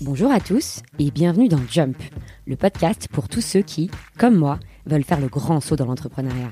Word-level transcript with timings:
Bonjour 0.00 0.32
à 0.32 0.40
tous 0.40 0.80
et 0.98 1.10
bienvenue 1.10 1.48
dans 1.48 1.60
Jump, 1.70 1.96
le 2.46 2.56
podcast 2.56 3.08
pour 3.12 3.28
tous 3.28 3.42
ceux 3.42 3.60
qui, 3.60 3.90
comme 4.18 4.36
moi, 4.36 4.58
veulent 4.86 5.04
faire 5.04 5.20
le 5.20 5.28
grand 5.28 5.60
saut 5.60 5.76
dans 5.76 5.84
l'entrepreneuriat. 5.84 6.50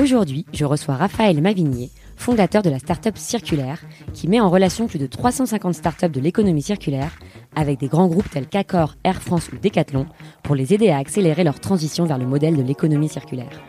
Aujourd'hui, 0.00 0.46
je 0.52 0.64
reçois 0.64 0.94
Raphaël 0.94 1.42
Mavigné, 1.42 1.90
fondateur 2.16 2.62
de 2.62 2.70
la 2.70 2.78
startup 2.78 3.18
Circulaire, 3.18 3.80
qui 4.14 4.28
met 4.28 4.38
en 4.38 4.48
relation 4.48 4.86
plus 4.86 5.00
de 5.00 5.08
350 5.08 5.74
startups 5.74 6.08
de 6.08 6.20
l'économie 6.20 6.62
circulaire 6.62 7.18
avec 7.56 7.80
des 7.80 7.88
grands 7.88 8.06
groupes 8.06 8.30
tels 8.30 8.46
qu'Accor, 8.46 8.94
Air 9.02 9.20
France 9.20 9.50
ou 9.52 9.56
Decathlon 9.56 10.06
pour 10.48 10.56
les 10.56 10.72
aider 10.72 10.88
à 10.88 10.96
accélérer 10.96 11.44
leur 11.44 11.60
transition 11.60 12.06
vers 12.06 12.16
le 12.16 12.24
modèle 12.24 12.56
de 12.56 12.62
l'économie 12.62 13.10
circulaire. 13.10 13.60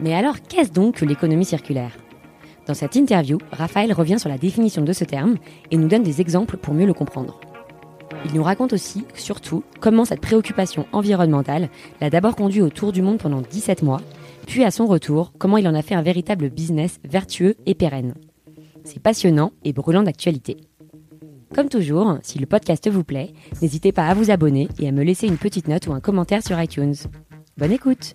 Mais 0.00 0.14
alors, 0.14 0.36
qu'est-ce 0.40 0.70
donc 0.70 0.94
que 0.94 1.04
l'économie 1.04 1.44
circulaire? 1.44 1.90
Dans 2.68 2.74
cette 2.74 2.94
interview, 2.94 3.38
Raphaël 3.50 3.92
revient 3.92 4.20
sur 4.20 4.28
la 4.28 4.38
définition 4.38 4.82
de 4.82 4.92
ce 4.92 5.02
terme 5.02 5.38
et 5.72 5.76
nous 5.76 5.88
donne 5.88 6.04
des 6.04 6.20
exemples 6.20 6.56
pour 6.56 6.72
mieux 6.72 6.86
le 6.86 6.94
comprendre. 6.94 7.40
Il 8.26 8.34
nous 8.34 8.44
raconte 8.44 8.74
aussi, 8.74 9.06
surtout, 9.14 9.64
comment 9.80 10.04
cette 10.04 10.20
préoccupation 10.20 10.86
environnementale 10.92 11.68
l'a 12.00 12.10
d'abord 12.10 12.36
conduit 12.36 12.62
au 12.62 12.70
tour 12.70 12.92
du 12.92 13.02
monde 13.02 13.18
pendant 13.18 13.40
17 13.40 13.82
mois, 13.82 14.02
puis 14.46 14.62
à 14.62 14.70
son 14.70 14.86
retour, 14.86 15.32
comment 15.36 15.58
il 15.58 15.66
en 15.66 15.74
a 15.74 15.82
fait 15.82 15.96
un 15.96 16.02
véritable 16.02 16.48
business 16.48 17.00
vertueux 17.02 17.56
et 17.66 17.74
pérenne. 17.74 18.14
C'est 18.84 19.02
passionnant 19.02 19.50
et 19.64 19.72
brûlant 19.72 20.04
d'actualité. 20.04 20.58
Comme 21.56 21.70
toujours, 21.70 22.18
si 22.22 22.38
le 22.38 22.44
podcast 22.44 22.86
vous 22.90 23.02
plaît, 23.02 23.32
n'hésitez 23.62 23.90
pas 23.90 24.08
à 24.08 24.12
vous 24.12 24.30
abonner 24.30 24.68
et 24.78 24.88
à 24.88 24.92
me 24.92 25.02
laisser 25.02 25.26
une 25.26 25.38
petite 25.38 25.68
note 25.68 25.86
ou 25.86 25.94
un 25.94 26.00
commentaire 26.00 26.42
sur 26.42 26.60
iTunes. 26.60 26.94
Bonne 27.56 27.72
écoute 27.72 28.14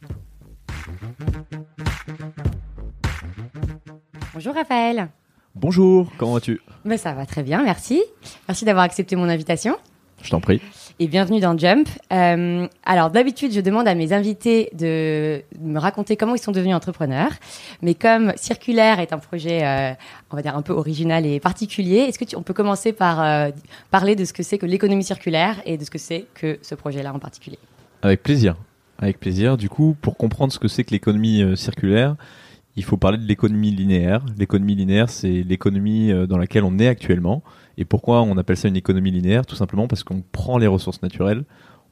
Bonjour 4.35 4.53
Raphaël 4.53 5.09
Bonjour, 5.55 6.11
comment 6.19 6.33
vas-tu? 6.33 6.61
Ben, 6.85 6.99
Ça 6.99 7.13
va 7.13 7.25
très 7.25 7.41
bien, 7.41 7.63
merci. 7.63 8.03
Merci 8.47 8.63
d'avoir 8.63 8.83
accepté 8.83 9.15
mon 9.15 9.27
invitation. 9.27 9.75
Je 10.23 10.29
t'en 10.29 10.39
prie. 10.39 10.61
Et 10.99 11.07
bienvenue 11.07 11.39
dans 11.39 11.57
Jump. 11.57 11.89
Euh, 12.13 12.67
alors 12.85 13.09
d'habitude, 13.09 13.51
je 13.53 13.61
demande 13.61 13.87
à 13.87 13.95
mes 13.95 14.13
invités 14.13 14.69
de 14.77 15.41
me 15.59 15.79
raconter 15.79 16.15
comment 16.15 16.35
ils 16.35 16.41
sont 16.41 16.51
devenus 16.51 16.75
entrepreneurs. 16.75 17.31
Mais 17.81 17.95
comme 17.95 18.33
Circulaire 18.35 18.99
est 18.99 19.13
un 19.13 19.17
projet, 19.17 19.65
euh, 19.65 19.93
on 20.29 20.35
va 20.35 20.43
dire 20.43 20.55
un 20.55 20.61
peu 20.61 20.73
original 20.73 21.25
et 21.25 21.39
particulier, 21.39 21.99
est-ce 21.99 22.19
que 22.19 22.25
tu, 22.25 22.35
on 22.35 22.43
peut 22.43 22.53
commencer 22.53 22.93
par 22.93 23.21
euh, 23.21 23.49
parler 23.89 24.15
de 24.15 24.25
ce 24.25 24.33
que 24.33 24.43
c'est 24.43 24.59
que 24.59 24.67
l'économie 24.67 25.03
circulaire 25.03 25.59
et 25.65 25.77
de 25.77 25.83
ce 25.83 25.89
que 25.89 25.97
c'est 25.97 26.25
que 26.35 26.59
ce 26.61 26.75
projet-là 26.75 27.13
en 27.13 27.19
particulier? 27.19 27.57
Avec 28.03 28.21
plaisir. 28.21 28.55
Avec 28.99 29.19
plaisir. 29.19 29.57
Du 29.57 29.69
coup, 29.69 29.95
pour 30.01 30.17
comprendre 30.17 30.53
ce 30.53 30.59
que 30.59 30.67
c'est 30.67 30.83
que 30.83 30.91
l'économie 30.91 31.43
circulaire, 31.57 32.15
il 32.75 32.83
faut 32.83 32.97
parler 32.97 33.17
de 33.17 33.25
l'économie 33.25 33.71
linéaire. 33.71 34.23
L'économie 34.37 34.75
linéaire, 34.75 35.09
c'est 35.09 35.41
l'économie 35.41 36.11
dans 36.27 36.37
laquelle 36.37 36.63
on 36.63 36.77
est 36.77 36.87
actuellement. 36.87 37.41
Et 37.77 37.85
pourquoi 37.85 38.21
on 38.21 38.37
appelle 38.37 38.57
ça 38.57 38.67
une 38.67 38.75
économie 38.75 39.11
linéaire? 39.11 39.45
Tout 39.45 39.55
simplement 39.55 39.87
parce 39.87 40.03
qu'on 40.03 40.23
prend 40.31 40.57
les 40.57 40.67
ressources 40.67 41.01
naturelles, 41.01 41.45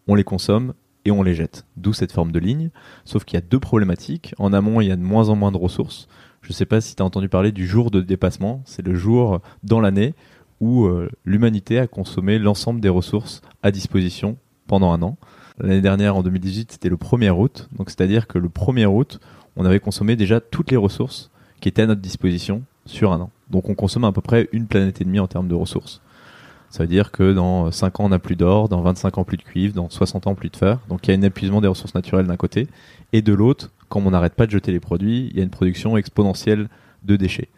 on 0.07 0.15
les 0.15 0.23
consomme 0.23 0.73
et 1.05 1.11
on 1.11 1.23
les 1.23 1.35
jette. 1.35 1.65
D'où 1.77 1.93
cette 1.93 2.11
forme 2.11 2.31
de 2.31 2.39
ligne. 2.39 2.69
Sauf 3.05 3.23
qu'il 3.23 3.35
y 3.35 3.41
a 3.41 3.45
deux 3.45 3.59
problématiques. 3.59 4.33
En 4.37 4.53
amont, 4.53 4.81
il 4.81 4.87
y 4.87 4.91
a 4.91 4.95
de 4.95 5.01
moins 5.01 5.29
en 5.29 5.35
moins 5.35 5.51
de 5.51 5.57
ressources. 5.57 6.07
Je 6.41 6.49
ne 6.49 6.53
sais 6.53 6.65
pas 6.65 6.81
si 6.81 6.95
tu 6.95 7.03
as 7.03 7.05
entendu 7.05 7.29
parler 7.29 7.51
du 7.51 7.67
jour 7.67 7.91
de 7.91 8.01
dépassement. 8.01 8.61
C'est 8.65 8.85
le 8.85 8.95
jour 8.95 9.39
dans 9.63 9.79
l'année 9.79 10.13
où 10.59 10.85
euh, 10.85 11.09
l'humanité 11.25 11.79
a 11.79 11.87
consommé 11.87 12.37
l'ensemble 12.37 12.81
des 12.81 12.89
ressources 12.89 13.41
à 13.63 13.71
disposition 13.71 14.37
pendant 14.67 14.91
un 14.91 15.01
an. 15.01 15.17
L'année 15.59 15.81
dernière, 15.81 16.15
en 16.15 16.23
2018, 16.23 16.73
c'était 16.73 16.89
le 16.89 16.95
1er 16.95 17.31
août. 17.31 17.69
Donc, 17.77 17.89
c'est-à-dire 17.89 18.27
que 18.27 18.37
le 18.37 18.49
1er 18.49 18.85
août, 18.85 19.19
on 19.55 19.65
avait 19.65 19.79
consommé 19.79 20.15
déjà 20.15 20.39
toutes 20.39 20.71
les 20.71 20.77
ressources 20.77 21.31
qui 21.59 21.67
étaient 21.67 21.81
à 21.81 21.87
notre 21.87 22.01
disposition 22.01 22.63
sur 22.85 23.11
un 23.11 23.21
an. 23.21 23.31
Donc, 23.49 23.69
on 23.69 23.75
consomme 23.75 24.03
à 24.03 24.11
peu 24.11 24.21
près 24.21 24.47
une 24.51 24.67
planète 24.67 25.01
et 25.01 25.05
demie 25.05 25.19
en 25.19 25.27
termes 25.27 25.47
de 25.47 25.55
ressources. 25.55 26.01
Ça 26.69 26.83
veut 26.83 26.87
dire 26.87 27.11
que 27.11 27.33
dans 27.33 27.71
5 27.71 27.99
ans, 27.99 28.05
on 28.05 28.09
n'a 28.09 28.19
plus 28.19 28.35
d'or, 28.35 28.69
dans 28.69 28.81
25 28.81 29.17
ans, 29.17 29.23
plus 29.23 29.37
de 29.37 29.41
cuivre, 29.41 29.73
dans 29.73 29.89
60 29.89 30.27
ans, 30.27 30.35
plus 30.35 30.49
de 30.49 30.55
fer. 30.55 30.79
Donc, 30.87 31.07
il 31.07 31.11
y 31.11 31.13
a 31.15 31.17
un 31.17 31.23
épuisement 31.23 31.61
des 31.61 31.67
ressources 31.67 31.95
naturelles 31.95 32.27
d'un 32.27 32.37
côté. 32.37 32.67
Et 33.11 33.21
de 33.21 33.33
l'autre, 33.33 33.71
comme 33.89 34.05
on 34.05 34.11
n'arrête 34.11 34.35
pas 34.35 34.45
de 34.45 34.51
jeter 34.51 34.71
les 34.71 34.79
produits, 34.79 35.29
il 35.31 35.37
y 35.37 35.39
a 35.39 35.43
une 35.43 35.49
production 35.49 35.97
exponentielle 35.97 36.69
de 37.03 37.15
déchets. 37.15 37.49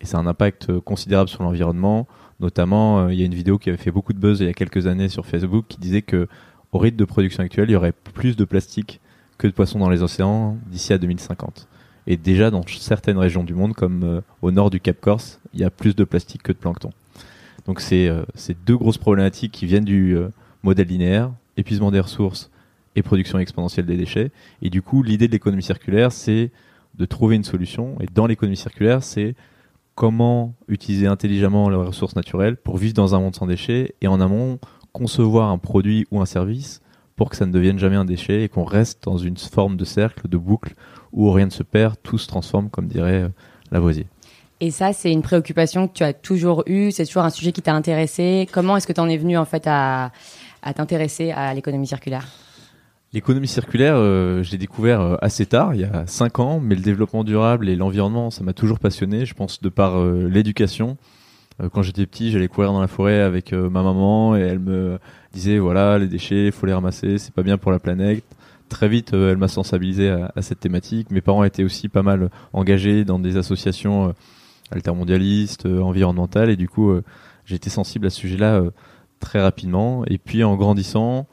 Et 0.00 0.06
ça 0.06 0.18
a 0.18 0.20
un 0.20 0.26
impact 0.26 0.78
considérable 0.80 1.30
sur 1.30 1.42
l'environnement. 1.42 2.06
Notamment, 2.40 3.00
euh, 3.00 3.12
il 3.12 3.18
y 3.18 3.22
a 3.22 3.26
une 3.26 3.34
vidéo 3.34 3.58
qui 3.58 3.68
avait 3.68 3.78
fait 3.78 3.90
beaucoup 3.90 4.12
de 4.12 4.18
buzz 4.18 4.40
il 4.40 4.46
y 4.46 4.50
a 4.50 4.54
quelques 4.54 4.86
années 4.86 5.08
sur 5.08 5.26
Facebook 5.26 5.66
qui 5.68 5.78
disait 5.78 6.02
que 6.02 6.26
au 6.72 6.78
rythme 6.78 6.96
de 6.96 7.04
production 7.04 7.42
actuel, 7.42 7.68
il 7.68 7.72
y 7.72 7.76
aurait 7.76 7.92
plus 7.92 8.36
de 8.36 8.44
plastique 8.44 9.00
que 9.38 9.46
de 9.46 9.52
poissons 9.52 9.78
dans 9.78 9.90
les 9.90 10.02
océans 10.02 10.56
d'ici 10.66 10.92
à 10.92 10.98
2050. 10.98 11.66
Et 12.06 12.16
déjà 12.16 12.50
dans 12.50 12.62
certaines 12.66 13.18
régions 13.18 13.44
du 13.44 13.54
monde, 13.54 13.74
comme 13.74 14.02
euh, 14.04 14.20
au 14.42 14.50
nord 14.50 14.70
du 14.70 14.80
Cap 14.80 15.00
Corse, 15.00 15.40
il 15.54 15.60
y 15.60 15.64
a 15.64 15.70
plus 15.70 15.94
de 15.94 16.04
plastique 16.04 16.42
que 16.42 16.52
de 16.52 16.58
plancton. 16.58 16.90
Donc 17.66 17.80
c'est 17.80 18.08
euh, 18.08 18.22
ces 18.34 18.54
deux 18.54 18.76
grosses 18.76 18.98
problématiques 18.98 19.52
qui 19.52 19.66
viennent 19.66 19.84
du 19.84 20.16
euh, 20.16 20.28
modèle 20.62 20.88
linéaire, 20.88 21.30
épuisement 21.56 21.90
des 21.90 22.00
ressources 22.00 22.50
et 22.96 23.02
production 23.02 23.38
exponentielle 23.38 23.86
des 23.86 23.96
déchets. 23.96 24.30
Et 24.62 24.70
du 24.70 24.82
coup, 24.82 25.02
l'idée 25.02 25.28
de 25.28 25.32
l'économie 25.32 25.62
circulaire, 25.62 26.12
c'est 26.12 26.50
de 26.98 27.04
trouver 27.04 27.36
une 27.36 27.44
solution. 27.44 27.96
Et 28.00 28.06
dans 28.12 28.26
l'économie 28.26 28.56
circulaire, 28.56 29.02
c'est 29.02 29.34
comment 29.94 30.54
utiliser 30.68 31.06
intelligemment 31.06 31.68
les 31.68 31.76
ressources 31.76 32.16
naturelles 32.16 32.56
pour 32.56 32.78
vivre 32.78 32.94
dans 32.94 33.14
un 33.14 33.20
monde 33.20 33.36
sans 33.36 33.46
déchets 33.46 33.94
et 34.00 34.08
en 34.08 34.20
amont 34.20 34.58
concevoir 34.92 35.50
un 35.50 35.58
produit 35.58 36.06
ou 36.10 36.20
un 36.20 36.26
service 36.26 36.80
pour 37.16 37.28
que 37.28 37.36
ça 37.36 37.46
ne 37.46 37.52
devienne 37.52 37.78
jamais 37.78 37.96
un 37.96 38.04
déchet 38.04 38.42
et 38.42 38.48
qu'on 38.48 38.64
reste 38.64 39.04
dans 39.04 39.18
une 39.18 39.36
forme 39.36 39.76
de 39.76 39.84
cercle, 39.84 40.26
de 40.26 40.38
boucle 40.38 40.74
où 41.12 41.30
rien 41.30 41.46
ne 41.46 41.50
se 41.50 41.62
perd, 41.62 41.96
tout 42.02 42.18
se 42.18 42.26
transforme, 42.26 42.70
comme 42.70 42.86
dirait 42.86 43.22
euh, 43.22 43.28
Lavoisier. 43.70 44.06
Et 44.60 44.70
ça, 44.70 44.92
c'est 44.92 45.10
une 45.10 45.22
préoccupation 45.22 45.88
que 45.88 45.94
tu 45.94 46.02
as 46.04 46.12
toujours 46.12 46.64
eue, 46.66 46.90
c'est 46.90 47.06
toujours 47.06 47.22
un 47.22 47.30
sujet 47.30 47.52
qui 47.52 47.62
t'a 47.62 47.74
intéressé. 47.74 48.46
Comment 48.52 48.76
est-ce 48.76 48.86
que 48.86 48.92
tu 48.92 49.00
en 49.00 49.08
es 49.08 49.16
venu 49.16 49.38
en 49.38 49.46
fait 49.46 49.64
à, 49.66 50.12
t'intéresser 50.74 51.30
à 51.30 51.54
l'économie 51.54 51.86
circulaire? 51.86 52.28
L'économie 53.12 53.48
circulaire, 53.48 53.94
euh, 53.96 54.42
je 54.42 54.52
l'ai 54.52 54.58
découvert 54.58 55.00
euh, 55.00 55.16
assez 55.22 55.46
tard, 55.46 55.74
il 55.74 55.80
y 55.80 55.84
a 55.84 56.06
5 56.06 56.38
ans, 56.38 56.60
mais 56.60 56.74
le 56.76 56.82
développement 56.82 57.24
durable 57.24 57.68
et 57.68 57.74
l'environnement, 57.74 58.30
ça 58.30 58.44
m'a 58.44 58.52
toujours 58.52 58.78
passionné, 58.78 59.24
je 59.24 59.34
pense, 59.34 59.62
de 59.62 59.68
par 59.68 59.98
l'éducation. 60.04 60.96
Euh, 61.60 61.68
quand 61.70 61.82
j'étais 61.82 62.06
petit, 62.06 62.30
j'allais 62.30 62.46
courir 62.46 62.72
dans 62.72 62.80
la 62.80 62.86
forêt 62.86 63.20
avec 63.20 63.52
ma 63.52 63.82
maman 63.82 64.36
et 64.36 64.40
elle 64.40 64.60
me 64.60 64.98
disait 65.32 65.58
voilà, 65.58 65.98
les 65.98 66.06
déchets, 66.06 66.46
il 66.46 66.52
faut 66.52 66.66
les 66.66 66.74
ramasser, 66.74 67.18
c'est 67.18 67.34
pas 67.34 67.42
bien 67.42 67.56
pour 67.56 67.72
la 67.72 67.78
planète. 67.78 68.24
Très 68.70 68.88
vite, 68.88 69.12
euh, 69.12 69.32
elle 69.32 69.36
m'a 69.36 69.48
sensibilisé 69.48 70.08
à, 70.08 70.40
cette 70.40 70.60
thématique. 70.60 71.10
Mes 71.10 71.20
parents 71.20 71.44
étaient 71.44 71.64
aussi 71.64 71.88
pas 71.88 72.02
mal 72.02 72.30
engagés 72.54 73.04
dans 73.04 73.18
des 73.18 73.36
associations 73.36 74.14
altermondialistes, 74.70 75.66
environnementales 75.66 76.48
et 76.48 76.56
du 76.56 76.68
coup, 76.68 76.92
j'étais 77.44 77.70
sensible 77.70 78.06
à 78.06 78.10
ce 78.10 78.20
sujet-là 78.20 78.62
très 79.18 79.42
rapidement. 79.42 80.04
Et 80.06 80.16
puis 80.16 80.44
en 80.44 80.54
grandissant, 80.54 81.26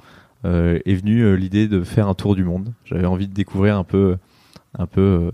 est 0.43 0.95
venue 0.95 1.37
l'idée 1.37 1.67
de 1.67 1.83
faire 1.83 2.07
un 2.07 2.15
tour 2.15 2.33
du 2.33 2.43
monde. 2.43 2.73
J'avais 2.83 3.05
envie 3.05 3.27
de 3.27 3.33
découvrir 3.33 3.77
un 3.77 3.83
peu, 3.83 4.17
un 4.79 4.87
peu 4.87 5.31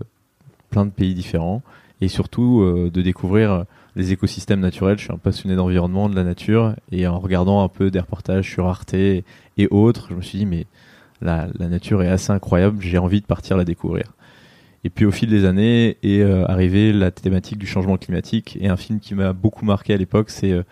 plein 0.68 0.84
de 0.84 0.90
pays 0.90 1.14
différents 1.14 1.62
et 2.02 2.08
surtout 2.08 2.90
de 2.92 3.02
découvrir 3.02 3.64
les 3.96 4.12
écosystèmes 4.12 4.60
naturels. 4.60 4.98
Je 4.98 5.04
suis 5.04 5.12
un 5.12 5.18
passionné 5.18 5.56
d'environnement, 5.56 6.08
de 6.08 6.16
la 6.16 6.24
nature, 6.24 6.74
et 6.90 7.06
en 7.06 7.18
regardant 7.18 7.62
un 7.62 7.68
peu 7.68 7.90
des 7.90 8.00
reportages 8.00 8.50
sur 8.50 8.66
Arte 8.66 8.94
et, 8.94 9.24
autres, 9.70 10.08
je 10.10 10.14
me 10.14 10.22
suis 10.22 10.38
dit 10.38 10.46
mais 10.46 10.66
la, 11.24 11.48
nature 11.68 12.02
est 12.02 12.08
assez 12.08 12.30
incroyable, 12.30 12.80
j'ai 12.80 12.98
envie 12.98 13.20
de 13.20 13.26
partir 13.26 13.56
la 13.56 13.64
découvrir. 13.64 14.12
Et 14.84 14.90
puis 14.90 15.06
au 15.06 15.10
fil 15.10 15.30
des 15.30 15.46
années 15.46 15.96
est 16.02 16.20
euh, 16.20 16.46
arrivée 16.46 16.92
la 16.92 17.10
thématique 17.10 17.58
du 17.58 17.66
changement 17.66 17.96
climatique 17.96 18.58
et 18.60 18.68
un 18.68 18.76
film 18.76 19.00
qui 19.00 19.14
m'a 19.14 19.32
beaucoup 19.32 19.64
marqué 19.64 19.94
à 19.94 19.96
l'époque, 19.96 20.30
c'est 20.30 20.52
euh, 20.52 20.62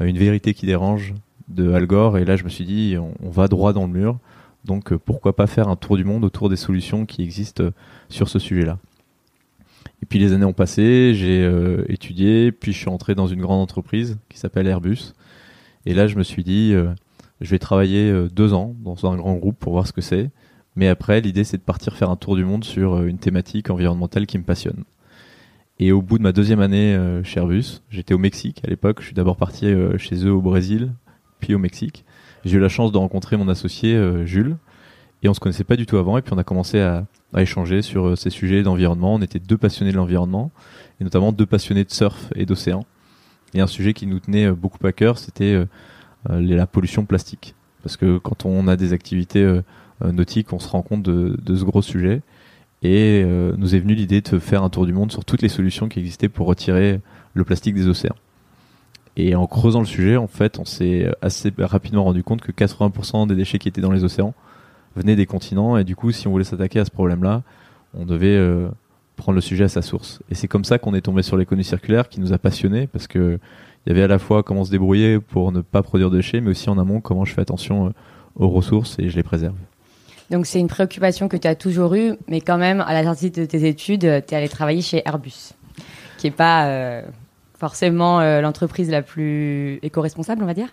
Une 0.00 0.16
vérité 0.16 0.54
qui 0.54 0.66
dérange 0.66 1.14
de 1.48 1.72
Al 1.72 1.86
Gore. 1.86 2.16
Et 2.16 2.24
là, 2.24 2.36
je 2.36 2.44
me 2.44 2.48
suis 2.48 2.64
dit, 2.64 2.96
on, 2.98 3.30
va 3.30 3.48
droit 3.48 3.72
dans 3.72 3.82
le 3.82 3.92
mur. 3.92 4.18
Donc, 4.64 4.92
euh, 4.92 4.98
pourquoi 4.98 5.36
pas 5.36 5.46
faire 5.46 5.68
un 5.68 5.76
tour 5.76 5.96
du 5.96 6.04
monde 6.04 6.24
autour 6.24 6.48
des 6.48 6.56
solutions 6.56 7.04
qui 7.04 7.22
existent 7.22 7.64
sur 8.08 8.28
ce 8.28 8.38
sujet-là 8.38 8.78
et 10.02 10.06
puis 10.06 10.18
les 10.18 10.32
années 10.32 10.46
ont 10.46 10.54
passé, 10.54 11.12
j'ai 11.14 11.46
étudié, 11.88 12.52
puis 12.52 12.72
je 12.72 12.78
suis 12.78 12.88
entré 12.88 13.14
dans 13.14 13.26
une 13.26 13.42
grande 13.42 13.60
entreprise 13.60 14.16
qui 14.30 14.38
s'appelle 14.38 14.66
Airbus. 14.66 15.12
Et 15.84 15.92
là, 15.92 16.06
je 16.06 16.16
me 16.16 16.22
suis 16.22 16.42
dit, 16.42 16.74
je 17.40 17.50
vais 17.50 17.58
travailler 17.58 18.10
euh, 18.10 18.28
deux 18.28 18.52
ans 18.52 18.74
dans 18.82 19.06
un 19.06 19.16
grand 19.16 19.34
groupe 19.34 19.58
pour 19.58 19.72
voir 19.72 19.86
ce 19.86 19.92
que 19.92 20.00
c'est. 20.00 20.30
Mais 20.76 20.88
après, 20.88 21.20
l'idée, 21.20 21.44
c'est 21.44 21.56
de 21.56 21.62
partir 21.62 21.96
faire 21.96 22.10
un 22.10 22.16
tour 22.16 22.36
du 22.36 22.44
monde 22.44 22.64
sur 22.64 23.02
une 23.02 23.18
thématique 23.18 23.70
environnementale 23.70 24.26
qui 24.26 24.38
me 24.38 24.44
passionne. 24.44 24.84
Et 25.78 25.92
au 25.92 26.00
bout 26.00 26.18
de 26.18 26.22
ma 26.22 26.32
deuxième 26.32 26.60
année 26.60 26.96
chez 27.24 27.40
Airbus, 27.40 27.82
j'étais 27.90 28.14
au 28.14 28.18
Mexique 28.18 28.60
à 28.64 28.68
l'époque. 28.68 29.00
Je 29.00 29.06
suis 29.06 29.14
d'abord 29.14 29.36
parti 29.36 29.66
chez 29.98 30.24
eux 30.24 30.32
au 30.32 30.40
Brésil, 30.40 30.92
puis 31.40 31.54
au 31.54 31.58
Mexique. 31.58 32.04
J'ai 32.44 32.58
eu 32.58 32.60
la 32.60 32.68
chance 32.68 32.92
de 32.92 32.98
rencontrer 32.98 33.36
mon 33.36 33.48
associé 33.48 33.98
Jules, 34.26 34.56
et 35.22 35.28
on 35.28 35.34
se 35.34 35.40
connaissait 35.40 35.64
pas 35.64 35.76
du 35.76 35.86
tout 35.86 35.96
avant. 35.96 36.18
Et 36.18 36.22
puis 36.22 36.32
on 36.32 36.38
a 36.38 36.44
commencé 36.44 36.80
à, 36.80 37.06
à 37.32 37.42
échanger 37.42 37.82
sur 37.82 38.08
euh, 38.08 38.16
ces 38.16 38.30
sujets 38.30 38.62
d'environnement. 38.62 39.14
On 39.14 39.22
était 39.22 39.38
deux 39.38 39.56
passionnés 39.56 39.92
de 39.92 39.96
l'environnement, 39.96 40.50
et 41.00 41.04
notamment 41.04 41.32
deux 41.32 41.46
passionnés 41.46 41.84
de 41.84 41.90
surf 41.90 42.32
et 42.34 42.46
d'océan. 42.46 42.84
Et 43.54 43.60
un 43.60 43.66
sujet 43.66 43.94
qui 43.94 44.06
nous 44.06 44.20
tenait 44.20 44.46
euh, 44.46 44.54
beaucoup 44.54 44.84
à 44.86 44.92
cœur, 44.92 45.18
c'était 45.18 45.54
euh, 45.54 45.66
la 46.28 46.66
pollution 46.66 47.04
plastique. 47.04 47.54
Parce 47.82 47.96
que 47.96 48.18
quand 48.18 48.44
on 48.44 48.68
a 48.68 48.76
des 48.76 48.92
activités 48.92 49.60
nautique, 50.02 50.52
on 50.52 50.58
se 50.58 50.68
rend 50.68 50.82
compte 50.82 51.02
de, 51.02 51.38
de 51.42 51.56
ce 51.56 51.64
gros 51.64 51.82
sujet. 51.82 52.22
Et 52.82 53.24
nous 53.56 53.74
est 53.74 53.78
venue 53.78 53.94
l'idée 53.94 54.20
de 54.20 54.38
faire 54.38 54.62
un 54.62 54.70
tour 54.70 54.86
du 54.86 54.92
monde 54.92 55.12
sur 55.12 55.24
toutes 55.24 55.42
les 55.42 55.48
solutions 55.48 55.88
qui 55.88 55.98
existaient 55.98 56.28
pour 56.28 56.46
retirer 56.46 57.00
le 57.34 57.44
plastique 57.44 57.74
des 57.74 57.88
océans. 57.88 58.16
Et 59.16 59.34
en 59.34 59.46
creusant 59.46 59.80
le 59.80 59.86
sujet, 59.86 60.16
en 60.16 60.28
fait, 60.28 60.58
on 60.58 60.64
s'est 60.64 61.10
assez 61.20 61.52
rapidement 61.58 62.04
rendu 62.04 62.22
compte 62.22 62.40
que 62.40 62.52
80% 62.52 63.26
des 63.26 63.34
déchets 63.34 63.58
qui 63.58 63.68
étaient 63.68 63.80
dans 63.80 63.92
les 63.92 64.04
océans 64.04 64.34
venaient 64.96 65.16
des 65.16 65.26
continents. 65.26 65.76
Et 65.76 65.84
du 65.84 65.96
coup, 65.96 66.12
si 66.12 66.28
on 66.28 66.30
voulait 66.30 66.44
s'attaquer 66.44 66.80
à 66.80 66.84
ce 66.84 66.90
problème-là, 66.90 67.42
on 67.94 68.06
devait 68.06 68.36
euh, 68.36 68.68
prendre 69.16 69.36
le 69.36 69.40
sujet 69.40 69.64
à 69.64 69.68
sa 69.68 69.82
source. 69.82 70.20
Et 70.30 70.34
c'est 70.34 70.48
comme 70.48 70.64
ça 70.64 70.78
qu'on 70.78 70.94
est 70.94 71.00
tombé 71.00 71.22
sur 71.22 71.36
l'économie 71.36 71.64
circulaire, 71.64 72.08
qui 72.08 72.20
nous 72.20 72.32
a 72.32 72.38
passionnés, 72.38 72.86
parce 72.86 73.06
que 73.06 73.38
il 73.86 73.90
y 73.90 73.92
avait 73.92 74.02
à 74.02 74.08
la 74.08 74.18
fois 74.18 74.42
comment 74.42 74.64
se 74.64 74.70
débrouiller 74.70 75.20
pour 75.20 75.52
ne 75.52 75.60
pas 75.60 75.82
produire 75.82 76.10
de 76.10 76.16
déchets, 76.16 76.40
mais 76.40 76.50
aussi 76.50 76.68
en 76.68 76.78
amont 76.78 77.00
comment 77.00 77.24
je 77.24 77.32
fais 77.32 77.40
attention 77.40 77.86
euh, 77.86 77.90
aux 78.36 78.48
ressources 78.48 78.96
et 78.98 79.08
je 79.08 79.16
les 79.16 79.22
préserve. 79.22 79.56
Donc 80.30 80.46
c'est 80.46 80.60
une 80.60 80.68
préoccupation 80.68 81.28
que 81.28 81.36
tu 81.36 81.48
as 81.48 81.56
toujours 81.56 81.94
eue, 81.94 82.12
mais 82.28 82.40
quand 82.40 82.58
même, 82.58 82.80
à 82.80 82.92
la 82.92 83.02
sortie 83.02 83.30
de 83.30 83.44
tes 83.44 83.66
études, 83.66 84.00
tu 84.00 84.06
es 84.06 84.34
allé 84.34 84.48
travailler 84.48 84.80
chez 84.80 85.02
Airbus, 85.04 85.54
qui 86.18 86.28
est 86.28 86.30
pas 86.30 86.66
euh, 86.66 87.02
forcément 87.58 88.20
euh, 88.20 88.40
l'entreprise 88.40 88.90
la 88.90 89.02
plus 89.02 89.78
éco-responsable, 89.82 90.42
on 90.42 90.46
va 90.46 90.54
dire. 90.54 90.68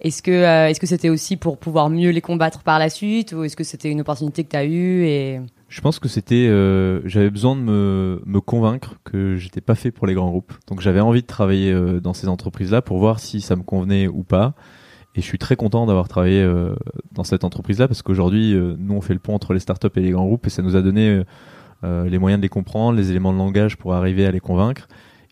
Est-ce 0.00 0.22
que 0.22 0.30
euh, 0.30 0.72
que 0.72 0.86
c'était 0.86 1.08
aussi 1.08 1.36
pour 1.36 1.58
pouvoir 1.58 1.90
mieux 1.90 2.10
les 2.10 2.20
combattre 2.20 2.62
par 2.62 2.78
la 2.78 2.88
suite 2.88 3.32
ou 3.32 3.44
est-ce 3.44 3.56
que 3.56 3.64
c'était 3.64 3.90
une 3.90 4.00
opportunité 4.00 4.44
que 4.44 4.50
tu 4.50 4.56
as 4.56 4.64
eue 4.64 5.04
et 5.04 5.40
je 5.70 5.80
pense 5.80 5.98
que 5.98 6.08
c'était 6.08 6.46
euh, 6.48 7.00
j'avais 7.06 7.30
besoin 7.30 7.56
de 7.56 7.62
me, 7.62 8.40
convaincre 8.40 8.96
que 9.04 9.36
j'étais 9.36 9.62
pas 9.62 9.74
fait 9.74 9.90
pour 9.90 10.06
les 10.06 10.12
grands 10.12 10.28
groupes. 10.28 10.52
Donc 10.66 10.80
j'avais 10.80 11.00
envie 11.00 11.22
de 11.22 11.26
travailler 11.26 11.72
dans 12.02 12.12
ces 12.12 12.28
entreprises-là 12.28 12.82
pour 12.82 12.98
voir 12.98 13.18
si 13.18 13.40
ça 13.40 13.56
me 13.56 13.62
convenait 13.62 14.06
ou 14.06 14.22
pas. 14.22 14.54
Et 15.14 15.22
je 15.22 15.26
suis 15.26 15.38
très 15.38 15.56
content 15.56 15.86
d'avoir 15.86 16.08
travaillé 16.08 16.46
dans 17.12 17.24
cette 17.24 17.44
entreprise-là 17.44 17.88
parce 17.88 18.02
qu'aujourd'hui, 18.02 18.54
nous, 18.78 18.94
on 18.94 19.00
fait 19.00 19.14
le 19.14 19.18
pont 19.18 19.34
entre 19.34 19.54
les 19.54 19.60
startups 19.60 19.88
et 19.96 20.00
les 20.00 20.10
grands 20.10 20.26
groupes 20.26 20.46
et 20.46 20.50
ça 20.50 20.62
nous 20.62 20.76
a 20.76 20.82
donné 20.82 21.22
les 21.82 22.18
moyens 22.18 22.40
de 22.40 22.42
les 22.42 22.48
comprendre, 22.48 22.96
les 22.96 23.10
éléments 23.10 23.32
de 23.32 23.38
langage 23.38 23.76
pour 23.76 23.94
arriver 23.94 24.26
à 24.26 24.30
les 24.30 24.40
convaincre 24.40 24.86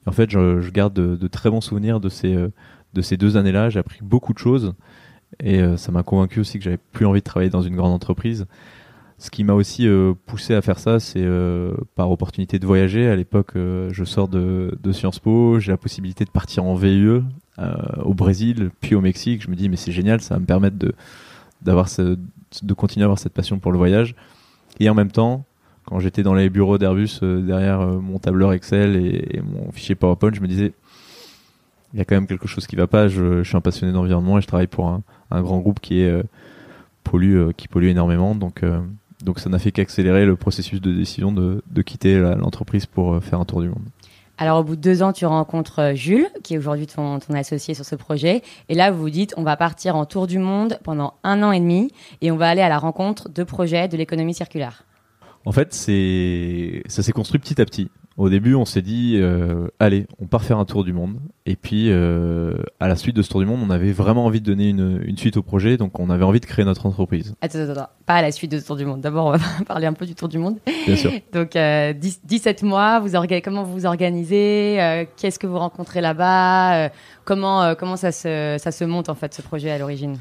en 0.08 0.12
fait, 0.12 0.30
je, 0.30 0.70
garde 0.70 0.94
de, 0.94 1.28
très 1.28 1.50
bons 1.50 1.60
souvenirs 1.60 2.00
de 2.00 2.08
ces, 2.08 2.34
euh, 2.34 2.48
de 2.94 3.02
ces 3.02 3.16
deux 3.16 3.36
années-là. 3.36 3.68
J'ai 3.70 3.78
appris 3.78 4.00
beaucoup 4.02 4.32
de 4.32 4.38
choses 4.38 4.74
et 5.40 5.60
euh, 5.60 5.76
ça 5.76 5.92
m'a 5.92 6.02
convaincu 6.02 6.40
aussi 6.40 6.58
que 6.58 6.64
j'avais 6.64 6.78
plus 6.78 7.06
envie 7.06 7.20
de 7.20 7.24
travailler 7.24 7.50
dans 7.50 7.62
une 7.62 7.76
grande 7.76 7.92
entreprise. 7.92 8.46
Ce 9.18 9.30
qui 9.30 9.42
m'a 9.42 9.52
aussi 9.52 9.88
euh, 9.88 10.14
poussé 10.26 10.54
à 10.54 10.62
faire 10.62 10.78
ça, 10.78 11.00
c'est 11.00 11.26
par 11.96 12.10
opportunité 12.10 12.58
de 12.58 12.66
voyager. 12.66 13.08
À 13.08 13.16
l'époque, 13.16 13.52
je 13.54 14.04
sors 14.04 14.28
de, 14.28 14.78
de, 14.80 14.92
Sciences 14.92 15.18
Po, 15.18 15.58
j'ai 15.58 15.72
la 15.72 15.76
possibilité 15.76 16.24
de 16.24 16.30
partir 16.30 16.64
en 16.64 16.74
VIE 16.74 17.22
au 18.04 18.14
Brésil, 18.14 18.70
puis 18.80 18.94
au 18.94 19.00
Mexique. 19.00 19.42
Je 19.42 19.50
me 19.50 19.56
dis, 19.56 19.68
mais 19.68 19.76
c'est 19.76 19.92
génial, 19.92 20.20
ça 20.20 20.34
va 20.34 20.40
me 20.40 20.46
permettre 20.46 20.78
de, 20.78 20.94
d'avoir 21.62 21.88
de 22.62 22.74
continuer 22.74 23.04
à 23.04 23.06
avoir 23.06 23.18
cette 23.18 23.32
passion 23.32 23.58
pour 23.58 23.72
le 23.72 23.78
voyage. 23.78 24.14
Et 24.80 24.88
en 24.88 24.94
même 24.94 25.10
temps, 25.10 25.44
quand 25.84 26.00
j'étais 26.00 26.22
dans 26.22 26.34
les 26.34 26.50
bureaux 26.50 26.78
d'Airbus 26.78 27.20
euh, 27.22 27.40
derrière 27.40 27.80
euh, 27.80 27.98
mon 27.98 28.18
tableur 28.18 28.52
Excel 28.52 28.96
et, 28.96 29.40
mon 29.40 29.72
fichier 29.72 29.94
PowerPoint, 29.94 30.32
je 30.34 30.40
me 30.40 30.46
disais 30.46 30.72
il 31.94 31.98
y 31.98 32.02
a 32.02 32.04
quand 32.04 32.14
même 32.14 32.26
quelque 32.26 32.46
chose 32.46 32.66
qui 32.66 32.76
va 32.76 32.86
pas. 32.86 33.08
Je, 33.08 33.42
suis 33.42 33.56
un 33.56 33.62
passionné 33.62 33.92
d'environnement 33.92 34.36
et 34.36 34.42
je 34.42 34.46
travaille 34.46 34.66
pour 34.66 34.88
un, 34.88 35.02
grand 35.42 35.58
groupe 35.60 35.80
qui 35.80 36.02
est 36.02 36.10
euh, 36.10 36.22
pollue, 37.04 37.52
qui 37.56 37.68
pollue 37.68 37.86
énormément. 37.86 38.34
Donc, 38.34 38.62
donc 39.24 39.40
ça 39.40 39.50
n'a 39.50 39.58
fait 39.58 39.72
qu'accélérer 39.72 40.26
le 40.26 40.36
processus 40.36 40.80
de 40.80 40.92
décision 40.92 41.32
de, 41.32 41.82
quitter 41.82 42.18
l'entreprise 42.18 42.86
pour 42.86 43.22
faire 43.22 43.40
un 43.40 43.44
tour 43.44 43.60
du 43.60 43.68
monde. 43.68 43.84
Alors, 44.40 44.60
au 44.60 44.62
bout 44.62 44.76
de 44.76 44.80
deux 44.80 45.02
ans, 45.02 45.12
tu 45.12 45.26
rencontres 45.26 45.94
Jules, 45.94 46.28
qui 46.44 46.54
est 46.54 46.58
aujourd'hui 46.58 46.86
ton, 46.86 47.18
ton, 47.18 47.34
associé 47.34 47.74
sur 47.74 47.84
ce 47.84 47.96
projet. 47.96 48.42
Et 48.68 48.74
là, 48.76 48.92
vous 48.92 49.00
vous 49.00 49.10
dites, 49.10 49.34
on 49.36 49.42
va 49.42 49.56
partir 49.56 49.96
en 49.96 50.06
tour 50.06 50.28
du 50.28 50.38
monde 50.38 50.78
pendant 50.84 51.14
un 51.24 51.42
an 51.42 51.50
et 51.50 51.58
demi 51.58 51.90
et 52.20 52.30
on 52.30 52.36
va 52.36 52.48
aller 52.48 52.62
à 52.62 52.68
la 52.68 52.78
rencontre 52.78 53.28
de 53.28 53.42
projets 53.42 53.88
de 53.88 53.96
l'économie 53.96 54.34
circulaire. 54.34 54.84
En 55.44 55.50
fait, 55.50 55.74
c'est 55.74 56.82
ça 56.86 57.02
s'est 57.02 57.12
construit 57.12 57.40
petit 57.40 57.60
à 57.60 57.64
petit. 57.64 57.90
Au 58.18 58.28
début, 58.28 58.56
on 58.56 58.64
s'est 58.64 58.82
dit, 58.82 59.14
euh, 59.16 59.68
allez, 59.78 60.08
on 60.20 60.26
part 60.26 60.42
faire 60.42 60.58
un 60.58 60.64
tour 60.64 60.82
du 60.82 60.92
monde. 60.92 61.20
Et 61.46 61.54
puis, 61.54 61.86
euh, 61.88 62.52
à 62.80 62.88
la 62.88 62.96
suite 62.96 63.14
de 63.14 63.22
ce 63.22 63.28
tour 63.28 63.38
du 63.38 63.46
monde, 63.46 63.60
on 63.64 63.70
avait 63.70 63.92
vraiment 63.92 64.26
envie 64.26 64.40
de 64.40 64.44
donner 64.44 64.70
une, 64.70 65.16
suite 65.16 65.36
au 65.36 65.42
projet, 65.44 65.76
donc 65.76 66.00
on 66.00 66.10
avait 66.10 66.24
envie 66.24 66.40
de 66.40 66.44
créer 66.44 66.64
notre 66.64 66.86
entreprise. 66.86 67.36
Attends, 67.40 67.60
attends, 67.60 67.70
attends. 67.70 67.90
pas 68.06 68.14
à 68.14 68.22
la 68.22 68.32
suite 68.32 68.50
de 68.50 68.58
ce 68.58 68.66
tour 68.66 68.74
du 68.74 68.84
monde. 68.84 69.00
D'abord, 69.00 69.26
on 69.26 69.30
va 69.30 69.38
parler 69.68 69.86
un 69.86 69.92
peu 69.92 70.04
du 70.04 70.16
tour 70.16 70.28
du 70.28 70.38
monde. 70.38 70.58
Bien 70.84 70.96
sûr. 70.96 71.12
donc, 71.32 71.50
17 71.50 71.56
euh, 71.56 72.66
mois, 72.66 72.98
vous 72.98 73.10
comment 73.44 73.62
vous 73.62 73.72
vous 73.72 73.86
organisez 73.86 75.06
Qu'est-ce 75.16 75.38
que 75.38 75.46
vous 75.46 75.58
rencontrez 75.58 76.00
là-bas 76.00 76.90
Comment, 77.24 77.76
comment 77.76 77.96
ça, 77.96 78.10
se, 78.10 78.56
ça 78.58 78.72
se 78.72 78.84
monte, 78.84 79.08
en 79.10 79.14
fait, 79.14 79.32
ce 79.32 79.42
projet 79.42 79.70
à 79.70 79.78
l'origine? 79.78 80.18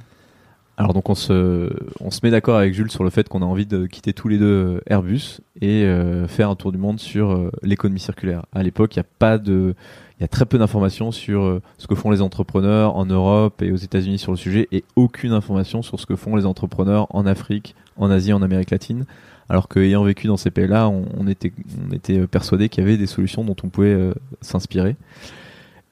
Alors 0.79 0.94
donc 0.94 1.09
on 1.09 1.15
se, 1.15 1.74
on 2.01 2.12
se 2.12 2.19
met 2.21 2.29
d'accord 2.29 2.57
avec 2.57 2.75
Jules 2.75 2.91
sur 2.91 3.03
le 3.03 3.09
fait 3.09 3.27
qu'on 3.27 3.41
a 3.41 3.45
envie 3.45 3.65
de 3.65 3.88
quitter 3.88 4.13
tous 4.13 4.27
les 4.27 4.38
deux 4.38 4.45
euh, 4.45 4.81
Airbus 4.85 5.41
et 5.59 5.83
euh, 5.83 6.27
faire 6.27 6.51
un 6.51 6.56
tour 6.56 6.71
du 6.71 6.77
monde 6.77 7.00
sur 7.00 7.31
euh, 7.31 7.51
l'économie 7.63 8.00
circulaire. 8.00 8.45
À 8.53 8.62
l'époque, 8.62 8.95
il 8.95 8.97
y 8.97 9.00
a 9.00 9.06
pas 9.18 9.39
de, 9.39 9.74
il 10.19 10.21
y 10.21 10.24
a 10.24 10.27
très 10.27 10.45
peu 10.45 10.59
d'informations 10.59 11.12
sur 11.12 11.59
ce 11.79 11.88
que 11.88 11.95
font 11.95 12.12
les 12.12 12.21
entrepreneurs 12.21 12.95
en 12.95 13.07
Europe 13.07 13.63
et 13.63 13.71
aux 13.71 13.77
États-Unis 13.77 14.19
sur 14.19 14.31
le 14.31 14.38
sujet 14.38 14.68
et 14.71 14.83
aucune 14.95 15.31
information 15.31 15.81
sur 15.81 16.00
ce 16.00 16.06
que 16.06 16.15
font 16.15 16.35
les 16.35 16.45
entrepreneurs 16.45 17.07
en 17.09 17.25
Afrique, 17.25 17.75
en 17.97 18.12
Asie, 18.12 18.31
en 18.31 18.44
Amérique 18.44 18.69
latine. 18.69 19.06
Alors 19.50 19.69
qu'ayant 19.69 20.03
vécu 20.03 20.27
dans 20.27 20.38
ces 20.38 20.51
pays-là, 20.51 20.89
on, 20.89 21.06
on, 21.18 21.27
était, 21.27 21.53
on 21.89 21.91
était 21.91 22.27
persuadé 22.27 22.69
qu'il 22.69 22.83
y 22.83 22.88
avait 22.88 22.97
des 22.97 23.07
solutions 23.07 23.44
dont 23.44 23.56
on 23.63 23.69
pouvait 23.69 24.12
s'inspirer. 24.41 24.95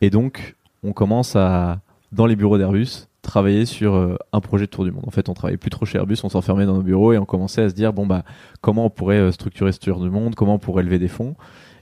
Et 0.01 0.11
donc, 0.11 0.55
on 0.83 0.93
commence 0.93 1.35
à, 1.35 1.79
dans 2.11 2.27
les 2.27 2.35
bureaux 2.35 2.57
d'Airbus, 2.57 3.07
travailler 3.25 3.65
sur 3.65 3.95
euh, 3.95 4.17
un 4.31 4.39
projet 4.39 4.65
de 4.65 4.71
tour 4.71 4.85
du 4.85 4.91
monde. 4.91 5.03
En 5.07 5.11
fait, 5.11 5.27
on 5.29 5.33
travaillait 5.33 5.57
plus 5.57 5.69
trop 5.69 5.85
chez 5.85 5.97
Airbus, 5.97 6.17
on 6.23 6.29
s'enfermait 6.29 6.65
dans 6.65 6.75
nos 6.75 6.81
bureaux 6.81 7.13
et 7.13 7.17
on 7.17 7.25
commençait 7.25 7.63
à 7.63 7.69
se 7.69 7.75
dire 7.75 7.91
bon 7.93 8.05
bah 8.05 8.23
comment 8.61 8.85
on 8.85 8.89
pourrait 8.89 9.17
euh, 9.17 9.31
structurer 9.31 9.71
ce 9.71 9.79
tour 9.79 9.99
du 9.99 10.09
monde, 10.09 10.35
comment 10.35 10.55
on 10.55 10.59
pourrait 10.59 10.83
lever 10.83 10.99
des 10.99 11.07
fonds. 11.07 11.35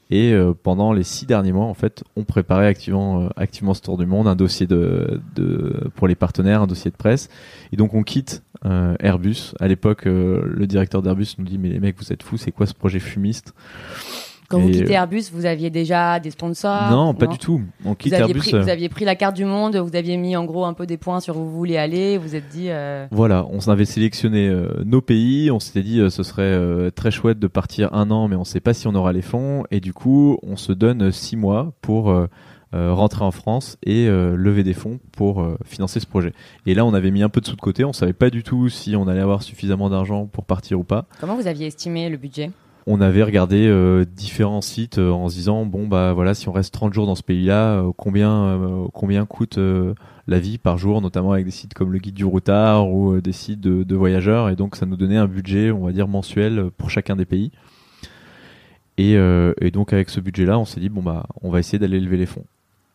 Et 0.09 0.33
euh, 0.33 0.53
pendant 0.53 0.93
les 0.93 1.03
six 1.03 1.25
derniers 1.25 1.53
mois, 1.53 1.65
en 1.65 1.73
fait, 1.73 2.03
on 2.15 2.23
préparait 2.23 2.67
activement, 2.67 3.29
activement 3.35 3.73
ce 3.73 3.81
tour 3.81 3.97
du 3.97 4.05
monde, 4.05 4.27
un 4.27 4.35
dossier 4.35 4.67
de, 4.67 5.21
de, 5.35 5.89
pour 5.95 6.07
les 6.07 6.15
partenaires, 6.15 6.61
un 6.61 6.67
dossier 6.67 6.91
de 6.91 6.97
presse. 6.97 7.29
Et 7.71 7.77
donc 7.77 7.93
on 7.93 8.03
quitte 8.03 8.43
Airbus. 8.99 9.53
À 9.59 9.67
l'époque, 9.67 10.05
le 10.05 10.65
directeur 10.67 11.01
d'Airbus 11.01 11.35
nous 11.37 11.45
dit 11.45 11.57
mais 11.57 11.69
les 11.69 11.79
mecs, 11.79 11.97
vous 11.97 12.13
êtes 12.13 12.23
fous, 12.23 12.37
c'est 12.37 12.51
quoi 12.51 12.65
ce 12.65 12.73
projet 12.73 12.99
fumiste? 12.99 13.53
Quand 14.53 14.59
vous 14.59 14.69
quittez 14.69 14.91
euh, 14.91 14.99
Airbus, 14.99 15.23
vous 15.31 15.45
aviez 15.45 15.69
déjà 15.69 16.19
des 16.19 16.31
sponsors 16.31 16.91
Non, 16.91 17.13
pas 17.13 17.27
du 17.27 17.37
tout. 17.37 17.61
On 17.85 17.95
quitte 17.95 18.13
vous 18.13 18.19
Airbus. 18.19 18.39
Pris, 18.39 18.51
vous 18.51 18.69
aviez 18.69 18.89
pris 18.89 19.05
la 19.05 19.15
carte 19.15 19.35
du 19.35 19.45
monde, 19.45 19.75
vous 19.75 19.95
aviez 19.95 20.17
mis 20.17 20.35
en 20.35 20.45
gros 20.45 20.65
un 20.65 20.73
peu 20.73 20.85
des 20.85 20.97
points 20.97 21.19
sur 21.19 21.37
où 21.37 21.43
vous 21.43 21.51
voulez 21.51 21.77
aller, 21.77 22.17
vous 22.17 22.35
êtes 22.35 22.47
dit. 22.49 22.67
Euh... 22.69 23.07
Voilà, 23.11 23.45
on 23.49 23.59
avait 23.69 23.85
sélectionné 23.85 24.47
euh, 24.47 24.83
nos 24.85 25.01
pays, 25.01 25.49
on 25.49 25.59
s'était 25.59 25.81
dit 25.81 25.99
euh, 25.99 26.09
ce 26.09 26.23
serait 26.23 26.91
très 26.91 27.11
chouette 27.11 27.39
de 27.39 27.47
partir 27.47 27.93
un 27.93 28.11
an, 28.11 28.27
mais 28.27 28.35
on 28.35 28.41
ne 28.41 28.45
sait 28.45 28.59
pas 28.59 28.73
si 28.73 28.87
on 28.87 28.95
aura 28.95 29.13
les 29.13 29.21
fonds, 29.21 29.63
et 29.71 29.79
du 29.79 29.93
coup, 29.93 30.37
on 30.43 30.55
se 30.55 30.71
donne 30.71 31.11
six 31.11 31.35
mois 31.35 31.73
pour. 31.81 32.13
rentrer 32.73 33.23
en 33.23 33.29
France 33.29 33.77
et 33.83 34.07
lever 34.07 34.63
des 34.63 34.73
fonds 34.73 34.99
pour 35.11 35.45
financer 35.63 35.99
ce 35.99 36.07
projet. 36.07 36.33
Et 36.65 36.73
là, 36.73 36.85
on 36.85 36.95
avait 36.95 37.11
mis 37.11 37.21
un 37.21 37.29
peu 37.29 37.39
de 37.39 37.45
sous 37.45 37.55
de 37.55 37.61
côté, 37.61 37.85
on 37.85 37.93
savait 37.93 38.13
pas 38.13 38.31
du 38.31 38.41
tout 38.41 38.67
si 38.67 38.95
on 38.95 39.07
allait 39.07 39.21
avoir 39.21 39.43
suffisamment 39.43 39.91
d'argent 39.91 40.25
pour 40.25 40.43
partir 40.45 40.79
ou 40.79 40.83
pas. 40.83 41.05
Comment 41.19 41.35
vous 41.35 41.45
aviez 41.45 41.67
estimé 41.67 42.09
le 42.09 42.17
budget? 42.17 42.49
On 42.85 43.01
avait 43.01 43.23
regardé 43.23 43.67
euh, 43.67 44.05
différents 44.05 44.61
sites 44.61 44.97
euh, 44.97 45.11
en 45.11 45.29
se 45.29 45.35
disant 45.35 45.65
bon 45.65 45.87
bah 45.87 46.13
voilà 46.13 46.33
si 46.33 46.49
on 46.49 46.51
reste 46.51 46.73
30 46.73 46.93
jours 46.93 47.05
dans 47.05 47.15
ce 47.15 47.23
pays-là 47.23 47.79
euh, 47.79 47.91
combien 47.95 48.59
combien 48.93 49.25
coûte 49.25 49.59
la 50.27 50.39
vie 50.39 50.57
par 50.57 50.77
jour 50.77 51.01
notamment 51.01 51.31
avec 51.31 51.45
des 51.45 51.51
sites 51.51 51.73
comme 51.73 51.91
le 51.91 51.99
guide 51.99 52.15
du 52.15 52.25
routard 52.25 52.91
ou 52.91 53.19
des 53.21 53.31
sites 53.31 53.61
de, 53.61 53.95
voyageurs. 53.95 54.49
Et 54.49 54.55
donc 54.55 54.75
ça 54.75 54.85
nous 54.85 54.97
donnait 54.97 55.17
un 55.17 55.27
budget 55.27 55.71
on 55.71 55.85
va 55.85 55.91
dire 55.91 56.07
mensuel 56.07 56.69
pour 56.77 56.89
chacun 56.89 57.15
des 57.15 57.25
pays. 57.25 57.51
Et, 58.97 59.13
et 59.13 59.71
donc 59.71 59.93
avec 59.93 60.09
ce 60.09 60.19
budget 60.19 60.45
là 60.45 60.59
on 60.59 60.65
s'est 60.65 60.79
dit 60.79 60.89
bon 60.89 61.01
bah 61.01 61.25
on 61.41 61.49
va 61.49 61.59
essayer 61.59 61.79
d'aller 61.79 61.99
lever 61.99 62.17
les 62.17 62.25
fonds 62.25 62.45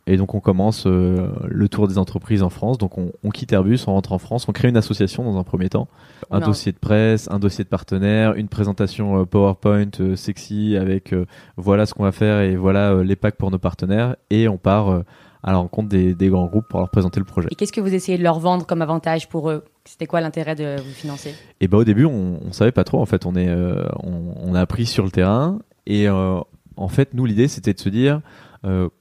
et 0.09 0.17
donc 0.17 0.35
on 0.35 0.41
commence 0.41 0.87
euh, 0.87 1.29
le 1.47 1.69
tour 1.69 1.87
des 1.87 1.99
entreprises 1.99 2.43
en 2.43 2.49
France. 2.49 2.79
Donc 2.79 2.97
on, 2.97 3.31
quitte 3.31 3.53
Airbus, 3.53 3.81
on 3.87 3.93
rentre 3.93 4.13
en 4.13 4.19
France, 4.19 4.49
on 4.49 4.53
crée 4.53 4.69
une 4.69 4.77
association 4.79 5.23
dans 5.23 5.39
un 5.39 5.45
premier 5.45 5.69
temps, 5.69 5.87
un 6.31 6.41
dossier 6.41 6.73
de 6.73 6.79
presse, 6.79 7.29
un 7.31 7.39
dossier 7.39 7.63
de 7.63 7.69
partenaire, 7.69 8.33
une 8.35 8.49
présentation 8.49 9.21
euh, 9.21 9.25
PowerPoint 9.27 9.91
euh, 10.01 10.17
sexy 10.17 10.77
avec 10.77 11.15
voilà 11.59 11.85
ce 11.85 11.93
qu'on 11.93 12.05
va 12.05 12.13
faire 12.13 12.41
et 12.41 12.57
voilà 12.57 13.03
les 13.03 13.17
packs 13.17 13.37
pour 13.37 13.51
nos 13.51 13.59
partenaires. 13.59 14.17
Et 14.31 14.49
on 14.49 14.57
part 14.57 15.03
à 15.43 15.53
la 15.53 15.59
rencontre 15.59 15.91
des, 15.91 16.15
grands 16.29 16.47
groupes 16.47 16.67
pour 16.69 16.81
leur 16.81 16.91
présenter 16.91 17.21
le 17.21 17.27
projet. 17.27 17.49
Et 17.51 17.55
qu'est-ce 17.55 17.73
que 17.73 17.83
vous 17.83 17.95
essayez 17.95 18.17
de 18.17 18.23
leur 18.23 18.39
vendre 18.39 18.67
comme 18.67 18.81
avantage 18.81 19.29
pour 19.29 19.51
eux? 19.51 19.65
C'était 19.85 20.07
quoi 20.07 20.23
l'intérêt 20.23 20.55
de 20.55 20.77
vous 20.81 20.93
financer? 20.93 21.31
Et 21.31 21.35
eh 21.63 21.69
ben 21.69 21.79
au 21.79 21.85
début 21.85 22.07
on, 22.07 22.41
on 22.47 22.53
savait 22.53 22.73
pas 22.73 22.85
trop. 22.85 22.99
En 22.99 23.07
fait 23.07 23.27
on 23.27 23.35
est 23.37 23.55
on, 24.03 24.55
a 24.55 24.61
appris 24.61 24.87
sur 24.87 25.05
le 25.05 25.11
terrain 25.11 25.59
et 25.87 26.09
en 26.09 26.89
fait 26.89 27.13
nous 27.13 27.27
l'idée 27.27 27.49
c'était 27.49 27.75
de 27.75 27.81
se 27.81 27.91
dire 27.91 28.23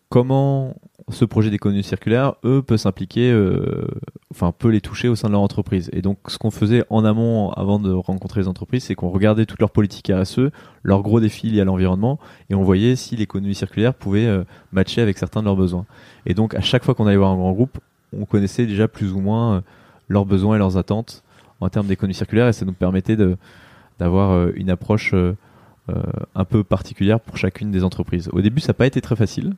comment 0.10 0.76
ce 1.10 1.24
projet 1.24 1.50
d'économie 1.50 1.84
circulaire, 1.84 2.36
eux, 2.44 2.62
peut 2.62 2.76
s'impliquer, 2.76 3.32
euh, 3.32 3.88
enfin, 4.32 4.52
peut 4.52 4.68
les 4.68 4.82
toucher 4.82 5.08
au 5.08 5.16
sein 5.16 5.30
de 5.30 5.34
leur 5.34 5.42
entreprise. 5.42 5.90
Et 5.94 6.02
donc, 6.02 6.18
ce 6.28 6.38
qu'on 6.38 6.52
faisait 6.52 6.84
en 6.90 7.06
amont, 7.06 7.52
avant 7.52 7.80
de 7.80 7.92
rencontrer 7.92 8.42
les 8.42 8.48
entreprises, 8.50 8.84
c'est 8.84 8.96
qu'on 8.96 9.10
regardait 9.10 9.46
toutes 9.46 9.62
leurs 9.62 9.72
politiques 9.72 10.12
RSE, 10.14 10.52
leurs 10.84 11.02
gros 11.04 11.22
défis 11.22 11.50
liés 11.50 11.62
à 11.62 11.66
l'environnement, 11.66 12.20
et 12.50 12.56
on 12.56 12.64
voyait 12.64 12.98
si 12.98 13.16
l'économie 13.16 13.56
circulaire 13.56 13.94
pouvait 13.94 14.26
euh, 14.26 14.44
matcher 14.74 15.02
avec 15.02 15.18
certains 15.18 15.40
de 15.40 15.46
leurs 15.46 15.56
besoins. 15.56 15.86
Et 16.26 16.34
donc, 16.34 16.56
à 16.56 16.62
chaque 16.62 16.84
fois 16.84 16.94
qu'on 16.94 17.08
allait 17.08 17.18
voir 17.18 17.32
un 17.32 17.38
grand 17.38 17.54
groupe, 17.54 17.78
on 18.18 18.26
connaissait 18.26 18.66
déjà 18.66 18.90
plus 18.90 19.14
ou 19.14 19.22
moins 19.22 19.56
euh, 19.56 19.62
leurs 20.10 20.26
besoins 20.26 20.56
et 20.56 20.60
leurs 20.60 20.76
attentes 20.76 21.24
en 21.62 21.70
termes 21.70 21.88
d'économie 21.88 22.16
circulaire 22.16 22.50
et 22.50 22.54
ça 22.54 22.66
nous 22.66 22.74
permettait 22.74 23.18
d'avoir 23.98 24.50
une 24.50 24.70
approche 24.70 25.16
un 25.88 26.46
peu 26.46 26.64
particulière 26.64 27.20
pour 27.20 27.36
chacune 27.36 27.72
des 27.72 27.84
entreprises. 27.84 28.30
Au 28.32 28.42
début, 28.42 28.62
ça 28.62 28.70
n'a 28.70 28.74
pas 28.76 28.86
été 28.86 29.02
très 29.02 29.16
facile. 29.16 29.56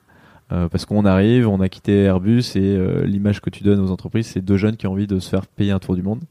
Parce 0.50 0.86
qu'on 0.86 1.06
arrive, 1.06 1.48
on 1.48 1.62
a 1.62 1.70
quitté 1.70 2.04
Airbus 2.04 2.44
et 2.56 2.78
l'image 3.06 3.42
que 3.42 3.50
tu 3.50 3.64
donnes 3.64 3.80
aux 3.80 3.92
entreprises, 3.92 4.28
c'est 4.28 4.42
deux 4.42 4.58
jeunes 4.58 4.78
qui 4.78 4.88
ont 4.88 4.92
envie 4.92 5.08
de 5.08 5.20
se 5.20 5.30
faire 5.30 5.46
payer 5.46 5.72
un 5.72 5.80
tour 5.80 5.96
du 5.96 6.02
monde. 6.02 6.22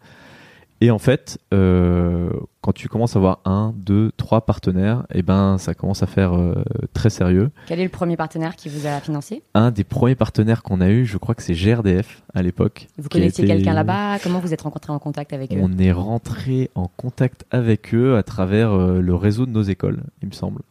Et 0.81 0.93
en 0.93 0.99
fait, 0.99 1.39
euh, 1.53 2.31
quand 2.61 2.73
tu 2.73 2.89
commences 2.89 3.17
à 3.17 3.19
avoir 3.19 3.41
un, 3.45 3.75
deux, 3.77 4.13
trois 4.17 4.43
partenaires, 4.43 5.07
et 5.13 5.19
eh 5.19 5.23
ben, 5.23 5.59
ça 5.59 5.75
commence 5.75 6.05
à 6.05 6.07
faire 6.07 6.35
euh, 6.35 6.63
très 6.93 7.11
sérieux. 7.11 7.51
Quel 7.67 7.81
est 7.81 7.85
le 7.85 7.89
premier 7.89 8.17
partenaire 8.17 8.55
qui 8.55 8.69
vous 8.69 8.87
a 8.87 9.01
financé? 9.01 9.43
Un 9.55 9.73
des 9.73 9.83
premiers 9.83 10.15
partenaires 10.15 10.63
qu'on 10.63 10.81
a 10.81 10.89
eu, 10.89 11.05
je 11.05 11.19
crois 11.19 11.35
que 11.35 11.43
c'est 11.43 11.55
GRDF 11.55 12.23
à 12.33 12.43
l'époque. 12.43 12.87
Vous 12.97 13.09
connaissiez 13.09 13.45
quelqu'un 13.45 13.75
là-bas? 13.75 14.21
Comment 14.23 14.39
vous 14.39 14.55
êtes 14.55 14.63
rencontré 14.63 14.93
en 14.93 15.01
contact 15.01 15.33
avec 15.33 15.53
eux? 15.53 15.59
On 15.61 15.79
est 15.79 15.93
rentré 15.93 16.71
en 16.77 16.89
contact 16.97 17.45
avec 17.51 17.93
eux 17.93 18.17
à 18.17 18.23
travers 18.23 18.73
euh, 18.73 19.01
le 19.01 19.15
réseau 19.17 19.47
de 19.47 19.51
nos 19.51 19.63
écoles, 19.63 20.05
il 20.23 20.29
me 20.29 20.35
semble. 20.35 20.63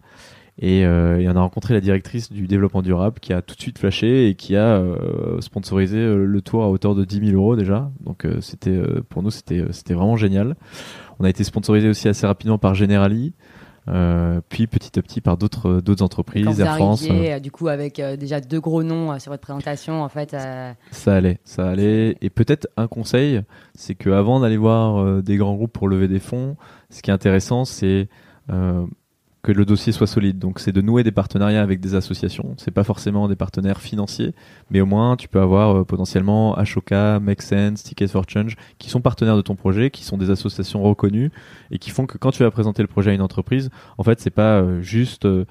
Et, 0.60 0.86
euh, 0.86 1.24
on 1.32 1.36
a 1.36 1.42
rencontré 1.42 1.74
la 1.74 1.82
directrice 1.82 2.32
du 2.32 2.48
développement 2.48 2.82
durable 2.82 3.20
qui 3.20 3.34
a 3.34 3.42
tout 3.42 3.56
de 3.56 3.62
suite 3.62 3.78
flashé 3.78 4.30
et 4.30 4.36
qui 4.36 4.56
a 4.56 4.78
euh, 4.78 5.40
sponsorisé 5.40 5.98
euh, 5.98 6.26
le 6.26 6.42
tour 6.42 6.64
à 6.64 6.70
hauteur 6.70 6.96
de 6.96 7.06
10 7.06 7.30
000 7.30 7.32
euros 7.40 7.56
déjà. 7.56 7.92
Donc 8.04 8.26
euh, 8.26 8.42
c'était 8.42 8.80
pour 9.10 9.22
nous 9.22 9.30
c'était 9.30 9.66
c'était 9.72 9.94
vraiment 9.94 10.18
génial. 10.18 10.56
On 11.20 11.26
a 11.26 11.30
été 11.30 11.44
sponsorisé 11.44 11.90
aussi 11.90 12.08
assez 12.08 12.26
rapidement 12.26 12.58
par 12.58 12.74
Generali. 12.74 13.34
puis 14.50 14.68
petit 14.68 14.98
à 14.98 15.02
petit 15.04 15.22
par 15.22 15.38
d'autres 15.38 15.80
d'autres 15.80 16.04
entreprises, 16.04 16.60
Air 16.60 16.76
France. 16.76 17.08
du 17.42 17.52
coup 17.52 17.68
avec 17.68 18.02
déjà 18.20 18.42
deux 18.42 18.60
gros 18.60 18.82
noms 18.84 19.18
sur 19.20 19.32
votre 19.32 19.42
présentation, 19.42 20.02
en 20.02 20.10
fait. 20.10 20.36
Ça 20.92 21.16
allait, 21.16 21.40
ça 21.44 21.70
allait. 21.70 22.18
Et 22.22 22.30
peut-être 22.30 22.68
un 22.78 22.88
conseil, 22.88 23.42
c'est 23.76 23.96
que 23.96 24.10
avant 24.10 24.40
d'aller 24.40 24.58
voir 24.58 25.22
des 25.22 25.38
grands 25.38 25.56
groupes 25.56 25.74
pour 25.74 25.88
lever 25.88 26.08
des 26.08 26.20
fonds, 26.20 26.58
ce 26.90 27.02
qui 27.02 27.12
est 27.12 27.14
intéressant, 27.14 27.66
c'est 27.66 28.10
que 29.48 29.54
le 29.54 29.64
dossier 29.64 29.94
soit 29.94 30.08
solide. 30.08 30.40
Donc 30.40 30.60
c'est 30.60 30.74
de 30.74 30.82
nouer 30.82 31.06
des 31.06 31.12
partenariats 31.12 31.62
avec 31.62 31.80
des 31.80 31.96
associations. 31.96 32.54
C'est 32.58 32.72
pas 32.72 32.84
forcément 32.84 33.30
des 33.30 33.38
partenaires 33.38 33.80
financiers, 33.80 34.34
mais 34.70 34.82
au 34.82 34.86
moins 34.86 35.16
tu 35.16 35.30
peux 35.30 35.40
avoir 35.40 35.74
euh, 35.74 35.84
potentiellement 35.86 36.54
Ashoka, 36.56 37.22
Make 37.22 37.42
Sense, 37.42 37.82
Ticket 37.82 38.10
for 38.10 38.26
Change, 38.28 38.58
qui 38.78 38.90
sont 38.90 39.00
partenaires 39.00 39.38
de 39.38 39.42
ton 39.42 39.56
projet, 39.56 39.90
qui 39.90 40.04
sont 40.04 40.18
des 40.18 40.32
associations 40.32 40.84
reconnues 40.84 41.32
et 41.72 41.80
qui 41.80 41.92
font 41.92 42.06
que 42.06 42.18
quand 42.18 42.32
tu 42.32 42.44
vas 42.44 42.52
présenter 42.52 42.82
le 42.82 42.90
projet 42.90 43.12
à 43.12 43.14
une 43.14 43.22
entreprise, 43.22 43.70
en 43.98 44.04
fait 44.04 44.20
c'est 44.20 44.32
pas 44.32 44.60
euh, 44.60 44.82
juste 44.82 45.24
euh, 45.24 45.46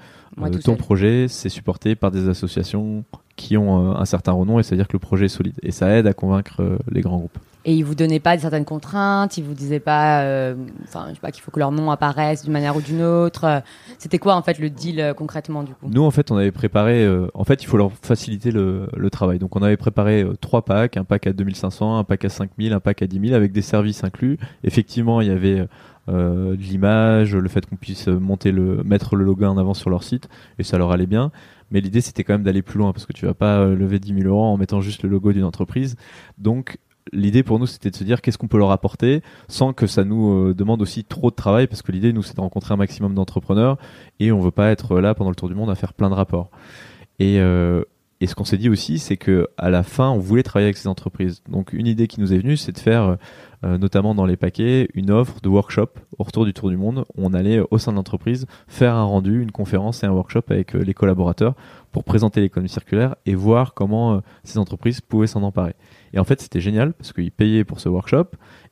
ton 0.63 0.75
projet, 0.75 1.25
c'est 1.27 1.49
supporté 1.49 1.95
par 1.95 2.11
des 2.11 2.29
associations 2.29 3.03
qui 3.35 3.57
ont 3.57 3.95
un 3.97 4.05
certain 4.05 4.31
renom 4.31 4.59
et 4.59 4.63
c'est 4.63 4.75
à 4.75 4.77
dire 4.77 4.87
que 4.87 4.93
le 4.93 4.99
projet 4.99 5.25
est 5.25 5.29
solide. 5.29 5.55
Et 5.63 5.71
ça 5.71 5.89
aide 5.89 6.05
à 6.05 6.13
convaincre 6.13 6.61
les 6.91 7.01
grands 7.01 7.17
groupes. 7.17 7.39
Et 7.67 7.73
ils 7.73 7.83
vous 7.83 7.95
donnaient 7.95 8.21
pas 8.21 8.37
certaines 8.37 8.63
contraintes, 8.63 9.37
ils 9.37 9.43
vous 9.43 9.53
disaient 9.53 9.81
pas, 9.81 10.21
euh, 10.21 10.55
enfin, 10.85 11.07
je 11.09 11.15
sais 11.15 11.19
pas, 11.19 11.31
qu'il 11.31 11.43
faut 11.43 11.51
que 11.51 11.59
leur 11.59 11.73
nom 11.73 11.91
apparaisse 11.91 12.43
d'une 12.43 12.53
manière 12.53 12.77
ou 12.77 12.81
d'une 12.81 13.01
autre. 13.01 13.61
C'était 13.97 14.19
quoi 14.19 14.35
en 14.35 14.41
fait 14.41 14.57
le 14.57 14.69
deal 14.69 15.01
euh, 15.01 15.13
concrètement 15.13 15.63
du 15.63 15.73
coup? 15.73 15.89
Nous 15.91 16.01
en 16.01 16.09
fait, 16.09 16.31
on 16.31 16.37
avait 16.37 16.53
préparé. 16.53 17.03
Euh, 17.03 17.27
en 17.33 17.43
fait, 17.43 17.61
il 17.61 17.65
faut 17.65 17.75
leur 17.75 17.91
faciliter 17.91 18.51
le, 18.51 18.87
le 18.95 19.09
travail. 19.09 19.37
Donc, 19.37 19.57
on 19.57 19.61
avait 19.61 19.75
préparé 19.75 20.25
trois 20.39 20.63
packs, 20.63 20.95
un 20.95 21.03
pack 21.03 21.27
à 21.27 21.33
2500, 21.33 21.97
un 21.97 22.05
pack 22.05 22.23
à 22.23 22.29
5000, 22.29 22.71
un 22.71 22.79
pack 22.79 23.01
à 23.01 23.07
10 23.07 23.19
000 23.19 23.35
avec 23.35 23.51
des 23.51 23.61
services 23.61 24.01
inclus. 24.05 24.37
Effectivement, 24.63 25.19
il 25.19 25.27
y 25.27 25.31
avait 25.31 25.67
de 26.07 26.53
l'image, 26.53 27.35
le 27.35 27.49
fait 27.49 27.65
qu'on 27.65 27.75
puisse 27.75 28.07
monter 28.07 28.53
le, 28.53 28.81
mettre 28.85 29.17
le 29.17 29.25
logo 29.25 29.43
en 29.43 29.57
avant 29.57 29.73
sur 29.73 29.89
leur 29.89 30.03
site, 30.03 30.29
et 30.57 30.63
ça 30.63 30.77
leur 30.77 30.93
allait 30.93 31.05
bien. 31.05 31.33
Mais 31.69 31.81
l'idée, 31.81 31.99
c'était 31.99 32.23
quand 32.23 32.35
même 32.35 32.43
d'aller 32.43 32.61
plus 32.61 32.79
loin 32.79 32.93
parce 32.93 33.05
que 33.05 33.11
tu 33.11 33.25
vas 33.25 33.33
pas 33.33 33.65
lever 33.65 33.99
10 33.99 34.13
000 34.21 34.29
euros 34.29 34.45
en 34.45 34.55
mettant 34.55 34.79
juste 34.79 35.03
le 35.03 35.09
logo 35.09 35.33
d'une 35.33 35.43
entreprise. 35.43 35.97
Donc, 36.37 36.77
l'idée 37.13 37.43
pour 37.43 37.59
nous, 37.59 37.67
c'était 37.67 37.89
de 37.89 37.95
se 37.95 38.03
dire 38.03 38.21
qu'est-ce 38.21 38.37
qu'on 38.37 38.47
peut 38.47 38.57
leur 38.57 38.71
apporter 38.71 39.21
sans 39.47 39.73
que 39.73 39.87
ça 39.87 40.03
nous 40.03 40.49
euh, 40.49 40.53
demande 40.53 40.81
aussi 40.81 41.03
trop 41.03 41.29
de 41.29 41.35
travail, 41.35 41.67
parce 41.67 41.81
que 41.81 41.91
l'idée, 41.91 42.13
nous, 42.13 42.23
c'est 42.23 42.35
de 42.35 42.41
rencontrer 42.41 42.73
un 42.73 42.77
maximum 42.77 43.13
d'entrepreneurs 43.13 43.77
et 44.19 44.31
on 44.31 44.39
veut 44.39 44.51
pas 44.51 44.69
être 44.69 44.99
là 44.99 45.15
pendant 45.15 45.29
le 45.29 45.35
tour 45.35 45.49
du 45.49 45.55
monde 45.55 45.69
à 45.69 45.75
faire 45.75 45.93
plein 45.93 46.09
de 46.09 46.15
rapports. 46.15 46.49
Et, 47.19 47.39
euh, 47.39 47.83
et 48.19 48.27
ce 48.27 48.35
qu'on 48.35 48.45
s'est 48.45 48.57
dit 48.57 48.69
aussi, 48.69 48.97
c'est 48.97 49.17
que 49.17 49.47
à 49.57 49.69
la 49.69 49.83
fin, 49.83 50.09
on 50.09 50.17
voulait 50.17 50.43
travailler 50.43 50.67
avec 50.67 50.77
ces 50.77 50.87
entreprises. 50.87 51.43
Donc, 51.49 51.71
une 51.73 51.85
idée 51.85 52.07
qui 52.07 52.19
nous 52.19 52.33
est 52.33 52.39
venue, 52.39 52.57
c'est 52.57 52.71
de 52.71 52.79
faire, 52.79 53.17
euh, 53.63 53.77
notamment 53.77 54.15
dans 54.15 54.25
les 54.25 54.37
paquets, 54.37 54.87
une 54.95 55.11
offre 55.11 55.39
de 55.41 55.49
workshop 55.49 55.89
au 56.17 56.23
retour 56.23 56.45
du 56.45 56.53
tour 56.53 56.69
du 56.69 56.77
monde. 56.77 57.05
Où 57.15 57.25
on 57.25 57.33
allait 57.33 57.61
au 57.69 57.77
sein 57.77 57.91
de 57.91 57.97
l'entreprise 57.97 58.47
faire 58.67 58.95
un 58.95 59.03
rendu, 59.03 59.41
une 59.41 59.51
conférence 59.51 60.03
et 60.03 60.07
un 60.07 60.11
workshop 60.11 60.43
avec 60.49 60.73
les 60.73 60.93
collaborateurs 60.95 61.53
pour 61.91 62.03
présenter 62.03 62.41
l'économie 62.41 62.69
circulaire 62.69 63.15
et 63.25 63.35
voir 63.35 63.73
comment 63.73 64.21
ces 64.43 64.57
entreprises 64.57 64.99
pouvaient 65.01 65.27
s'en 65.27 65.43
emparer. 65.43 65.75
Et 66.13 66.19
en 66.19 66.23
fait, 66.23 66.41
c'était 66.41 66.61
génial 66.61 66.93
parce 66.93 67.13
qu'ils 67.13 67.31
payaient 67.31 67.63
pour 67.63 67.79
ce 67.79 67.89
workshop 67.89 68.25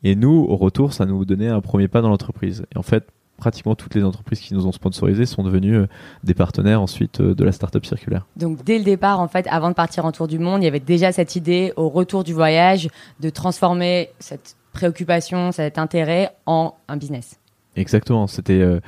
et 0.03 0.15
nous, 0.15 0.45
au 0.49 0.55
retour, 0.55 0.93
ça 0.93 1.05
nous 1.05 1.23
donnait 1.25 1.49
un 1.49 1.61
premier 1.61 1.87
pas 1.87 2.01
dans 2.01 2.09
l'entreprise. 2.09 2.65
Et 2.73 2.77
en 2.77 2.83
fait, 2.83 3.07
pratiquement 3.37 3.75
toutes 3.75 3.95
les 3.95 4.03
entreprises 4.03 4.39
qui 4.39 4.53
nous 4.53 4.65
ont 4.65 4.71
sponsorisés 4.71 5.25
sont 5.25 5.43
devenues 5.43 5.77
euh, 5.77 5.87
des 6.23 6.33
partenaires 6.33 6.81
ensuite 6.81 7.21
euh, 7.21 7.35
de 7.35 7.43
la 7.43 7.51
startup 7.51 7.85
circulaire. 7.85 8.25
Donc 8.35 8.63
dès 8.63 8.77
le 8.77 8.83
départ, 8.83 9.19
en 9.19 9.27
fait, 9.27 9.47
avant 9.49 9.69
de 9.69 9.75
partir 9.75 10.05
en 10.05 10.11
tour 10.11 10.27
du 10.27 10.39
monde, 10.39 10.61
il 10.61 10.65
y 10.65 10.69
avait 10.69 10.79
déjà 10.79 11.11
cette 11.11 11.35
idée 11.35 11.73
au 11.75 11.89
retour 11.89 12.23
du 12.23 12.33
voyage 12.33 12.89
de 13.19 13.29
transformer 13.29 14.09
cette 14.19 14.55
préoccupation, 14.73 15.51
cet 15.51 15.77
intérêt 15.77 16.31
en 16.45 16.75
un 16.87 16.97
business. 16.97 17.39
Exactement. 17.75 18.27
C'était 18.27 18.61
euh, 18.61 18.79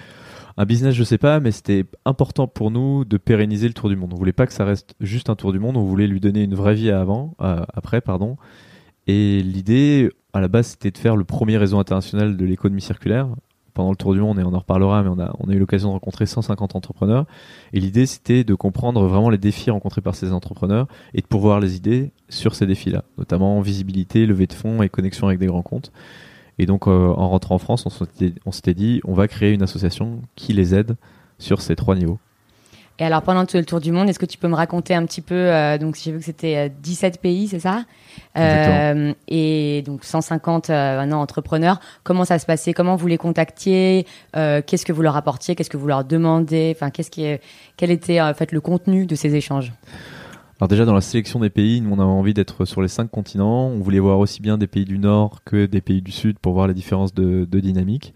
un 0.58 0.66
business, 0.66 0.96
je 0.96 1.04
sais 1.04 1.18
pas, 1.18 1.39
mais 1.39 1.51
c'était 1.51 1.86
important 2.06 2.48
pour 2.48 2.72
nous 2.72 3.06
de 3.06 3.18
pérenniser 3.18 3.68
le 3.68 3.74
tour 3.74 3.89
du 3.89 3.96
monde. 3.96 4.13
On 4.13 4.18
voulait 4.18 4.34
pas 4.34 4.48
que 4.48 4.54
ça 4.54 4.66
reste 4.66 4.96
juste 5.00 5.30
un 5.30 5.36
tour 5.36 5.54
du 5.54 5.60
monde, 5.60 5.77
on 5.77 5.84
voulait 5.84 6.08
lui 6.08 6.20
donner 6.20 6.44
une 6.44 6.56
vraie 6.56 6.75
vie 6.75 6.92
avant, 6.92 7.36
euh, 7.42 7.63
après, 7.74 8.01
pardon. 8.01 8.38
Et 9.08 9.42
l'idée, 9.42 10.12
à 10.34 10.42
la 10.42 10.48
base, 10.48 10.68
c'était 10.68 10.92
de 10.92 10.98
faire 10.98 11.16
le 11.16 11.24
premier 11.24 11.58
réseau 11.58 11.80
international 11.80 12.36
de 12.36 12.46
l'économie 12.46 12.82
circulaire 12.82 13.30
pendant 13.78 13.92
le 13.92 13.96
tour 13.96 14.16
du 14.16 14.20
monde, 14.20 14.40
et 14.40 14.44
on 14.44 14.56
en 14.56 14.60
reparlera, 14.60 15.04
mais 15.04 15.10
on 15.10 15.20
a, 15.20 15.54
eu 15.54 15.60
l'occasion 15.60 15.90
de 15.90 15.94
rencontrer 15.94 16.26
150 16.26 16.76
entrepreneurs. 16.76 17.26
Et 17.74 17.80
l'idée, 17.80 18.08
c'était 18.08 18.44
de 18.44 18.56
comprendre 18.56 19.06
vraiment 19.06 19.30
les 19.30 19.38
défis 19.38 19.70
rencontrés 19.70 20.02
par 20.02 20.16
ces 20.16 20.34
entrepreneurs 20.34 20.88
et 21.14 21.22
de 21.22 21.28
pouvoir 21.28 21.60
les 21.60 21.76
idées 21.76 22.12
sur 22.28 22.56
ces 22.56 22.66
défis-là, 22.66 23.04
notamment 23.20 23.62
visibilité, 23.62 24.26
levée 24.26 24.48
de 24.48 24.54
fonds 24.54 24.82
et 24.82 24.90
connexion 24.90 25.28
avec 25.28 25.38
des 25.38 25.46
grands 25.46 25.62
comptes. 25.62 25.92
Et 26.58 26.66
donc, 26.66 26.88
euh, 26.88 26.92
en 26.92 27.30
rentrant 27.30 27.54
en 27.54 27.60
France, 27.60 27.86
on 27.86 28.52
s'était 28.52 28.74
dit, 28.74 29.00
on 29.06 29.14
va 29.14 29.28
créer 29.28 29.54
une 29.54 29.62
association 29.62 30.24
qui 30.36 30.54
les 30.54 30.74
aide 30.74 30.96
sur 31.38 31.62
ces 31.62 31.76
trois 31.76 31.94
niveaux. 31.94 32.18
Et 33.00 33.04
alors, 33.04 33.22
pendant 33.22 33.46
tout 33.46 33.58
le 33.58 33.66
tour 33.66 33.80
du 33.80 33.92
monde, 33.92 34.10
est-ce 34.10 34.18
que 34.18 34.25
tu 34.25 34.39
peux 34.39 34.48
me 34.48 34.56
raconter 34.56 34.96
un 34.96 35.06
petit 35.06 35.22
peu, 35.22 35.36
euh, 35.36 35.77
donc 35.77 35.98
j'ai 36.01 36.12
vu 36.12 36.18
que 36.18 36.25
c'était 36.25 36.72
17 36.82 37.16
euh, 37.16 37.22
pays, 37.22 37.48
c'est 37.48 37.60
ça? 37.60 37.86
Euh, 38.38 39.13
Et 39.27 39.84
donc 39.86 40.04
150 40.04 40.70
maintenant 40.70 41.22
entrepreneurs. 41.22 41.80
Comment 42.04 42.25
ça 42.25 42.39
se 42.39 42.48
passait? 42.48 42.74
Comment 42.74 42.96
vous 42.96 43.08
les 43.08 43.18
contactiez? 43.18 44.08
Qu'est-ce 44.34 44.86
que 44.86 44.94
vous 44.94 45.04
leur 45.04 45.16
apportiez? 45.16 45.56
Qu'est-ce 45.56 45.70
que 45.70 45.77
vous 45.77 45.88
leur 45.88 46.06
demandez 46.06 46.74
Enfin, 46.75 46.89
qu'est-ce 46.89 47.12
qui 47.12 47.24
est, 47.24 47.42
quel 47.77 47.92
était 47.92 48.20
en 48.20 48.34
fait 48.34 48.51
le 48.51 48.62
contenu 48.62 49.06
de 49.06 49.16
ces 49.16 49.36
échanges? 49.36 49.74
Alors 50.60 50.70
déjà 50.70 50.86
dans 50.86 50.96
la 50.96 51.01
sélection 51.01 51.39
des 51.39 51.51
pays, 51.51 51.82
nous 51.82 51.92
on 51.92 52.00
avait 52.00 52.04
envie 52.04 52.34
d'être 52.34 52.66
sur 52.66 52.82
les 52.82 52.88
cinq 52.88 53.12
continents. 53.12 53.68
On 53.68 53.80
voulait 53.80 54.00
voir 54.00 54.18
aussi 54.18 54.42
bien 54.42 54.58
des 54.58 54.66
pays 54.66 54.86
du 54.86 54.98
Nord 54.98 55.42
que 55.46 55.68
des 55.68 55.82
pays 55.82 56.01
du 56.01 56.12
Sud 56.12 56.39
pour 56.39 56.54
voir 56.54 56.68
les 56.68 56.74
différences 56.74 57.13
de, 57.13 57.46
de 57.46 57.60
dynamique. 57.60 58.16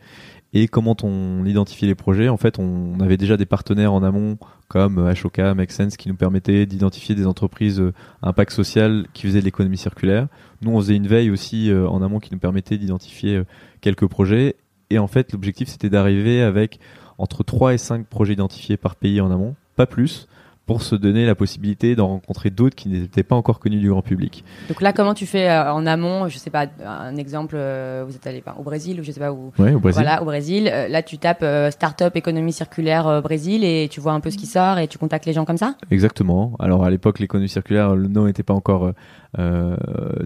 Et 0.54 0.68
comment 0.68 0.98
on 1.04 1.46
identifie 1.46 1.86
les 1.86 1.96
projets 1.96 2.28
En 2.28 2.36
fait, 2.36 2.60
on 2.60 3.00
avait 3.00 3.16
déjà 3.16 3.38
des 3.38 3.46
partenaires 3.46 3.94
en 3.94 4.04
amont 4.04 4.38
comme 4.68 5.00
Ashoka, 5.00 5.54
Make 5.54 5.72
Sense, 5.72 5.96
qui 5.96 6.10
nous 6.10 6.16
permettaient 6.16 6.66
d'identifier 6.66 7.16
des 7.16 7.26
entreprises 7.26 7.80
à 7.80 7.84
euh, 7.84 7.92
impact 8.22 8.52
social 8.52 9.06
qui 9.14 9.28
faisaient 9.28 9.40
de 9.40 9.46
l'économie 9.46 9.78
circulaire. 9.78 10.28
Nous, 10.62 10.72
on 10.72 10.80
faisait 10.80 10.96
une 10.96 11.08
veille 11.08 11.30
aussi 11.30 11.72
euh, 11.72 11.88
en 11.88 12.02
amont 12.02 12.20
qui 12.20 12.34
nous 12.34 12.40
permettait 12.40 12.78
d'identifier 12.78 13.38
euh, 13.38 13.44
quelques 13.80 14.08
projets. 14.08 14.58
Et 14.90 15.00
en 15.00 15.08
fait, 15.08 15.32
l'objectif, 15.32 15.70
c'était 15.70 15.90
d'arriver 15.90 16.42
avec 16.42 16.80
entre 17.18 17.44
3 17.44 17.74
et 17.74 17.78
5 17.78 18.06
projets 18.08 18.34
identifiés 18.34 18.76
par 18.76 18.96
pays 18.96 19.22
en 19.22 19.32
amont, 19.32 19.56
pas 19.78 19.86
plus, 19.86 20.28
pour 20.72 20.84
se 20.84 20.96
donner 20.96 21.26
la 21.26 21.36
possibilité 21.36 21.98
d'en 21.98 22.08
rencontrer 22.08 22.50
d'autres 22.50 22.78
qui 22.78 22.88
n'étaient 22.88 23.24
pas 23.24 23.36
encore 23.36 23.60
connus 23.60 23.80
du 23.80 23.90
grand 23.90 24.02
public. 24.02 24.46
Donc 24.70 24.82
là, 24.82 24.94
comment 24.94 25.14
tu 25.14 25.26
fais 25.26 25.50
euh, 25.50 25.74
en 25.74 25.86
amont 25.86 26.30
Je 26.30 26.38
sais 26.38 26.50
pas, 26.50 26.68
un 26.86 27.18
exemple, 27.18 27.56
euh, 27.58 28.06
vous 28.08 28.16
êtes 28.16 28.26
allé 28.26 28.42
au 28.58 28.64
Brésil 28.64 28.98
ou 29.02 29.04
je 29.04 29.12
sais 29.12 29.20
pas 29.20 29.34
où. 29.34 29.52
Oui, 29.60 29.74
au 29.74 29.82
Brésil. 29.82 30.02
Voilà, 30.02 30.22
au 30.22 30.26
Brésil. 30.26 30.70
Euh, 30.72 30.88
là, 30.88 31.04
tu 31.04 31.18
tapes 31.18 31.44
Startup 31.72 32.16
économie 32.16 32.54
circulaire 32.54 33.22
Brésil 33.22 33.66
et 33.66 33.90
tu 33.92 34.00
vois 34.00 34.14
un 34.14 34.22
peu 34.22 34.30
ce 34.30 34.38
qui 34.38 34.46
sort 34.46 34.78
et 34.78 34.88
tu 34.88 34.98
contactes 34.98 35.26
les 35.26 35.34
gens 35.34 35.44
comme 35.44 35.58
ça? 35.58 35.76
Exactement. 35.92 36.54
Alors 36.60 36.86
à 36.86 36.90
l'époque, 36.90 37.20
l'économie 37.20 37.50
circulaire, 37.50 37.94
le 37.94 38.08
nom 38.08 38.28
n'était 38.28 38.44
pas 38.44 38.54
encore 38.54 38.94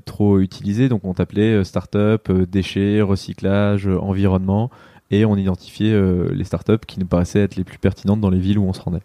trop 0.05 0.39
utilisé, 0.39 0.89
donc 0.89 1.05
on 1.05 1.15
t'appelait 1.15 1.63
Startup, 1.63 2.31
déchets, 2.31 3.01
recyclage, 3.01 3.87
environnement, 3.87 4.69
et 5.09 5.25
on 5.25 5.37
identifiait 5.37 5.99
les 6.31 6.43
startups 6.43 6.85
qui 6.85 6.99
nous 6.99 7.07
paraissaient 7.07 7.41
être 7.41 7.55
les 7.55 7.63
plus 7.63 7.79
pertinentes 7.79 8.21
dans 8.21 8.29
les 8.29 8.39
villes 8.39 8.59
où 8.59 8.65
on 8.65 8.73
se 8.73 8.81
rendait. 8.81 9.01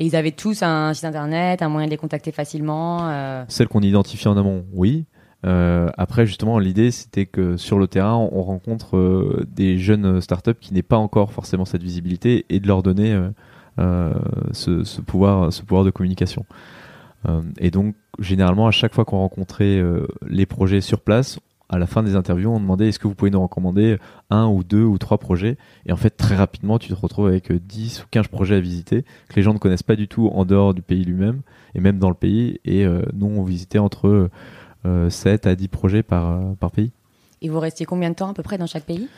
Et 0.00 0.06
ils 0.06 0.16
avaient 0.16 0.32
tous 0.32 0.62
un 0.62 0.94
site 0.94 1.04
internet, 1.04 1.60
un 1.60 1.68
moyen 1.68 1.86
de 1.86 1.90
les 1.90 1.98
contacter 1.98 2.32
facilement 2.32 3.10
euh... 3.10 3.44
Celles 3.48 3.68
qu'on 3.68 3.82
identifie 3.82 4.28
en 4.28 4.36
amont, 4.38 4.64
oui. 4.72 5.04
Euh, 5.46 5.90
après, 5.98 6.26
justement, 6.26 6.58
l'idée, 6.58 6.90
c'était 6.90 7.26
que 7.26 7.58
sur 7.58 7.78
le 7.78 7.86
terrain, 7.86 8.16
on 8.16 8.42
rencontre 8.42 8.96
euh, 8.96 9.46
des 9.54 9.76
jeunes 9.76 10.22
startups 10.22 10.54
qui 10.58 10.72
n'aient 10.72 10.82
pas 10.82 10.96
encore 10.96 11.32
forcément 11.32 11.66
cette 11.66 11.82
visibilité 11.82 12.46
et 12.48 12.60
de 12.60 12.66
leur 12.66 12.82
donner 12.82 13.14
ce, 13.78 14.84
ce, 14.84 15.00
pouvoir, 15.02 15.52
ce 15.52 15.62
pouvoir 15.62 15.84
de 15.84 15.90
communication. 15.90 16.46
et 17.58 17.70
donc, 17.70 17.94
généralement, 18.18 18.66
à 18.66 18.70
chaque 18.70 18.94
fois 18.94 19.04
qu'on 19.04 19.18
rencontrait 19.18 19.82
les 20.26 20.46
projets 20.46 20.80
sur 20.80 21.00
place, 21.00 21.38
à 21.70 21.78
la 21.78 21.86
fin 21.86 22.02
des 22.02 22.16
interviews, 22.16 22.50
on 22.50 22.60
demandait 22.60 22.88
est-ce 22.88 22.98
que 22.98 23.08
vous 23.08 23.14
pouvez 23.14 23.30
nous 23.30 23.40
recommander 23.40 23.98
un 24.28 24.48
ou 24.48 24.64
deux 24.64 24.82
ou 24.82 24.98
trois 24.98 25.18
projets? 25.18 25.56
Et 25.86 25.92
en 25.92 25.96
fait, 25.96 26.10
très 26.10 26.34
rapidement, 26.34 26.78
tu 26.78 26.88
te 26.88 26.94
retrouves 26.94 27.28
avec 27.28 27.52
10 27.52 28.02
ou 28.02 28.06
15 28.10 28.28
projets 28.28 28.56
à 28.56 28.60
visiter 28.60 29.04
que 29.28 29.36
les 29.36 29.42
gens 29.42 29.54
ne 29.54 29.58
connaissent 29.58 29.84
pas 29.84 29.96
du 29.96 30.08
tout 30.08 30.28
en 30.34 30.44
dehors 30.44 30.74
du 30.74 30.82
pays 30.82 31.04
lui-même 31.04 31.40
et 31.74 31.80
même 31.80 31.98
dans 31.98 32.08
le 32.08 32.16
pays. 32.16 32.58
Et 32.64 32.84
nous, 33.14 33.26
on 33.26 33.44
visitait 33.44 33.78
entre 33.78 34.28
7 35.08 35.46
à 35.46 35.54
10 35.54 35.68
projets 35.68 36.02
par, 36.02 36.54
par 36.56 36.72
pays. 36.72 36.90
Et 37.40 37.48
vous 37.48 37.60
restiez 37.60 37.86
combien 37.86 38.10
de 38.10 38.16
temps 38.16 38.30
à 38.30 38.34
peu 38.34 38.42
près 38.42 38.58
dans 38.58 38.66
chaque 38.66 38.84
pays? 38.84 39.08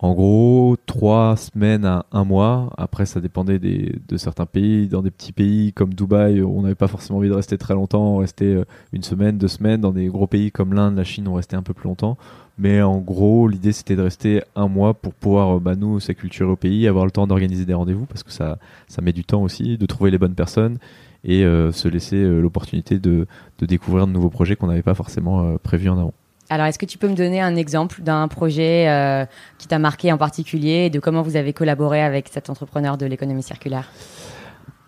En 0.00 0.14
gros, 0.14 0.76
trois 0.86 1.36
semaines 1.36 1.84
à 1.84 2.06
un 2.12 2.22
mois. 2.22 2.72
Après, 2.76 3.04
ça 3.04 3.20
dépendait 3.20 3.58
de 3.58 4.16
certains 4.16 4.46
pays. 4.46 4.86
Dans 4.86 5.02
des 5.02 5.10
petits 5.10 5.32
pays 5.32 5.72
comme 5.72 5.92
Dubaï, 5.92 6.40
on 6.40 6.62
n'avait 6.62 6.76
pas 6.76 6.86
forcément 6.86 7.18
envie 7.18 7.28
de 7.28 7.34
rester 7.34 7.58
très 7.58 7.74
longtemps. 7.74 8.14
On 8.14 8.18
restait 8.18 8.44
euh, 8.44 8.64
une 8.92 9.02
semaine, 9.02 9.38
deux 9.38 9.48
semaines. 9.48 9.80
Dans 9.80 9.90
des 9.90 10.06
gros 10.06 10.28
pays 10.28 10.52
comme 10.52 10.72
l'Inde, 10.72 10.96
la 10.96 11.02
Chine, 11.02 11.26
on 11.26 11.34
restait 11.34 11.56
un 11.56 11.64
peu 11.64 11.74
plus 11.74 11.88
longtemps. 11.88 12.16
Mais 12.58 12.80
en 12.80 12.98
gros, 12.98 13.48
l'idée, 13.48 13.72
c'était 13.72 13.96
de 13.96 14.02
rester 14.02 14.42
un 14.54 14.68
mois 14.68 14.94
pour 14.94 15.14
pouvoir, 15.14 15.56
euh, 15.56 15.60
bah, 15.60 15.74
nous, 15.74 15.98
s'acculturer 15.98 16.48
au 16.48 16.56
pays, 16.56 16.86
avoir 16.86 17.04
le 17.04 17.10
temps 17.10 17.26
d'organiser 17.26 17.64
des 17.64 17.74
rendez-vous, 17.74 18.06
parce 18.06 18.22
que 18.22 18.30
ça, 18.30 18.58
met 19.02 19.12
du 19.12 19.24
temps 19.24 19.42
aussi, 19.42 19.78
de 19.78 19.86
trouver 19.86 20.12
les 20.12 20.18
bonnes 20.18 20.36
personnes 20.36 20.78
et 21.24 21.44
euh, 21.44 21.72
se 21.72 21.88
laisser 21.88 22.24
l'opportunité 22.24 23.00
de, 23.00 23.26
découvrir 23.60 24.06
de 24.06 24.12
nouveaux 24.12 24.30
projets 24.30 24.54
qu'on 24.54 24.68
n'avait 24.68 24.82
pas 24.82 24.94
forcément 24.94 25.56
prévus 25.58 25.88
en 25.88 25.98
avant. 25.98 26.14
Alors, 26.50 26.66
est-ce 26.66 26.78
que 26.78 26.86
tu 26.86 26.96
peux 26.96 27.08
me 27.08 27.14
donner 27.14 27.42
un 27.42 27.56
exemple 27.56 28.00
d'un 28.00 28.26
projet 28.26 28.88
euh, 28.88 29.26
qui 29.58 29.68
t'a 29.68 29.78
marqué 29.78 30.12
en 30.12 30.16
particulier 30.16 30.86
et 30.86 30.90
de 30.90 30.98
comment 30.98 31.20
vous 31.20 31.36
avez 31.36 31.52
collaboré 31.52 32.02
avec 32.02 32.28
cet 32.28 32.48
entrepreneur 32.48 32.96
de 32.96 33.04
l'économie 33.04 33.42
circulaire? 33.42 33.90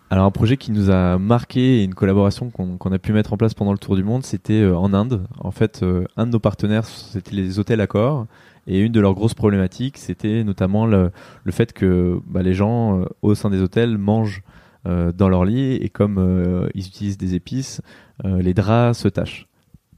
Alors 0.09 0.25
un 0.25 0.31
projet 0.31 0.57
qui 0.57 0.71
nous 0.71 0.89
a 0.89 1.17
marqué 1.17 1.79
et 1.79 1.83
une 1.83 1.93
collaboration 1.93 2.49
qu'on 2.49 2.91
a 2.91 2.99
pu 2.99 3.13
mettre 3.13 3.31
en 3.31 3.37
place 3.37 3.53
pendant 3.53 3.71
le 3.71 3.77
tour 3.77 3.95
du 3.95 4.03
monde, 4.03 4.23
c'était 4.23 4.61
euh, 4.61 4.75
en 4.75 4.93
Inde. 4.93 5.25
En 5.39 5.51
fait, 5.51 5.83
euh, 5.83 6.03
un 6.17 6.25
de 6.25 6.31
nos 6.31 6.39
partenaires, 6.39 6.83
c'était 6.85 7.35
les 7.35 7.59
hôtels 7.59 7.79
Accor. 7.79 8.25
Et 8.67 8.79
une 8.79 8.91
de 8.91 8.99
leurs 8.99 9.13
grosses 9.13 9.33
problématiques, 9.33 9.97
c'était 9.97 10.43
notamment 10.43 10.85
le, 10.85 11.11
fait 11.49 11.73
que 11.73 12.19
bah, 12.27 12.41
les 12.43 12.53
gens 12.53 13.05
au 13.21 13.33
sein 13.33 13.49
des 13.49 13.59
hôtels 13.59 13.97
mangent 13.97 14.43
dans 14.85 15.29
leur 15.29 15.45
lit 15.45 15.73
et 15.77 15.89
comme 15.89 16.69
ils 16.75 16.85
utilisent 16.85 17.17
des 17.17 17.33
épices, 17.33 17.81
les 18.23 18.53
draps 18.53 18.99
se 18.99 19.07
tachent. 19.07 19.47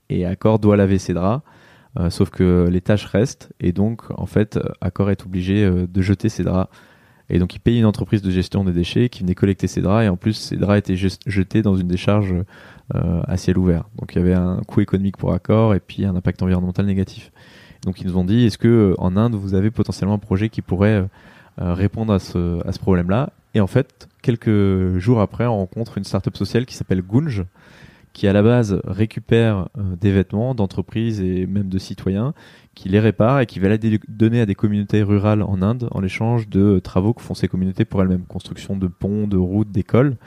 Et 0.09 0.25
Accor 0.25 0.59
doit 0.59 0.77
laver 0.77 0.97
ses 0.97 1.13
draps. 1.13 1.43
Euh, 1.99 2.09
sauf 2.09 2.31
que 2.31 2.67
les 2.71 2.81
tâches 2.81 3.05
restent 3.05 3.51
et 3.59 3.71
donc 3.71 4.01
en 4.17 4.25
fait 4.25 4.59
Accor 4.81 5.11
est 5.11 5.23
obligé 5.25 5.63
euh, 5.63 5.85
de 5.85 6.01
jeter 6.01 6.27
ses 6.27 6.43
draps 6.43 6.67
et 7.29 7.37
donc 7.37 7.53
il 7.53 7.59
paye 7.59 7.77
une 7.77 7.85
entreprise 7.85 8.23
de 8.23 8.31
gestion 8.31 8.63
des 8.63 8.71
déchets 8.71 9.09
qui 9.09 9.21
venait 9.21 9.35
collecter 9.35 9.67
ses 9.67 9.81
draps 9.81 10.05
et 10.05 10.09
en 10.09 10.17
plus 10.17 10.33
ces 10.33 10.57
draps 10.57 10.79
étaient 10.79 10.95
jetés 10.95 11.61
dans 11.61 11.75
une 11.75 11.87
décharge 11.87 12.33
euh, 12.95 13.21
à 13.27 13.37
ciel 13.37 13.59
ouvert. 13.59 13.85
Donc 13.99 14.15
il 14.15 14.17
y 14.17 14.21
avait 14.21 14.33
un 14.33 14.61
coût 14.67 14.81
économique 14.81 15.17
pour 15.17 15.33
Accor 15.33 15.75
et 15.75 15.79
puis 15.79 16.03
un 16.03 16.15
impact 16.15 16.41
environnemental 16.41 16.87
négatif. 16.87 17.31
Donc 17.83 18.01
ils 18.01 18.07
nous 18.07 18.17
ont 18.17 18.25
dit 18.25 18.45
est-ce 18.45 18.57
que 18.57 18.95
en 18.97 19.15
Inde 19.15 19.35
vous 19.35 19.53
avez 19.53 19.69
potentiellement 19.69 20.15
un 20.15 20.19
projet 20.19 20.49
qui 20.49 20.63
pourrait 20.63 21.07
répondre 21.57 22.11
à 22.11 22.17
ce, 22.17 22.67
à 22.67 22.71
ce 22.71 22.79
problème-là? 22.79 23.29
Et 23.53 23.61
en 23.61 23.67
fait 23.67 24.09
quelques 24.23 24.97
jours 24.97 25.21
après 25.21 25.45
on 25.45 25.57
rencontre 25.57 25.99
une 25.99 26.05
startup 26.05 26.35
sociale 26.35 26.65
qui 26.65 26.75
s'appelle 26.75 27.03
Gunj 27.03 27.43
qui 28.13 28.27
à 28.27 28.33
la 28.33 28.43
base 28.43 28.79
récupère 28.85 29.69
euh, 29.77 29.95
des 29.99 30.11
vêtements 30.11 30.53
d'entreprises 30.53 31.19
et 31.19 31.47
même 31.47 31.67
de 31.67 31.79
citoyens, 31.79 32.33
qui 32.75 32.87
les 32.87 32.99
répare 32.99 33.41
et 33.41 33.45
qui 33.47 33.59
va 33.59 33.69
les 33.69 33.99
donner 34.07 34.39
à 34.39 34.45
des 34.45 34.55
communautés 34.55 35.01
rurales 35.01 35.41
en 35.41 35.61
Inde 35.61 35.87
en 35.91 36.03
échange 36.03 36.47
de 36.47 36.79
travaux 36.79 37.13
que 37.13 37.21
font 37.21 37.33
ces 37.33 37.47
communautés 37.47 37.85
pour 37.85 38.01
elles-mêmes, 38.01 38.25
construction 38.25 38.77
de 38.77 38.87
ponts, 38.87 39.27
de 39.27 39.37
routes, 39.37 39.71
d'écoles. 39.71 40.17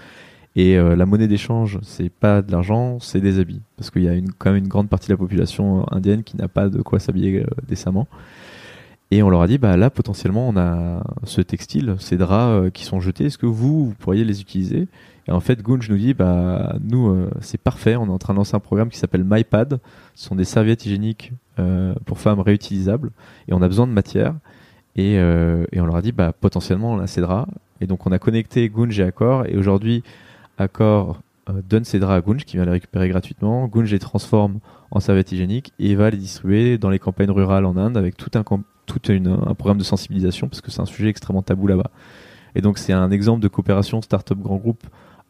Et 0.57 0.77
euh, 0.79 0.97
la 0.97 1.07
monnaie 1.07 1.29
d'échange, 1.29 1.79
c'est 1.83 2.09
pas 2.09 2.43
de 2.43 2.51
l'argent, 2.51 2.99
c'est 2.99 3.21
des 3.21 3.39
habits, 3.39 3.61
parce 3.77 3.91
qu'il 3.91 4.03
y 4.03 4.09
a 4.09 4.15
une, 4.15 4.33
quand 4.33 4.51
même 4.51 4.65
une 4.65 4.69
grande 4.69 4.89
partie 4.89 5.09
de 5.09 5.13
la 5.13 5.19
population 5.19 5.81
euh, 5.81 5.85
indienne 5.91 6.25
qui 6.25 6.37
n'a 6.37 6.49
pas 6.49 6.69
de 6.69 6.83
quoi 6.83 6.99
s'habiller 6.99 7.45
décemment. 7.69 8.09
Et 9.13 9.23
on 9.23 9.31
leur 9.31 9.43
a 9.43 9.47
dit, 9.47 9.59
bah 9.59 9.77
là 9.77 9.89
potentiellement 9.89 10.49
on 10.49 10.57
a 10.57 11.05
ce 11.23 11.41
textile, 11.41 11.95
ces 12.01 12.17
draps 12.17 12.73
qui 12.73 12.85
sont 12.85 12.99
jetés, 12.99 13.27
est-ce 13.27 13.39
que 13.39 13.47
vous, 13.47 13.87
vous 13.87 13.95
pourriez 13.95 14.25
les 14.25 14.41
utiliser? 14.41 14.89
Et 15.29 15.33
en 15.33 15.41
fait, 15.41 15.63
Gunj 15.63 15.91
nous 15.91 15.97
dit, 15.97 16.15
bah, 16.15 16.77
nous, 16.81 17.09
euh, 17.09 17.31
c'est 17.41 17.61
parfait. 17.61 17.97
On 17.97 18.07
est 18.07 18.11
en 18.11 18.19
train 18.19 18.33
de 18.33 18.39
lancer 18.39 18.55
un 18.55 18.61
programme 18.61 18.91
qui 18.91 18.99
s'appelle 18.99 19.25
MyPad. 19.25 19.81
Ce 20.15 20.27
sont 20.27 20.37
des 20.37 20.45
serviettes 20.45 20.87
hygiéniques 20.87 21.33
euh, 21.59 21.95
pour 22.05 22.21
femmes 22.21 22.41
réutilisables. 22.41 23.11
Et 23.49 23.53
on 23.53 23.61
a 23.61 23.67
besoin 23.67 23.87
de 23.87 23.93
matière. 23.93 24.35
Et, 24.95 25.19
euh, 25.19 25.65
et 25.73 25.81
on 25.81 25.87
leur 25.87 25.97
a 25.97 26.03
dit, 26.03 26.13
bah, 26.13 26.33
potentiellement, 26.33 26.93
on 26.93 27.01
a 27.01 27.07
ces 27.09 27.21
draps. 27.21 27.51
Et 27.81 27.87
donc, 27.87 28.07
on 28.07 28.13
a 28.13 28.19
connecté 28.19 28.69
Gunj 28.69 29.01
et 29.01 29.03
Accor. 29.03 29.47
Et 29.47 29.57
aujourd'hui, 29.57 30.05
Accor 30.59 31.21
donne 31.69 31.85
ses 31.85 31.99
draps 31.99 32.25
à 32.25 32.27
Gunj 32.27 32.45
qui 32.45 32.57
vient 32.57 32.65
les 32.65 32.71
récupérer 32.71 33.09
gratuitement. 33.09 33.67
Gunj 33.67 33.91
les 33.91 33.99
transforme 33.99 34.61
en 34.93 35.01
serviettes 35.01 35.33
hygiéniques 35.33 35.73
et 35.81 35.97
va 35.97 36.11
les 36.11 36.19
distribuer 36.19 36.79
dans 36.79 36.91
les 36.91 37.01
campagnes 37.01 37.31
rurales 37.31 37.67
en 37.67 37.77
Inde 37.77 37.97
avec 37.97 38.17
tout 38.17 38.31
un, 38.35 38.45
tout 38.87 39.01
un 39.09 39.55
programme 39.55 39.79
de 39.79 39.85
sensibilisation 39.85 40.49
parce 40.49 40.61
que 40.61 40.71
c'est 40.71 40.81
un 40.81 40.87
sujet 40.87 41.09
extrêmement 41.09 41.43
tabou 41.43 41.67
là-bas. 41.67 41.91
Et 42.55 42.61
donc, 42.63 42.79
c'est 42.79 42.93
un 42.93 43.11
exemple 43.11 43.43
de 43.43 43.49
coopération 43.49 44.01
start-up 44.01 44.39
grand 44.39 44.57
groupe 44.57 44.87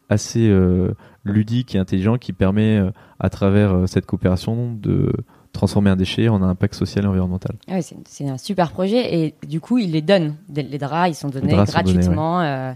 assez 0.09 0.47
euh, 0.47 0.93
ludique 1.23 1.75
et 1.75 1.79
intelligent 1.79 2.17
qui 2.17 2.33
permet 2.33 2.77
euh, 2.77 2.91
à 3.19 3.29
travers 3.29 3.73
euh, 3.73 3.87
cette 3.87 4.05
coopération 4.05 4.71
de 4.71 5.11
transformer 5.53 5.89
un 5.89 5.95
déchet 5.95 6.29
en 6.29 6.41
un 6.43 6.49
impact 6.49 6.75
social 6.75 7.05
et 7.05 7.07
environnemental. 7.07 7.55
Ah 7.67 7.79
c'est 7.81 8.29
un 8.29 8.37
super 8.37 8.71
projet 8.71 9.15
et 9.15 9.33
du 9.47 9.59
coup 9.59 9.79
ils 9.79 9.91
les 9.91 10.01
donnent. 10.01 10.35
Les 10.53 10.77
draps 10.77 11.09
ils 11.09 11.15
sont 11.15 11.29
donnés 11.29 11.53
gratuitement. 11.53 12.75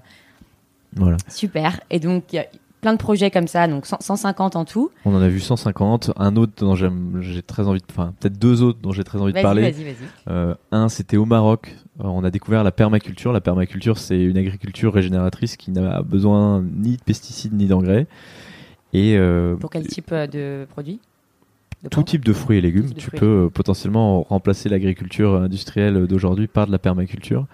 Voilà. 0.95 1.17
Super. 1.29 1.79
Et 1.89 1.99
donc 1.99 2.35
plein 2.81 2.93
de 2.93 2.97
projets 2.97 3.31
comme 3.31 3.47
ça, 3.47 3.67
donc 3.67 3.85
150 3.85 4.55
en 4.55 4.65
tout. 4.65 4.91
On 5.05 5.15
en 5.15 5.21
a 5.21 5.27
vu 5.27 5.39
150. 5.39 6.11
Un 6.17 6.35
autre 6.35 6.53
dont 6.57 6.75
j'ai 6.75 7.41
très 7.41 7.67
envie 7.67 7.79
de, 7.79 7.85
enfin 7.89 8.13
peut-être 8.19 8.37
deux 8.37 8.63
autres 8.63 8.79
dont 8.81 8.91
j'ai 8.91 9.03
très 9.03 9.19
envie 9.19 9.33
de 9.33 9.41
parler. 9.41 9.71
Vas-y, 9.71 9.83
vas-y. 9.83 10.55
un 10.71 10.89
c'était 10.89 11.17
au 11.17 11.25
Maroc 11.25 11.75
euh, 11.99 12.07
on 12.07 12.23
a 12.23 12.31
découvert 12.31 12.63
la 12.63 12.71
permaculture. 12.71 13.33
La 13.33 13.41
permaculture, 13.41 13.97
c'est 13.97 14.21
une 14.21 14.37
agriculture 14.37 14.93
régénératrice 14.93 15.57
qui 15.57 15.71
n'a 15.71 16.01
besoin 16.01 16.61
ni 16.61 16.97
de 16.97 17.03
pesticides 17.03 17.53
ni 17.53 17.67
d'engrais. 17.67 18.07
Et 18.93 19.17
euh, 19.17 19.55
pour 19.55 19.69
quel 19.69 19.87
type 19.87 20.11
euh, 20.11 20.27
de 20.27 20.65
produits 20.69 20.99
Tout 21.89 22.03
type 22.03 22.25
de 22.25 22.33
fruits 22.33 22.57
et 22.57 22.61
légumes. 22.61 22.93
Tu 22.93 23.11
peux 23.11 23.49
potentiellement 23.53 24.23
remplacer 24.23 24.69
l'agriculture 24.69 25.35
industrielle 25.35 26.07
d'aujourd'hui 26.07 26.47
par 26.47 26.67
de 26.67 26.71
la 26.71 26.79
permaculture. 26.79 27.45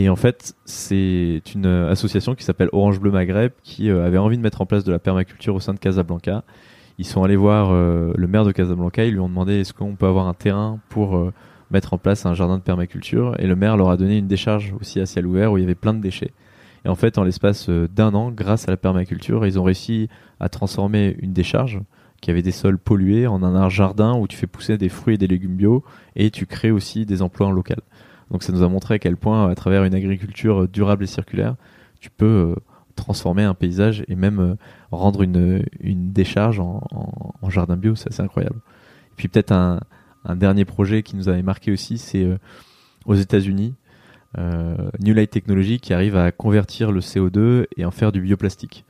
Et 0.00 0.08
en 0.08 0.16
fait, 0.16 0.54
c'est 0.64 1.42
une 1.54 1.66
association 1.66 2.34
qui 2.34 2.42
s'appelle 2.42 2.70
Orange 2.72 2.98
Bleu 2.98 3.10
Maghreb 3.10 3.52
qui 3.62 3.90
avait 3.90 4.16
envie 4.16 4.38
de 4.38 4.42
mettre 4.42 4.62
en 4.62 4.64
place 4.64 4.82
de 4.82 4.90
la 4.90 4.98
permaculture 4.98 5.54
au 5.54 5.60
sein 5.60 5.74
de 5.74 5.78
Casablanca. 5.78 6.42
Ils 6.96 7.04
sont 7.04 7.22
allés 7.22 7.36
voir 7.36 7.70
le 7.70 8.26
maire 8.26 8.46
de 8.46 8.52
Casablanca, 8.52 9.04
ils 9.04 9.12
lui 9.12 9.20
ont 9.20 9.28
demandé 9.28 9.60
est-ce 9.60 9.74
qu'on 9.74 9.96
peut 9.96 10.06
avoir 10.06 10.26
un 10.26 10.32
terrain 10.32 10.80
pour 10.88 11.30
mettre 11.70 11.92
en 11.92 11.98
place 11.98 12.24
un 12.24 12.32
jardin 12.32 12.56
de 12.56 12.62
permaculture? 12.62 13.36
Et 13.40 13.46
le 13.46 13.56
maire 13.56 13.76
leur 13.76 13.90
a 13.90 13.98
donné 13.98 14.16
une 14.16 14.26
décharge 14.26 14.74
aussi 14.80 15.00
à 15.00 15.04
ciel 15.04 15.26
ouvert 15.26 15.52
où 15.52 15.58
il 15.58 15.60
y 15.60 15.64
avait 15.64 15.74
plein 15.74 15.92
de 15.92 16.00
déchets. 16.00 16.32
Et 16.86 16.88
en 16.88 16.94
fait, 16.94 17.18
en 17.18 17.22
l'espace 17.22 17.68
euh, 17.68 17.86
d'un 17.86 18.14
an, 18.14 18.30
grâce 18.30 18.66
à 18.66 18.70
la 18.70 18.78
permaculture, 18.78 19.46
ils 19.46 19.58
ont 19.58 19.64
réussi 19.64 20.08
à 20.40 20.48
transformer 20.48 21.14
une 21.20 21.34
décharge 21.34 21.78
qui 22.22 22.30
avait 22.30 22.40
des 22.40 22.52
sols 22.52 22.78
pollués 22.78 23.26
en 23.26 23.42
un 23.42 23.68
jardin 23.68 24.16
où 24.16 24.26
tu 24.26 24.38
fais 24.38 24.46
pousser 24.46 24.78
des 24.78 24.88
fruits 24.88 25.16
et 25.16 25.18
des 25.18 25.26
légumes 25.26 25.56
bio 25.56 25.84
et 26.16 26.30
tu 26.30 26.46
crées 26.46 26.70
aussi 26.70 27.04
des 27.04 27.20
emplois 27.20 27.48
en 27.48 27.50
local. 27.50 27.80
Donc 28.30 28.42
ça 28.42 28.52
nous 28.52 28.62
a 28.62 28.68
montré 28.68 28.94
à 28.94 28.98
quel 28.98 29.16
point, 29.16 29.48
à 29.48 29.54
travers 29.54 29.84
une 29.84 29.94
agriculture 29.94 30.68
durable 30.68 31.04
et 31.04 31.08
circulaire, 31.08 31.56
tu 32.00 32.10
peux 32.10 32.26
euh, 32.26 32.54
transformer 33.00 33.44
un 33.44 33.54
paysage 33.54 34.04
et 34.08 34.14
même 34.14 34.38
euh, 34.38 34.54
rendre 34.90 35.22
une, 35.22 35.64
décharge 35.82 36.60
en, 36.60 36.80
jardin 37.48 37.76
bio. 37.76 37.94
C'est 37.94 38.08
assez 38.08 38.22
incroyable. 38.22 38.60
Et 39.12 39.14
puis 39.16 39.28
peut-être 39.28 39.52
un, 39.52 39.80
dernier 40.36 40.64
projet 40.64 41.02
qui 41.02 41.16
nous 41.16 41.28
avait 41.28 41.42
marqué 41.42 41.72
aussi, 41.72 41.98
c'est 41.98 42.24
euh, 42.24 42.36
aux 43.06 43.14
États-Unis, 43.14 43.74
euh, 44.38 44.76
New 45.00 45.14
Light 45.14 45.30
Technology 45.30 45.80
qui 45.80 45.94
arrive 45.94 46.16
à 46.16 46.30
convertir 46.30 46.92
le 46.92 47.00
CO2 47.00 47.66
et 47.76 47.84
en 47.84 47.90
faire 47.90 48.12
du 48.12 48.20
bioplastique. 48.20 48.84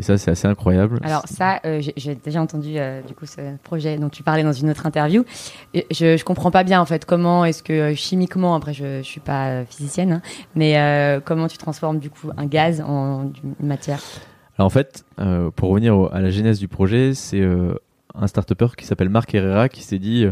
Et 0.00 0.02
ça, 0.02 0.16
c'est 0.16 0.30
assez 0.30 0.48
incroyable. 0.48 0.98
Alors 1.02 1.24
ça, 1.26 1.60
euh, 1.66 1.82
j'ai 1.94 2.14
déjà 2.14 2.40
entendu 2.40 2.76
du 3.06 3.14
coup 3.14 3.26
ce 3.26 3.54
projet 3.62 3.98
dont 3.98 4.08
tu 4.08 4.22
parlais 4.22 4.42
dans 4.42 4.52
une 4.52 4.70
autre 4.70 4.86
interview. 4.86 5.26
je, 5.74 6.16
je 6.16 6.24
comprends 6.24 6.50
pas 6.50 6.64
bien 6.64 6.80
en 6.80 6.86
fait 6.86 7.04
comment 7.04 7.44
est-ce 7.44 7.62
que 7.62 7.92
chimiquement, 7.94 8.54
après 8.54 8.72
je, 8.72 9.02
je 9.02 9.06
suis 9.06 9.20
pas 9.20 9.66
physicienne, 9.66 10.12
hein, 10.12 10.22
mais 10.54 11.20
comment 11.26 11.48
tu 11.48 11.58
transformes 11.58 11.98
du 11.98 12.08
coup 12.08 12.30
un 12.34 12.46
gaz 12.46 12.80
en 12.80 13.30
une 13.60 13.66
matière? 13.66 14.00
Alors 14.56 14.68
en 14.68 14.70
fait, 14.70 15.04
pour 15.54 15.68
revenir 15.68 16.08
à 16.12 16.22
la 16.22 16.30
genèse 16.30 16.58
du 16.58 16.68
projet, 16.68 17.12
c'est 17.12 17.46
un 18.14 18.26
start-upper 18.26 18.68
qui 18.78 18.86
s'appelle 18.86 19.10
Marc 19.10 19.34
Herrera 19.34 19.68
qui 19.68 19.82
s'est 19.82 19.98
dit 19.98 20.24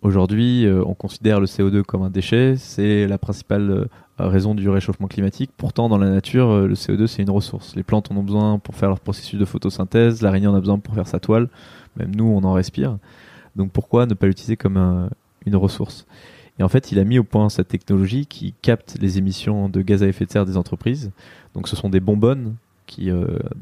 Aujourd'hui, 0.00 0.64
euh, 0.64 0.84
on 0.86 0.94
considère 0.94 1.40
le 1.40 1.46
CO2 1.46 1.82
comme 1.82 2.02
un 2.02 2.10
déchet, 2.10 2.54
c'est 2.56 3.08
la 3.08 3.18
principale 3.18 3.70
euh, 3.70 3.86
raison 4.18 4.54
du 4.54 4.68
réchauffement 4.68 5.08
climatique. 5.08 5.50
Pourtant, 5.56 5.88
dans 5.88 5.98
la 5.98 6.08
nature, 6.08 6.50
euh, 6.50 6.66
le 6.68 6.74
CO2 6.74 7.08
c'est 7.08 7.22
une 7.22 7.30
ressource. 7.30 7.74
Les 7.74 7.82
plantes 7.82 8.12
en 8.12 8.16
ont 8.16 8.22
besoin 8.22 8.60
pour 8.60 8.76
faire 8.76 8.90
leur 8.90 9.00
processus 9.00 9.40
de 9.40 9.44
photosynthèse, 9.44 10.22
l'araignée 10.22 10.46
en 10.46 10.54
a 10.54 10.60
besoin 10.60 10.78
pour 10.78 10.94
faire 10.94 11.08
sa 11.08 11.18
toile, 11.18 11.48
même 11.96 12.14
nous 12.14 12.26
on 12.26 12.44
en 12.44 12.52
respire. 12.52 12.96
Donc 13.56 13.72
pourquoi 13.72 14.06
ne 14.06 14.14
pas 14.14 14.28
l'utiliser 14.28 14.56
comme 14.56 15.10
une 15.44 15.56
ressource? 15.56 16.06
Et 16.60 16.62
en 16.62 16.68
fait, 16.68 16.92
il 16.92 17.00
a 17.00 17.04
mis 17.04 17.18
au 17.18 17.24
point 17.24 17.48
cette 17.48 17.68
technologie 17.68 18.26
qui 18.26 18.54
capte 18.62 18.98
les 19.00 19.18
émissions 19.18 19.68
de 19.68 19.82
gaz 19.82 20.04
à 20.04 20.06
effet 20.06 20.26
de 20.26 20.30
serre 20.30 20.46
des 20.46 20.56
entreprises. 20.56 21.10
Donc 21.54 21.66
ce 21.66 21.74
sont 21.74 21.88
des 21.88 22.00
bonbonnes 22.00 22.54
qui, 22.86 23.10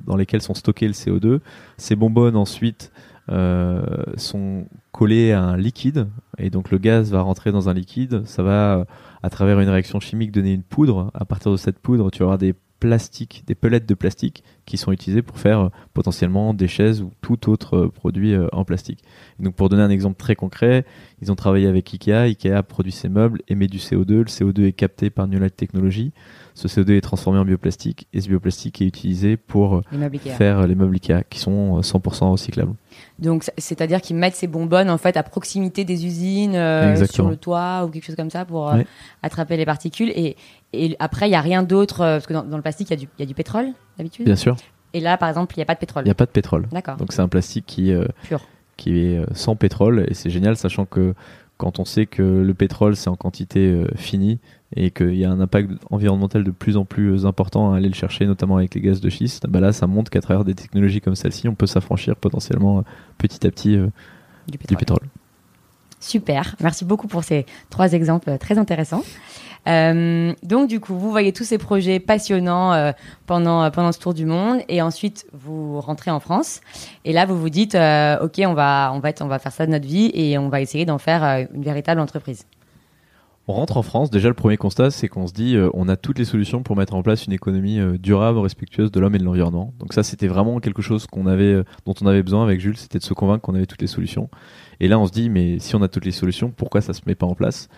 dans 0.07 0.16
lesquelles 0.16 0.42
sont 0.42 0.55
stockés 0.55 0.87
le 0.87 0.92
CO2. 0.92 1.40
Ces 1.79 1.96
bonbonnes 1.96 2.37
ensuite 2.37 2.90
sont 3.29 4.67
collées 4.93 5.33
à 5.33 5.43
un 5.43 5.57
liquide 5.57 6.09
et 6.39 6.51
donc 6.51 6.71
le 6.71 6.79
gaz 6.79 7.11
va 7.11 7.21
rentrer 7.23 7.53
dans 7.53 7.69
un 7.69 7.75
liquide. 7.75 8.23
Ça 8.25 8.43
va 8.43 8.87
à 9.23 9.31
travers 9.31 9.61
une 9.61 9.69
réaction 9.69 10.01
chimique 10.01 10.33
donner 10.33 10.53
une 10.53 10.62
poudre. 10.62 11.11
À 11.15 11.25
partir 11.25 11.51
de 11.51 11.57
cette 11.57 11.79
poudre, 11.79 12.11
tu 12.11 12.23
avoir 12.23 12.39
des 12.39 12.55
plastiques, 12.81 13.43
des 13.47 13.55
pelettes 13.55 13.87
de 13.87 13.95
plastique 13.95 14.45
qui 14.65 14.77
sont 14.77 14.93
utilisées 14.93 15.23
pour 15.23 15.39
faire 15.39 15.61
euh, 15.61 15.69
potentiellement 15.95 16.55
des 16.55 16.69
chaises 16.69 17.03
ou 17.03 17.11
tout 17.21 17.51
autre 17.51 17.77
euh, 17.77 17.89
produit 17.89 18.35
euh, 18.35 18.49
en 18.53 18.65
plastique. 18.65 19.03
donc 19.41 19.55
pour 19.55 19.69
donner 19.69 19.83
un 19.83 19.91
exemple 19.91 20.19
très 20.19 20.35
concret, 20.35 20.85
ils 21.23 21.33
ont 21.33 21.37
travaillé 21.37 21.67
avec 21.67 21.93
Ikea, 21.93 22.27
Ikea 22.27 22.62
produit 22.62 22.93
ses 22.93 23.09
meubles, 23.09 23.41
émet 23.49 23.67
du 23.67 23.79
CO2, 23.79 24.19
le 24.19 24.25
CO2 24.25 24.67
est 24.67 24.73
capté 24.73 25.11
par 25.11 25.27
New 25.27 25.39
Light 25.39 25.57
Technology, 25.57 26.12
ce 26.57 26.69
CO2 26.69 26.97
est 26.97 27.03
transformé 27.03 27.38
en 27.38 27.45
bioplastique 27.45 28.09
et 28.14 28.21
ce 28.23 28.29
bioplastique 28.29 28.81
est 28.81 28.87
utilisé 28.87 29.37
pour 29.37 29.83
faire 30.38 30.66
les 30.66 30.75
meubles 30.75 30.95
Ikea 30.95 31.23
qui 31.29 31.38
sont 31.38 31.81
100% 31.81 32.31
recyclables. 32.31 32.73
Donc, 33.19 33.45
c'est-à-dire 33.59 34.01
qu'ils 34.01 34.16
mettent 34.16 34.35
ces 34.35 34.47
bonbonnes 34.47 34.90
en 34.90 34.99
fait 34.99 35.16
à 35.16 35.23
proximité 35.23 35.85
des 35.85 36.07
usines, 36.07 36.55
euh, 36.55 37.07
sur 37.07 37.29
le 37.29 37.37
toit 37.37 37.85
ou 37.85 37.90
quelque 37.90 38.05
chose 38.05 38.16
comme 38.16 38.31
ça 38.31 38.45
pour 38.45 38.71
euh, 38.71 38.83
attraper 39.23 39.57
les 39.57 39.64
particules. 39.64 40.11
Et, 40.11 40.37
et 40.73 40.97
après, 40.99 41.27
il 41.27 41.31
n'y 41.31 41.37
a 41.37 41.40
rien 41.40 41.62
d'autre 41.62 42.01
euh, 42.01 42.14
parce 42.16 42.27
que 42.27 42.33
dans, 42.33 42.57
le 42.57 42.62
plastique, 42.62 42.90
il 42.90 43.01
y, 43.01 43.09
y, 43.19 43.23
a 43.23 43.27
du 43.27 43.35
pétrole 43.35 43.69
d'habitude. 43.99 44.25
Bien 44.25 44.37
sûr. 44.37 44.57
Et 44.92 45.01
là, 45.01 45.16
par 45.16 45.29
exemple, 45.29 45.55
il 45.57 45.59
n'y 45.59 45.62
a 45.62 45.66
pas 45.66 45.75
de 45.75 45.81
pétrole. 45.81 46.05
Il 46.05 46.09
n'y 46.09 46.12
a 46.12 46.14
pas 46.14 46.27
de 46.27 46.31
pétrole. 46.31 46.69
D'accord. 46.73 46.97
Donc 46.97 47.12
c'est 47.12 47.23
un 47.23 47.29
plastique 47.29 47.66
qui 47.66 47.92
Pur. 48.23 48.40
qui 48.77 48.99
est 48.99 49.21
sans 49.35 49.57
pétrole 49.57 50.07
et 50.09 50.14
c'est 50.14 50.31
génial, 50.31 50.57
sachant 50.57 50.87
que 50.87 51.14
quand 51.59 51.79
on 51.79 51.85
sait 51.85 52.07
que 52.07 52.23
le 52.23 52.55
pétrole 52.55 52.97
c'est 52.97 53.09
en 53.09 53.16
quantité 53.16 53.85
finie, 53.97 54.38
et 54.75 54.91
qu'il 54.91 55.15
y 55.15 55.25
a 55.25 55.31
un 55.31 55.41
impact 55.41 55.71
environnemental 55.91 56.43
de 56.43 56.51
plus 56.51 56.77
en 56.77 56.85
plus 56.85 57.25
important 57.25 57.73
à 57.73 57.77
aller 57.77 57.89
le 57.89 57.95
chercher, 57.95 58.27
notamment 58.27 58.57
avec 58.57 58.75
les 58.75 58.81
gaz 58.81 59.01
de 59.01 59.09
schiste, 59.09 59.47
bah 59.49 59.61
là, 59.61 59.73
ça 59.73 59.87
montre 59.87 60.11
qu'à 60.11 60.21
travers 60.21 60.45
des 60.45 60.55
technologies 60.55 61.01
comme 61.01 61.15
celle-ci, 61.15 61.49
on 61.49 61.55
peut 61.55 61.67
s'affranchir 61.67 62.17
potentiellement 62.17 62.79
euh, 62.79 62.83
petit 63.19 63.47
à 63.47 63.51
petit 63.51 63.77
euh, 63.77 63.89
du, 64.49 64.59
pétrole. 64.59 65.07
Super, 66.01 66.57
merci 66.61 66.85
beaucoup 66.85 67.07
pour 67.07 67.23
ces 67.23 67.47
trois 67.71 67.93
exemples 67.93 68.31
euh, 68.31 68.39
très 68.39 68.59
intéressants. 68.59 69.05
donc 69.67 70.69
du 70.69 70.81
coup, 70.81 70.97
vous 70.97 71.11
voyez 71.11 71.33
tous 71.33 71.45
ces 71.45 71.59
projets 71.59 72.01
passionnants 72.01 72.93
pendant 73.27 73.69
pendant 73.73 73.91
ce 73.91 73.99
tour 73.99 74.15
du 74.15 74.25
monde, 74.25 74.61
et 74.69 74.81
ensuite 74.81 75.27
vous 75.33 75.81
rentrez 75.81 76.13
en 76.13 76.21
France, 76.21 76.61
et 77.05 77.13
là 77.13 77.27
vous 77.27 77.37
vous 77.37 77.51
dites, 77.51 77.75
ok, 77.75 78.43
on 78.47 78.55
va 78.55 78.93
on 78.95 79.01
va 79.01 79.11
on 79.21 79.27
va 79.27 79.39
faire 79.41 79.51
ça 79.51 79.67
de 79.67 79.73
notre 79.73 79.87
vie, 79.87 80.13
et 80.15 80.39
on 80.39 80.49
va 80.49 80.61
essayer 80.61 80.85
d'en 80.85 80.99
faire 80.99 81.49
une 81.53 81.63
véritable 81.65 82.01
entreprise. 82.01 82.47
On 83.49 83.53
rentre 83.53 83.77
en 83.77 83.83
France, 83.83 84.11
déjà 84.11 84.29
le 84.29 84.35
premier 84.35 84.57
constat 84.57 84.91
c'est 84.91 85.07
qu'on 85.07 85.29
se 85.29 85.33
dit 85.33 85.55
euh, 85.55 85.71
on 85.73 85.89
a 85.89 85.97
toutes 85.97 86.19
les 86.19 86.25
solutions 86.25 86.65
pour 86.65 86.75
mettre 86.75 86.95
en 86.95 87.03
place 87.05 87.27
une 87.27 87.33
économie 87.33 87.79
euh, 87.79 87.97
durable, 87.97 88.41
respectueuse 88.41 88.91
de 88.91 88.99
l'homme 88.99 89.15
et 89.15 89.19
de 89.19 89.25
l'environnement. 89.25 89.73
Donc 89.79 89.93
ça 89.93 90.03
c'était 90.03 90.27
vraiment 90.27 90.59
quelque 90.59 90.83
chose 90.83 91.07
qu'on 91.07 91.29
avait 91.29 91.53
euh, 91.53 91.65
dont 91.85 91.95
on 92.01 92.07
avait 92.07 92.25
besoin 92.25 92.43
avec 92.43 92.59
Jules, 92.59 92.77
c'était 92.77 92.99
de 92.99 93.05
se 93.05 93.15
convaincre 93.15 93.43
qu'on 93.43 93.55
avait 93.55 93.67
toutes 93.67 93.83
les 93.83 93.87
solutions. 93.87 94.29
Et 94.81 94.89
là 94.89 94.99
on 94.99 95.07
se 95.07 95.13
dit 95.13 95.31
mais 95.31 95.61
si 95.61 95.77
on 95.77 95.83
a 95.83 95.89
toutes 95.89 96.05
les 96.05 96.11
solutions, 96.11 96.53
pourquoi 96.57 96.81
ça 96.81 96.93
se 96.93 97.03
met 97.07 97.15
pas 97.15 97.27
en 97.27 97.37
place? 97.37 97.69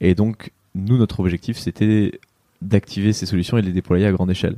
Et 0.00 0.16
donc 0.16 0.50
nous 0.74 0.98
notre 0.98 1.20
objectif 1.20 1.56
c'était 1.56 2.18
d'activer 2.60 3.12
ces 3.12 3.26
solutions 3.26 3.56
et 3.58 3.62
de 3.62 3.66
les 3.66 3.72
déployer 3.72 4.06
à 4.06 4.12
grande 4.12 4.30
échelle. 4.30 4.56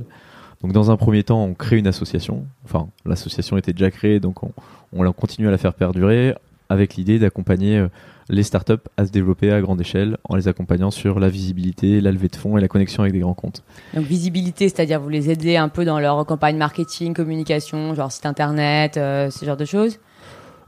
Donc 0.63 0.71
dans 0.71 0.89
un 0.89 0.97
premier 0.97 1.23
temps, 1.23 1.43
on 1.43 1.53
crée 1.53 1.77
une 1.77 1.85
association. 1.85 2.45
Enfin, 2.63 2.87
l'association 3.05 3.57
était 3.57 3.73
déjà 3.73 3.91
créée, 3.91 4.19
donc 4.19 4.41
on, 4.41 4.51
on 4.93 5.11
continue 5.11 5.47
à 5.47 5.51
la 5.51 5.57
faire 5.59 5.73
perdurer 5.73 6.33
avec 6.69 6.95
l'idée 6.95 7.19
d'accompagner 7.19 7.87
les 8.29 8.43
startups 8.43 8.73
à 8.97 9.05
se 9.05 9.11
développer 9.11 9.51
à 9.51 9.61
grande 9.61 9.81
échelle 9.81 10.17
en 10.23 10.35
les 10.35 10.47
accompagnant 10.47 10.91
sur 10.91 11.19
la 11.19 11.29
visibilité, 11.29 12.01
la 12.01 12.11
levée 12.11 12.27
de 12.27 12.35
fonds 12.35 12.57
et 12.57 12.61
la 12.61 12.67
connexion 12.67 13.03
avec 13.03 13.13
des 13.13 13.19
grands 13.19 13.33
comptes. 13.33 13.63
Donc 13.93 14.05
visibilité, 14.05 14.69
c'est-à-dire 14.69 14.99
vous 14.99 15.09
les 15.09 15.29
aidez 15.29 15.57
un 15.57 15.69
peu 15.69 15.85
dans 15.85 15.99
leur 15.99 16.25
campagne 16.25 16.57
marketing, 16.57 17.13
communication, 17.13 17.93
genre 17.93 18.11
site 18.11 18.25
internet, 18.25 18.97
euh, 18.97 19.29
ce 19.29 19.45
genre 19.45 19.57
de 19.57 19.65
choses? 19.65 19.99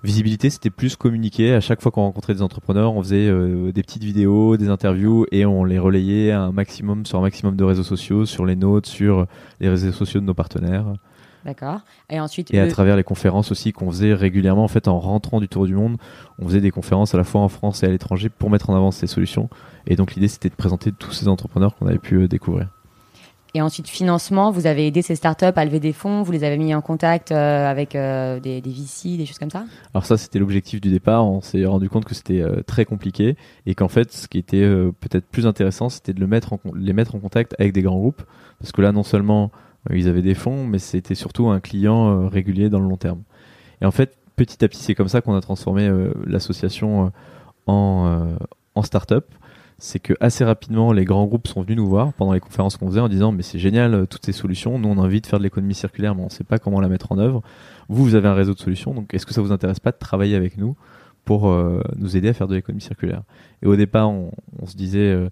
Visibilité, 0.04 0.52
c'était 0.52 0.70
plus 0.70 0.96
communiquer. 0.96 1.56
À 1.56 1.60
chaque 1.60 1.82
fois 1.82 1.92
qu'on 1.92 2.04
rencontrait 2.04 2.36
des 2.36 2.44
entrepreneurs, 2.44 2.94
on 2.94 3.02
faisait 3.02 3.28
euh, 3.28 3.72
des 3.72 3.82
petites 3.82 4.04
vidéos, 4.04 4.56
des 4.56 4.70
interviews 4.70 5.26
et 5.32 5.46
on 5.46 5.64
les 5.64 5.80
relayait 5.80 6.32
un 6.32 6.52
maximum 6.52 7.06
sur 7.06 7.18
un 7.18 7.24
maximum 7.24 7.56
de 7.56 7.64
réseaux 7.64 7.84
sociaux, 7.84 8.26
sur 8.26 8.46
les 8.46 8.56
nôtres, 8.56 8.88
sur 8.88 9.26
les 9.60 9.70
réseaux 9.70 9.92
sociaux 9.92 10.20
de 10.20 10.26
nos 10.26 10.36
partenaires. 10.36 10.86
D'accord. 11.48 11.80
Et 12.10 12.20
ensuite. 12.20 12.54
Et 12.54 12.60
à 12.60 12.68
travers 12.68 12.98
les 12.98 13.06
conférences 13.06 13.52
aussi 13.52 13.72
qu'on 13.72 13.90
faisait 13.90 14.14
régulièrement, 14.14 14.66
en 14.66 14.68
fait, 14.68 14.90
en 14.90 15.00
rentrant 15.00 15.40
du 15.40 15.48
tour 15.48 15.66
du 15.66 15.74
monde, 15.74 15.96
on 16.40 16.46
faisait 16.46 16.60
des 16.60 16.72
conférences 16.72 17.16
à 17.16 17.18
la 17.18 17.24
fois 17.24 17.40
en 17.40 17.48
France 17.48 17.84
et 17.84 17.86
à 17.86 17.90
l'étranger 17.90 18.28
pour 18.28 18.50
mettre 18.50 18.70
en 18.70 18.76
avant 18.76 18.92
ces 18.92 19.08
solutions. 19.08 19.50
Et 19.88 19.96
donc 19.96 20.14
l'idée, 20.14 20.28
c'était 20.28 20.50
de 20.50 20.56
présenter 20.56 20.92
tous 20.92 21.14
ces 21.14 21.30
entrepreneurs 21.30 21.74
qu'on 21.76 21.88
avait 21.88 22.00
pu 22.00 22.16
euh, 22.16 22.28
découvrir. 22.28 22.68
Et 23.54 23.62
ensuite, 23.62 23.88
financement, 23.88 24.52
vous 24.52 24.68
avez 24.68 24.88
aidé 24.88 25.02
ces 25.02 25.16
startups 25.16 25.46
à 25.56 25.64
lever 25.64 25.80
des 25.80 25.94
fonds, 25.94 26.22
vous 26.22 26.34
les 26.34 26.44
avez 26.44 26.58
mis 26.58 26.76
en 26.76 26.82
contact 26.82 27.32
euh, 27.32 27.66
avec 27.66 27.96
euh, 27.96 28.42
des, 28.42 28.60
des, 28.60 28.70
VC, 28.70 29.16
des 29.16 29.26
choses 29.26 29.40
comme 29.40 29.50
ça? 29.50 29.64
Alors 29.94 30.06
ça, 30.06 30.18
c'était 30.18 30.40
l'objectif 30.40 30.82
du 30.82 30.92
départ. 30.92 31.26
On 31.26 31.40
s'est 31.40 31.66
rendu 31.66 31.88
compte 31.88 32.04
que 32.04 32.14
c'était 32.14 32.44
très 32.68 32.84
compliqué 32.84 33.38
et 33.66 33.74
qu'en 33.74 33.88
fait, 33.88 34.12
ce 34.12 34.28
qui 34.28 34.38
était 34.38 34.68
peut-être 35.00 35.26
plus 35.26 35.48
intéressant, 35.48 35.88
c'était 35.88 36.14
de 36.14 36.20
le 36.20 36.28
mettre 36.28 36.54
en, 36.54 36.60
les 36.76 36.92
mettre 36.92 37.16
en 37.16 37.20
contact 37.20 37.56
avec 37.58 37.72
des 37.72 37.84
grands 37.84 37.98
groupes. 37.98 38.22
Parce 38.60 38.74
que 38.74 38.82
là, 38.82 38.92
non 38.92 39.04
seulement 39.04 39.50
ils 39.94 40.08
avaient 40.08 40.22
des 40.22 40.34
fonds, 40.34 40.66
mais 40.66 40.80
c'était 40.80 41.16
surtout 41.16 41.50
un 41.50 41.60
client 41.60 42.10
euh, 42.10 42.28
régulier 42.28 42.70
dans 42.70 42.80
le 42.80 42.88
long 42.88 42.98
terme. 42.98 43.22
Et 43.82 43.86
en 43.86 43.92
fait, 43.92 44.18
petit 44.36 44.64
à 44.64 44.68
petit, 44.68 44.82
c'est 44.82 44.96
comme 44.96 45.08
ça 45.08 45.22
qu'on 45.22 45.36
a 45.36 45.42
transformé 45.42 45.88
euh, 45.88 46.12
l'association 46.26 47.12
en, 47.68 48.38
en 48.76 48.82
start-up. 48.82 49.26
C'est 49.80 50.00
que 50.00 50.14
assez 50.20 50.44
rapidement, 50.44 50.92
les 50.92 51.06
grands 51.06 51.28
groupes 51.28 51.48
sont 51.48 51.62
venus 51.62 51.78
nous 51.78 51.88
voir 51.88 52.14
pendant 52.14 52.34
les 52.34 52.40
conférences 52.40 52.78
qu'on 52.78 52.88
faisait 52.88 53.00
en 53.00 53.10
disant 53.10 53.32
mais 53.32 53.44
c'est 53.44 53.60
génial 53.60 54.08
toutes 54.08 54.26
ces 54.26 54.32
solutions. 54.32 54.80
Nous 54.80 54.90
on 54.90 54.98
a 54.98 55.02
envie 55.02 55.22
de 55.22 55.28
faire 55.28 55.38
de 55.38 55.44
l'économie 55.44 55.76
circulaire, 55.76 56.16
mais 56.16 56.22
on 56.22 56.26
ne 56.26 56.32
sait 56.32 56.44
pas 56.44 56.58
comment 56.58 56.82
la 56.82 56.88
mettre 56.88 57.12
en 57.12 57.20
œuvre. 57.20 57.44
Vous, 57.88 58.04
vous 58.04 58.16
avez 58.16 58.28
un 58.28 58.34
réseau 58.34 58.56
de 58.56 58.60
solutions, 58.60 58.96
donc 58.96 59.14
est-ce 59.14 59.28
que 59.28 59.34
ça 59.36 59.42
vous 59.42 59.52
intéresse 59.52 59.80
pas 59.80 59.92
de 59.92 59.98
travailler 59.98 60.36
avec 60.36 60.58
nous 60.58 60.76
pour 61.26 61.54
nous 61.98 62.18
aider 62.18 62.30
à 62.30 62.34
faire 62.34 62.48
de 62.48 62.56
l'économie 62.56 62.82
circulaire? 62.82 63.22
Et 63.62 63.68
au 63.68 63.76
départ, 63.76 64.10
on, 64.10 64.32
se 64.66 64.76
disait 64.76 65.30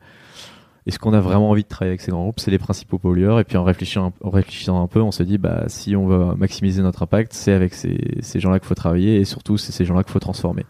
ce 0.91 0.99
qu'on 0.99 1.13
a 1.13 1.19
vraiment 1.19 1.49
envie 1.49 1.63
de 1.63 1.67
travailler 1.67 1.91
avec 1.91 2.01
ces 2.01 2.11
grands 2.11 2.23
groupes, 2.23 2.39
c'est 2.39 2.51
les 2.51 2.59
principaux 2.59 2.99
pollueurs. 2.99 3.39
Et 3.39 3.43
puis 3.43 3.57
en 3.57 3.63
réfléchissant, 3.63 4.13
en 4.23 4.29
réfléchissant 4.29 4.81
un 4.81 4.87
peu, 4.87 5.01
on 5.01 5.11
se 5.11 5.23
dit, 5.23 5.37
bah, 5.37 5.63
si 5.67 5.95
on 5.95 6.05
veut 6.05 6.35
maximiser 6.35 6.81
notre 6.81 7.03
impact, 7.03 7.33
c'est 7.33 7.53
avec 7.53 7.73
ces, 7.73 7.97
ces 8.21 8.39
gens-là 8.39 8.59
qu'il 8.59 8.67
faut 8.67 8.75
travailler 8.75 9.17
et 9.17 9.25
surtout, 9.25 9.57
c'est 9.57 9.71
ces 9.71 9.85
gens-là 9.85 10.03
qu'il 10.03 10.11
faut 10.11 10.19
transformer. 10.19 10.65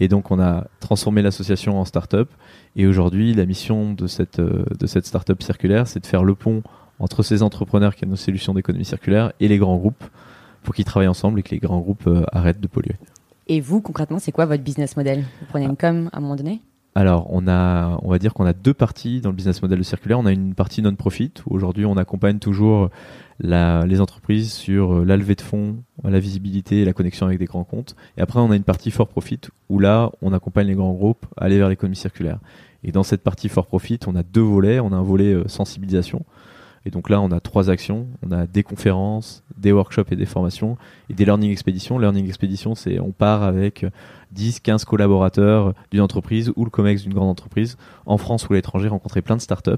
Et 0.00 0.08
donc, 0.08 0.30
on 0.30 0.40
a 0.40 0.66
transformé 0.80 1.22
l'association 1.22 1.78
en 1.78 1.84
start-up. 1.84 2.30
Et 2.74 2.86
aujourd'hui, 2.86 3.34
la 3.34 3.46
mission 3.46 3.92
de 3.92 4.06
cette, 4.06 4.40
de 4.40 4.86
cette 4.86 5.06
start-up 5.06 5.42
circulaire, 5.42 5.86
c'est 5.86 6.00
de 6.00 6.06
faire 6.06 6.24
le 6.24 6.34
pont 6.34 6.62
entre 6.98 7.22
ces 7.22 7.42
entrepreneurs 7.42 7.94
qui 7.94 8.04
ont 8.04 8.08
nos 8.08 8.16
solutions 8.16 8.54
d'économie 8.54 8.84
circulaire 8.84 9.32
et 9.40 9.48
les 9.48 9.58
grands 9.58 9.76
groupes 9.76 10.04
pour 10.62 10.74
qu'ils 10.74 10.84
travaillent 10.84 11.08
ensemble 11.08 11.40
et 11.40 11.42
que 11.42 11.50
les 11.50 11.58
grands 11.58 11.80
groupes 11.80 12.06
euh, 12.06 12.24
arrêtent 12.32 12.60
de 12.60 12.66
polluer. 12.66 12.96
Et 13.46 13.60
vous, 13.60 13.80
concrètement, 13.80 14.18
c'est 14.18 14.32
quoi 14.32 14.46
votre 14.46 14.62
business 14.62 14.96
model? 14.96 15.24
Vous 15.40 15.46
prenez 15.48 15.64
une 15.64 15.76
com 15.76 16.08
à 16.12 16.18
un 16.18 16.20
moment 16.20 16.36
donné? 16.36 16.60
Alors, 16.96 17.28
on 17.30 17.46
a, 17.46 17.98
on 18.02 18.10
va 18.10 18.18
dire 18.18 18.34
qu'on 18.34 18.44
a 18.46 18.52
deux 18.52 18.74
parties 18.74 19.20
dans 19.20 19.30
le 19.30 19.36
business 19.36 19.62
model 19.62 19.78
de 19.78 19.84
circulaire. 19.84 20.18
On 20.18 20.26
a 20.26 20.32
une 20.32 20.54
partie 20.54 20.82
non-profit 20.82 21.32
où 21.46 21.54
aujourd'hui 21.54 21.84
on 21.86 21.96
accompagne 21.96 22.40
toujours 22.40 22.90
les 23.42 24.00
entreprises 24.00 24.52
sur 24.52 24.98
euh, 24.98 25.04
la 25.04 25.16
levée 25.16 25.34
de 25.34 25.40
fonds, 25.40 25.76
la 26.04 26.20
visibilité 26.20 26.82
et 26.82 26.84
la 26.84 26.92
connexion 26.92 27.26
avec 27.26 27.38
des 27.38 27.46
grands 27.46 27.64
comptes. 27.64 27.96
Et 28.16 28.20
après, 28.20 28.40
on 28.40 28.50
a 28.50 28.56
une 28.56 28.64
partie 28.64 28.90
for 28.90 29.08
profit 29.08 29.40
où 29.68 29.78
là, 29.78 30.10
on 30.20 30.32
accompagne 30.32 30.66
les 30.66 30.74
grands 30.74 30.92
groupes 30.92 31.24
à 31.36 31.44
aller 31.44 31.58
vers 31.58 31.68
l'économie 31.68 31.96
circulaire. 31.96 32.38
Et 32.82 32.92
dans 32.92 33.02
cette 33.02 33.22
partie 33.22 33.48
for 33.48 33.66
profit, 33.66 34.00
on 34.06 34.16
a 34.16 34.22
deux 34.22 34.40
volets. 34.40 34.80
On 34.80 34.92
a 34.92 34.96
un 34.96 35.02
volet 35.02 35.32
euh, 35.32 35.48
sensibilisation 35.48 36.24
et 36.86 36.90
donc 36.90 37.10
là, 37.10 37.20
on 37.20 37.30
a 37.30 37.40
trois 37.40 37.68
actions. 37.68 38.06
On 38.26 38.32
a 38.32 38.46
des 38.46 38.62
conférences, 38.62 39.42
des 39.56 39.72
workshops 39.72 40.10
et 40.10 40.16
des 40.16 40.26
formations 40.26 40.78
et 41.10 41.14
des 41.14 41.24
learning 41.24 41.50
expéditions. 41.50 41.98
Learning 41.98 42.26
expédition, 42.26 42.74
c'est 42.74 42.98
on 43.00 43.12
part 43.12 43.42
avec 43.42 43.84
10, 44.32 44.60
15 44.60 44.84
collaborateurs 44.84 45.74
d'une 45.90 46.00
entreprise 46.00 46.52
ou 46.56 46.64
le 46.64 46.70
COMEX 46.70 47.02
d'une 47.02 47.14
grande 47.14 47.28
entreprise 47.28 47.76
en 48.06 48.16
France 48.16 48.48
ou 48.48 48.54
à 48.54 48.56
l'étranger, 48.56 48.88
rencontrer 48.88 49.20
plein 49.20 49.36
de 49.36 49.42
startups 49.42 49.72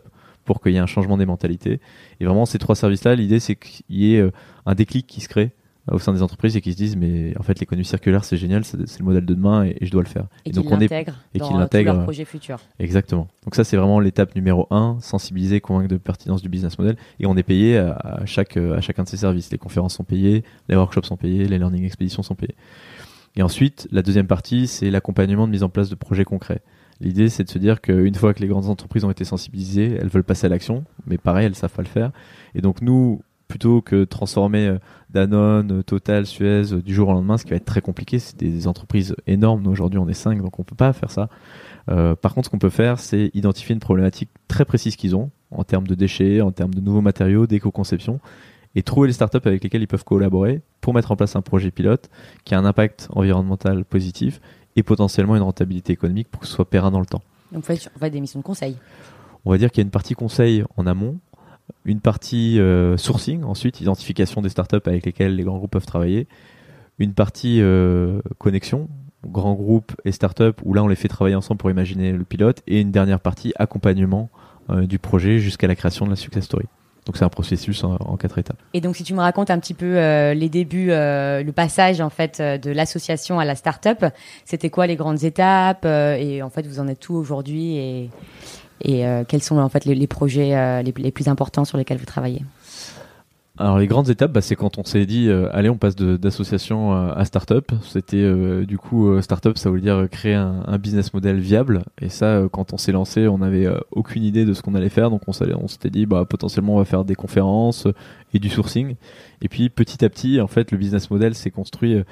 pour 0.45 0.61
qu'il 0.61 0.73
y 0.73 0.77
ait 0.77 0.81
un 0.81 0.87
changement 0.87 1.17
des 1.17 1.27
mentalités. 1.27 1.81
Et 2.21 2.25
vraiment, 2.25 2.47
ces 2.47 2.59
trois 2.59 2.77
services-là, 2.77 3.15
l'idée, 3.15 3.41
c'est 3.41 3.57
qu'il 3.57 3.85
y 3.88 4.15
ait 4.15 4.21
euh, 4.21 4.33
un 4.67 4.75
déclic 4.75 5.07
qui 5.07 5.21
se 5.21 5.29
crée 5.29 5.53
au 5.90 5.99
sein 5.99 6.12
des 6.12 6.23
entreprises 6.23 6.57
et 6.57 6.61
qui 6.61 6.73
se 6.73 6.77
disent 6.77 6.97
mais 6.97 7.37
en 7.38 7.42
fait 7.42 7.59
l'économie 7.59 7.85
circulaire 7.85 8.25
c'est 8.25 8.37
génial 8.37 8.64
c'est 8.64 8.77
le 8.99 9.05
modèle 9.05 9.27
de 9.27 9.35
demain 9.35 9.64
et, 9.64 9.77
je 9.83 9.90
dois 9.90 10.03
le 10.03 10.09
faire. 10.09 10.27
Et, 10.45 10.53
donc 10.53 10.71
on 10.71 10.81
est 10.81 10.92
et 11.35 11.40
qu'il 11.40 11.57
l'intègre 11.57 11.92
leur 11.92 12.05
projet 12.05 12.25
futur 12.25 12.59
exactement. 12.79 13.29
Donc 13.45 13.55
ça 13.55 13.64
c'est 13.64 13.77
vraiment 13.77 13.99
l'étape 13.99 14.35
numéro 14.37 14.66
un 14.71 14.99
sensibiliser 15.01 15.61
convaincre 15.61 15.88
de 15.88 15.97
pertinence 15.97 16.42
du 16.42 16.49
business 16.49 16.79
model. 16.79 16.97
Et 17.18 17.27
on 17.27 17.37
est 17.37 17.42
payé 17.42 17.79
à, 17.79 18.23
chaque 18.27 18.57
à 18.57 18.81
chacun 18.81 19.03
de 19.03 19.09
ces 19.09 19.16
services. 19.16 19.51
Les 19.51 19.59
conférences 19.59 19.95
sont 19.95 20.05
payées 20.05 20.45
les 20.68 20.77
workshops 20.77 21.07
sont 21.07 21.16
payés 21.16 21.47
les 21.47 21.59
learning 21.59 21.85
expéditions 21.85 22.23
sont 22.23 22.35
payés 22.35 22.55
et 23.35 23.42
ensuite 23.42 23.88
la 23.90 24.03
deuxième 24.03 24.27
partie 24.27 24.68
c'est 24.68 24.90
l'accompagnement 24.90 25.47
de 25.47 25.53
mise 25.53 25.64
en 25.64 25.68
place 25.68 25.88
de 25.88 25.95
projets 25.97 26.25
concrets. 26.25 26.62
L'idée, 27.01 27.29
c'est 27.29 27.42
de 27.42 27.51
se 27.51 27.59
dire 27.59 27.81
qu'une 27.81 28.14
fois 28.14 28.33
que 28.33 28.40
les 28.40 28.47
grandes 28.47 28.68
entreprises 28.68 29.03
ont 29.03 29.11
été 29.11 29.25
sensibilisées, 29.25 29.99
elles 30.01 30.09
veulent 30.09 30.23
passer 30.23 30.47
à 30.47 30.49
l'action, 30.49 30.85
mais 31.05 31.18
pareil, 31.18 31.47
elles 31.47 31.57
savent 31.57 31.73
pas 31.73 31.83
le 31.83 31.88
faire. 31.88 32.12
Et 32.55 32.61
donc 32.61 32.81
nous, 32.81 33.23
plutôt 33.53 33.83
que 33.83 34.05
transformer 34.05 34.67
euh, 34.67 34.79
Danone, 35.11 35.81
euh, 35.81 35.83
Total, 35.83 36.25
Suez 36.25 36.73
euh, 36.73 36.81
du 36.81 36.95
jour 36.95 37.11
au 37.11 37.12
lendemain, 37.12 37.37
ce 37.37 37.45
qui 37.45 37.51
va 37.51 37.57
être 37.57 37.67
très 37.67 37.83
compliqué. 37.83 38.19
C'est 38.19 38.35
des 38.38 38.67
entreprises 38.67 39.15
énormes. 39.27 39.61
Nous, 39.61 39.71
aujourd'hui, 39.71 39.99
on 39.99 40.09
est 40.09 40.15
5, 40.15 40.41
donc 40.41 40.59
on 40.59 40.65
peut 40.65 40.75
pas 40.75 40.95
faire 40.95 41.11
ça. 41.11 41.29
par 41.87 42.33
contre, 42.33 42.47
ce 42.47 42.51
qu'on 42.51 42.59
peut 42.59 42.71
faire, 42.71 42.99
c'est 42.99 43.31
identifier 43.35 43.75
une 43.75 43.81
problématique 43.81 44.31
très 44.49 44.65
précise 44.65 44.97
qu'ils 44.97 45.15
ont 45.15 45.31
en 45.51 45.65
termes 45.65 45.87
de 45.87 45.95
déchets, 45.95 46.41
en 46.41 46.51
termes 46.51 46.73
de 46.73 46.81
nouveaux 46.81 47.03
matériaux, 47.03 47.47
d'éco-conception, 47.47 48.21
et 48.75 48.83
trouver 48.83 49.09
les 49.09 49.12
startups 49.12 49.45
avec 49.45 49.62
lesquelles 49.62 49.83
ils 49.83 49.87
peuvent 49.87 50.05
collaborer 50.05 50.62
pour 50.81 50.95
mettre 50.95 51.12
en 51.12 51.17
place 51.17 51.37
un 51.37 51.43
projet 51.43 51.71
pilote 51.71 52.09
qui 52.45 52.55
a 52.55 52.59
un 52.59 52.65
impact 52.65 53.09
environnemental 53.11 53.85
positif 53.85 54.41
et 54.77 54.83
potentiellement 54.83 55.37
une 55.37 55.43
rentabilité 55.43 55.93
économique 55.93 56.29
pour 56.31 56.41
que 56.41 56.47
ce 56.47 56.55
soit 56.55 56.71
périn 56.71 56.91
dans 56.91 57.01
le 57.01 57.07
temps. 57.07 57.23
Donc, 57.53 57.67
vous 57.69 57.77
faites 57.99 58.12
des 58.15 58.21
missions 58.23 58.41
de 58.41 58.45
conseil. 58.45 58.79
On 59.45 59.51
va 59.51 59.59
dire 59.59 59.71
qu'il 59.71 59.83
y 59.83 59.85
a 59.85 59.87
une 59.87 59.91
partie 59.91 60.15
conseil 60.15 60.65
en 60.79 60.87
amont, 60.87 61.19
une 61.85 62.01
partie 62.01 62.61
euh, 62.61 62.96
sourcing, 62.96 63.44
ensuite 63.44 63.81
identification 63.81 64.42
des 64.42 64.48
startups 64.48 64.87
avec 64.87 65.05
lesquelles 65.05 65.37
les 65.37 65.42
grands 65.42 65.59
groupes 65.59 65.72
peuvent 65.72 65.87
travailler, 65.87 66.27
une 66.98 67.12
partie 67.12 67.61
euh, 67.61 68.20
connexion, 68.38 68.88
grands 69.27 69.55
groupes 69.55 69.92
et 70.05 70.12
startups, 70.12 70.55
où 70.64 70.75
là 70.75 70.83
on 70.83 70.88
les 70.88 70.96
fait 70.96 71.09
travailler 71.09 71.37
ensemble 71.37 71.59
pour 71.59 71.70
imaginer 71.70 72.12
le 72.12 72.25
pilote, 72.25 72.62
et 72.66 72.81
une 72.81 72.92
dernière 72.92 73.20
partie 73.20 73.53
accompagnement 73.57 74.31
euh, 74.70 74.87
du 74.87 74.98
projet 74.98 75.38
jusqu'à 75.38 75.66
la 75.66 75.75
création 75.75 76.05
de 76.05 76.11
la 76.11 76.16
success 76.16 76.44
story. 76.44 76.66
Donc 77.05 77.16
c'est 77.16 77.25
un 77.25 77.31
processus 77.31 77.83
en, 77.83 78.16
quatre 78.16 78.38
étapes. 78.38 78.59
Et 78.75 78.81
donc 78.81 78.94
si 78.94 79.03
tu 79.03 79.12
me 79.12 79.18
racontes 79.18 79.51
un 79.51 79.59
petit 79.59 79.75
peu 79.75 79.96
les 80.35 80.48
débuts, 80.48 80.90
le 80.90 81.51
passage 81.51 82.01
en 82.01 82.11
fait 82.11 82.40
de 82.40 82.70
l'association 82.70 83.40
à 83.40 83.44
la 83.44 83.57
start-up, 83.57 84.05
c'était 84.44 84.70
quoi 84.70 84.87
les 84.87 84.94
grandes 84.94 85.25
étapes 85.25 85.85
et 85.85 86.42
en 86.44 86.48
fait 86.48 86.64
vous 86.64 86.79
en 86.79 86.87
êtes 86.87 87.01
tout 87.01 87.14
aujourd'hui 87.14 88.09
et 88.83 89.07
euh, 89.07 89.25
quels 89.27 89.42
sont 89.42 89.59
en 89.59 89.68
fait 89.68 89.85
les, 89.85 90.07
projets 90.07 90.57
euh, 90.57 90.83
les, 90.83 91.11
plus 91.11 91.29
importants 91.29 91.64
sur 91.64 91.79
lesquels 91.79 91.99
vous 91.99 92.07
travaillez? 92.07 92.42
Alors 93.59 93.79
les 93.79 93.87
grandes 93.87 94.09
étapes, 94.09 94.33
bah, 94.33 94.40
c'est 94.40 94.57
quand 94.57 94.79
on 94.79 94.85
s'est 94.85 95.05
dit 95.05 95.29
euh, 95.29 95.49
allez 95.53 95.68
on 95.68 95.77
passe 95.77 95.95
d'association 95.95 96.92
à 96.92 97.25
start-up. 97.25 97.71
C'était 97.83 98.64
du 98.64 98.79
coup 98.79 99.21
start-up, 99.21 99.59
ça 99.59 99.68
voulait 99.68 99.83
dire 99.83 100.09
créer 100.11 100.35
un, 100.35 100.79
business 100.79 101.12
model 101.12 101.38
viable. 101.38 101.85
Et 102.01 102.09
ça, 102.09 102.42
quand 102.51 102.73
on 102.73 102.79
s'est 102.79 102.92
lancé, 102.92 103.29
on 103.29 103.38
n'avait 103.38 103.68
aucune 103.90 104.25
idée 104.25 104.45
de 104.45 104.55
ce 104.55 104.62
qu'on 104.62 104.75
allait 104.75 104.88
faire, 104.88 105.11
donc 105.11 105.23
on, 105.27 105.33
s'était 105.33 105.90
dit 105.90 106.07
bah 106.07 106.25
potentiellement 106.25 106.75
on 106.75 106.79
va 106.79 106.85
faire 106.85 107.05
des 107.05 107.14
conférences 107.14 107.87
et 108.33 108.38
du 108.38 108.49
sourcing. 108.49 108.97
Et 109.42 109.49
puis 109.49 109.68
petit 109.68 110.05
à 110.05 110.09
petit, 110.09 110.40
en 110.40 110.49
fait, 110.49 110.73
le 110.73 110.79
business 110.79 111.11
model 111.11 111.35
s'est 111.35 111.51
construit 111.51 112.03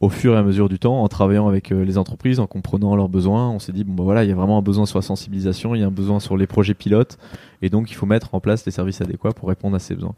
au 0.00 0.10
fur 0.10 0.34
et 0.34 0.36
à 0.36 0.42
mesure 0.42 0.68
du 0.68 0.78
temps, 0.78 1.02
en 1.02 1.08
travaillant 1.08 1.48
avec 1.48 1.72
euh, 1.72 1.82
les 1.82 1.96
entreprises, 1.96 2.38
en 2.38 2.46
comprenant 2.46 2.94
leurs 2.96 3.08
besoins, 3.08 3.48
on 3.48 3.58
s'est 3.58 3.72
dit 3.72 3.82
bon 3.82 3.94
bah 3.94 4.04
voilà, 4.04 4.24
il 4.24 4.28
y 4.28 4.32
a 4.32 4.34
vraiment 4.34 4.58
un 4.58 4.62
besoin 4.62 4.84
sur 4.84 4.98
la 4.98 5.02
sensibilisation, 5.02 5.74
il 5.74 5.80
y 5.80 5.84
a 5.84 5.86
un 5.86 5.90
besoin 5.90 6.20
sur 6.20 6.36
les 6.36 6.46
projets 6.46 6.74
pilotes, 6.74 7.16
et 7.62 7.70
donc 7.70 7.90
il 7.90 7.94
faut 7.94 8.04
mettre 8.04 8.34
en 8.34 8.40
place 8.40 8.66
les 8.66 8.72
services 8.72 9.00
adéquats 9.00 9.32
pour 9.32 9.48
répondre 9.48 9.74
à 9.74 9.78
ces 9.78 9.94
besoins. 9.94 10.14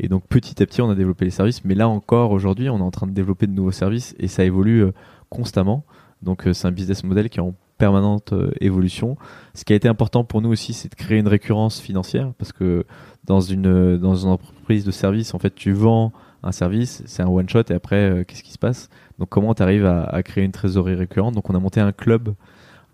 Et 0.00 0.08
donc 0.08 0.26
petit 0.26 0.60
à 0.60 0.66
petit, 0.66 0.82
on 0.82 0.90
a 0.90 0.96
développé 0.96 1.24
les 1.24 1.30
services, 1.30 1.64
mais 1.64 1.76
là 1.76 1.88
encore 1.88 2.32
aujourd'hui, 2.32 2.68
on 2.68 2.78
est 2.78 2.82
en 2.82 2.90
train 2.90 3.06
de 3.06 3.12
développer 3.12 3.46
de 3.46 3.52
nouveaux 3.52 3.70
services 3.70 4.16
et 4.18 4.26
ça 4.26 4.42
évolue 4.44 4.82
euh, 4.82 4.92
constamment. 5.28 5.84
Donc 6.22 6.46
euh, 6.46 6.52
c'est 6.52 6.66
un 6.66 6.72
business 6.72 7.04
model 7.04 7.30
qui 7.30 7.38
est 7.38 7.42
en 7.42 7.54
permanente 7.78 8.32
évolution. 8.60 9.16
Ce 9.54 9.64
qui 9.64 9.72
a 9.72 9.76
été 9.76 9.88
important 9.88 10.22
pour 10.22 10.40
nous 10.40 10.50
aussi, 10.50 10.72
c'est 10.72 10.88
de 10.88 10.94
créer 10.94 11.18
une 11.18 11.26
récurrence 11.26 11.80
financière 11.80 12.32
parce 12.38 12.52
que 12.52 12.86
dans 13.24 13.40
une 13.40 13.96
dans 13.98 14.14
une 14.14 14.30
entreprise 14.30 14.84
de 14.84 14.92
service, 14.92 15.34
en 15.34 15.40
fait, 15.40 15.52
tu 15.54 15.72
vends 15.72 16.12
un 16.44 16.52
service, 16.52 17.02
c'est 17.06 17.24
un 17.24 17.28
one 17.28 17.48
shot 17.48 17.64
et 17.70 17.72
après 17.72 18.24
qu'est-ce 18.26 18.44
qui 18.44 18.52
se 18.52 18.58
passe? 18.58 18.88
Donc 19.22 19.28
comment 19.28 19.54
tu 19.54 19.62
arrives 19.62 19.86
à, 19.86 20.20
créer 20.24 20.42
une 20.42 20.50
trésorerie 20.50 20.96
récurrente? 20.96 21.36
Donc 21.36 21.48
on 21.48 21.54
a 21.54 21.60
monté 21.60 21.78
un 21.78 21.92
club 21.92 22.34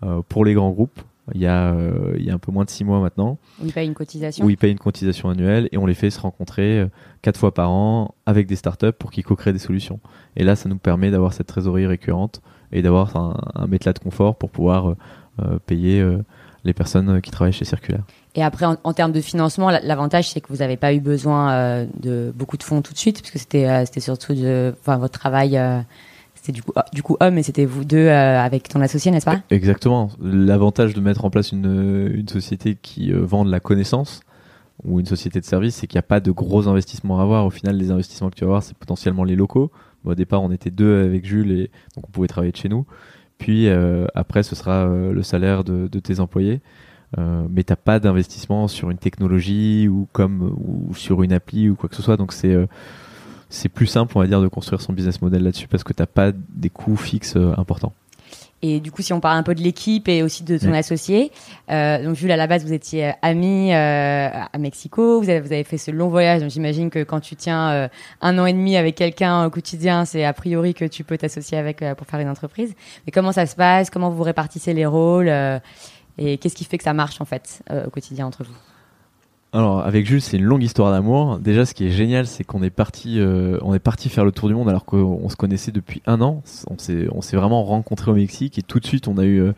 euh, 0.03 0.21
pour 0.29 0.45
les 0.45 0.53
grands 0.53 0.69
groupes 0.69 1.01
il 1.33 1.41
y, 1.41 1.47
a, 1.47 1.73
euh, 1.73 2.13
il 2.17 2.23
y 2.23 2.29
a 2.29 2.35
un 2.35 2.37
peu 2.37 2.51
moins 2.51 2.65
de 2.65 2.69
six 2.69 2.83
mois 2.83 2.99
maintenant. 2.99 3.39
Où 3.59 3.65
ils 3.65 3.73
payent 3.73 3.87
une 3.87 3.95
cotisation 3.95 4.45
Où 4.45 4.49
ils 4.51 4.57
payent 4.57 4.71
une 4.71 4.77
cotisation 4.77 5.29
annuelle 5.29 5.69
et 5.71 5.79
on 5.79 5.87
les 5.87 5.95
fait 5.95 6.11
se 6.11 6.19
rencontrer 6.19 6.81
euh, 6.81 6.87
quatre 7.23 7.39
fois 7.39 7.51
par 7.51 7.71
an 7.71 8.13
avec 8.27 8.45
des 8.45 8.55
startups 8.55 8.91
pour 8.91 9.09
qu'ils 9.09 9.23
co-créent 9.23 9.53
des 9.53 9.57
solutions. 9.57 9.99
Et 10.35 10.43
là, 10.43 10.55
ça 10.55 10.69
nous 10.69 10.77
permet 10.77 11.09
d'avoir 11.09 11.33
cette 11.33 11.47
trésorerie 11.47 11.87
récurrente 11.87 12.43
et 12.71 12.83
d'avoir 12.83 13.15
un, 13.15 13.35
un 13.55 13.65
matelas 13.65 13.93
de 13.93 13.99
confort 13.99 14.35
pour 14.35 14.51
pouvoir 14.51 14.95
payer 15.65 16.05
les 16.63 16.73
personnes 16.73 17.21
qui 17.21 17.31
travaillent 17.31 17.53
chez 17.53 17.65
Circulaire. 17.65 18.03
Et 18.35 18.43
après, 18.43 18.65
en, 18.65 18.93
termes 18.93 19.13
de 19.13 19.21
financement, 19.21 19.69
l'avantage, 19.69 20.29
c'est 20.29 20.41
que 20.41 20.49
vous 20.49 20.57
n'avez 20.57 20.77
pas 20.77 20.93
eu 20.93 20.99
besoin 20.99 21.85
de 21.99 22.31
beaucoup 22.35 22.57
de 22.57 22.63
fonds 22.63 22.81
tout 22.81 22.93
de 22.93 22.97
suite, 22.97 23.21
puisque 23.21 23.39
c'était 23.39 23.85
c'était 23.85 24.01
surtout 24.01 24.33
de, 24.33 24.75
votre 24.85 25.17
travail 25.17 25.57
c'était 26.41 26.53
du 26.53 26.63
coup, 26.63 26.71
ah, 26.77 26.85
du 26.93 27.03
coup 27.03 27.17
homme 27.19 27.37
et 27.37 27.43
c'était 27.43 27.65
vous 27.65 27.83
deux 27.83 27.97
euh, 27.97 28.39
avec 28.39 28.69
ton 28.69 28.79
associé, 28.79 29.11
n'est-ce 29.11 29.25
pas 29.25 29.41
Exactement. 29.49 30.09
L'avantage 30.21 30.93
de 30.93 31.01
mettre 31.01 31.25
en 31.25 31.29
place 31.29 31.51
une, 31.51 32.09
une 32.13 32.29
société 32.29 32.77
qui 32.81 33.11
euh, 33.11 33.19
vend 33.21 33.43
de 33.43 33.51
la 33.51 33.59
connaissance 33.59 34.21
ou 34.85 35.01
une 35.01 35.05
société 35.05 35.41
de 35.41 35.45
service, 35.45 35.75
c'est 35.75 35.87
qu'il 35.87 35.97
n'y 35.97 35.99
a 35.99 36.03
pas 36.03 36.21
de 36.21 36.31
gros 36.31 36.69
investissements 36.69 37.19
à 37.19 37.23
avoir. 37.23 37.45
Au 37.45 37.49
final, 37.49 37.75
les 37.75 37.91
investissements 37.91 38.29
que 38.29 38.35
tu 38.35 38.45
vas 38.45 38.51
avoir, 38.51 38.63
c'est 38.63 38.77
potentiellement 38.77 39.25
les 39.25 39.35
locaux. 39.35 39.69
au 40.05 40.15
départ, 40.15 40.41
on 40.41 40.51
était 40.51 40.71
deux 40.71 41.03
avec 41.03 41.25
Jules 41.25 41.51
et 41.51 41.71
donc 41.95 42.07
on 42.07 42.11
pouvait 42.11 42.29
travailler 42.29 42.53
de 42.53 42.57
chez 42.57 42.69
nous. 42.69 42.85
Puis 43.37 43.67
euh, 43.67 44.07
après, 44.15 44.43
ce 44.43 44.55
sera 44.55 44.85
le 44.87 45.23
salaire 45.23 45.65
de, 45.65 45.89
de 45.89 45.99
tes 45.99 46.21
employés. 46.21 46.61
mais 47.17 47.63
t'as 47.63 47.75
pas 47.75 47.99
d'investissement 47.99 48.69
sur 48.69 48.89
une 48.89 48.97
technologie 48.97 49.89
ou 49.89 50.07
comme 50.13 50.55
ou 50.57 50.95
sur 50.95 51.21
une 51.23 51.33
appli 51.33 51.69
ou 51.69 51.75
quoi 51.75 51.89
que 51.89 51.95
ce 51.97 52.01
soit. 52.01 52.15
Donc 52.15 52.31
c'est 52.31 52.55
c'est 53.49 53.69
plus 53.69 53.87
simple, 53.87 54.13
on 54.15 54.21
va 54.21 54.27
dire, 54.27 54.41
de 54.41 54.47
construire 54.47 54.81
son 54.81 54.93
business 54.93 55.21
model 55.21 55.43
là-dessus 55.43 55.67
parce 55.67 55.83
que 55.83 55.93
tu 55.93 56.01
n'as 56.01 56.07
pas 56.07 56.31
des 56.31 56.69
coûts 56.69 56.95
fixes 56.95 57.35
euh, 57.35 57.53
importants. 57.57 57.93
Et 58.61 58.79
du 58.79 58.91
coup, 58.91 59.01
si 59.01 59.13
on 59.13 59.21
parle 59.21 59.37
un 59.37 59.43
peu 59.43 59.55
de 59.55 59.61
l'équipe 59.61 60.07
et 60.09 60.21
aussi 60.21 60.43
de 60.43 60.57
ton 60.57 60.73
associé, 60.73 61.31
euh, 61.71 62.03
donc 62.03 62.15
Jules, 62.15 62.31
à 62.31 62.35
la 62.35 62.47
base, 62.47 62.65
vous 62.65 62.73
étiez 62.73 63.07
euh, 63.07 63.11
amis 63.21 63.73
euh, 63.73 64.29
à 64.31 64.57
Mexico, 64.57 65.21
vous 65.21 65.29
avez, 65.29 65.39
vous 65.39 65.53
avez, 65.53 65.63
fait 65.63 65.77
ce 65.77 65.91
long 65.91 66.09
voyage, 66.09 66.41
donc 66.41 66.49
j'imagine 66.49 66.89
que 66.89 67.03
quand 67.03 67.21
tu 67.21 67.37
tiens 67.37 67.69
euh, 67.69 67.87
un 68.21 68.37
an 68.37 68.45
et 68.45 68.53
demi 68.53 68.75
avec 68.75 68.95
quelqu'un 68.95 69.45
au 69.45 69.49
quotidien, 69.49 70.03
c'est 70.03 70.25
a 70.25 70.33
priori 70.33 70.73
que 70.73 70.85
tu 70.85 71.05
peux 71.05 71.17
t'associer 71.17 71.57
avec 71.57 71.83
pour 71.97 72.05
faire 72.05 72.19
une 72.19 72.29
entreprise. 72.29 72.73
Mais 73.05 73.11
comment 73.11 73.31
ça 73.31 73.45
se 73.45 73.55
passe? 73.55 73.89
Comment 73.89 74.09
vous 74.09 74.23
répartissez 74.23 74.73
les 74.73 74.85
rôles 74.85 75.31
Et 76.17 76.37
qu'est-ce 76.37 76.55
qui 76.55 76.65
fait 76.65 76.77
que 76.77 76.83
ça 76.83 76.93
marche 76.93 77.21
en 77.21 77.25
fait 77.25 77.63
au 77.85 77.89
quotidien 77.89 78.27
entre 78.27 78.43
vous? 78.43 78.55
Alors 79.51 79.79
avec 79.79 80.05
Jules, 80.05 80.21
c'est 80.21 80.37
une 80.37 80.43
longue 80.43 80.61
histoire 80.61 80.91
d'amour. 80.91 81.39
Déjà, 81.39 81.65
ce 81.65 81.73
qui 81.73 81.85
est 81.85 81.89
génial, 81.89 82.27
c'est 82.27 82.43
qu'on 82.43 82.61
est 82.61 82.69
parti, 82.69 83.19
euh, 83.19 83.57
on 83.63 83.73
est 83.73 83.79
parti 83.79 84.09
faire 84.09 84.23
le 84.23 84.31
tour 84.31 84.47
du 84.47 84.53
monde 84.53 84.69
alors 84.69 84.85
qu'on 84.85 85.27
se 85.27 85.35
connaissait 85.35 85.71
depuis 85.71 86.03
un 86.05 86.21
an. 86.21 86.43
On 86.69 86.77
s'est, 86.77 87.07
on 87.11 87.21
s'est 87.21 87.35
vraiment 87.35 87.63
rencontré 87.63 88.11
au 88.11 88.13
Mexique 88.13 88.59
et 88.59 88.61
tout 88.61 88.79
de 88.79 88.85
suite, 88.85 89.07
on 89.07 89.17
a 89.17 89.23
eu, 89.23 89.41
euh, 89.41 89.53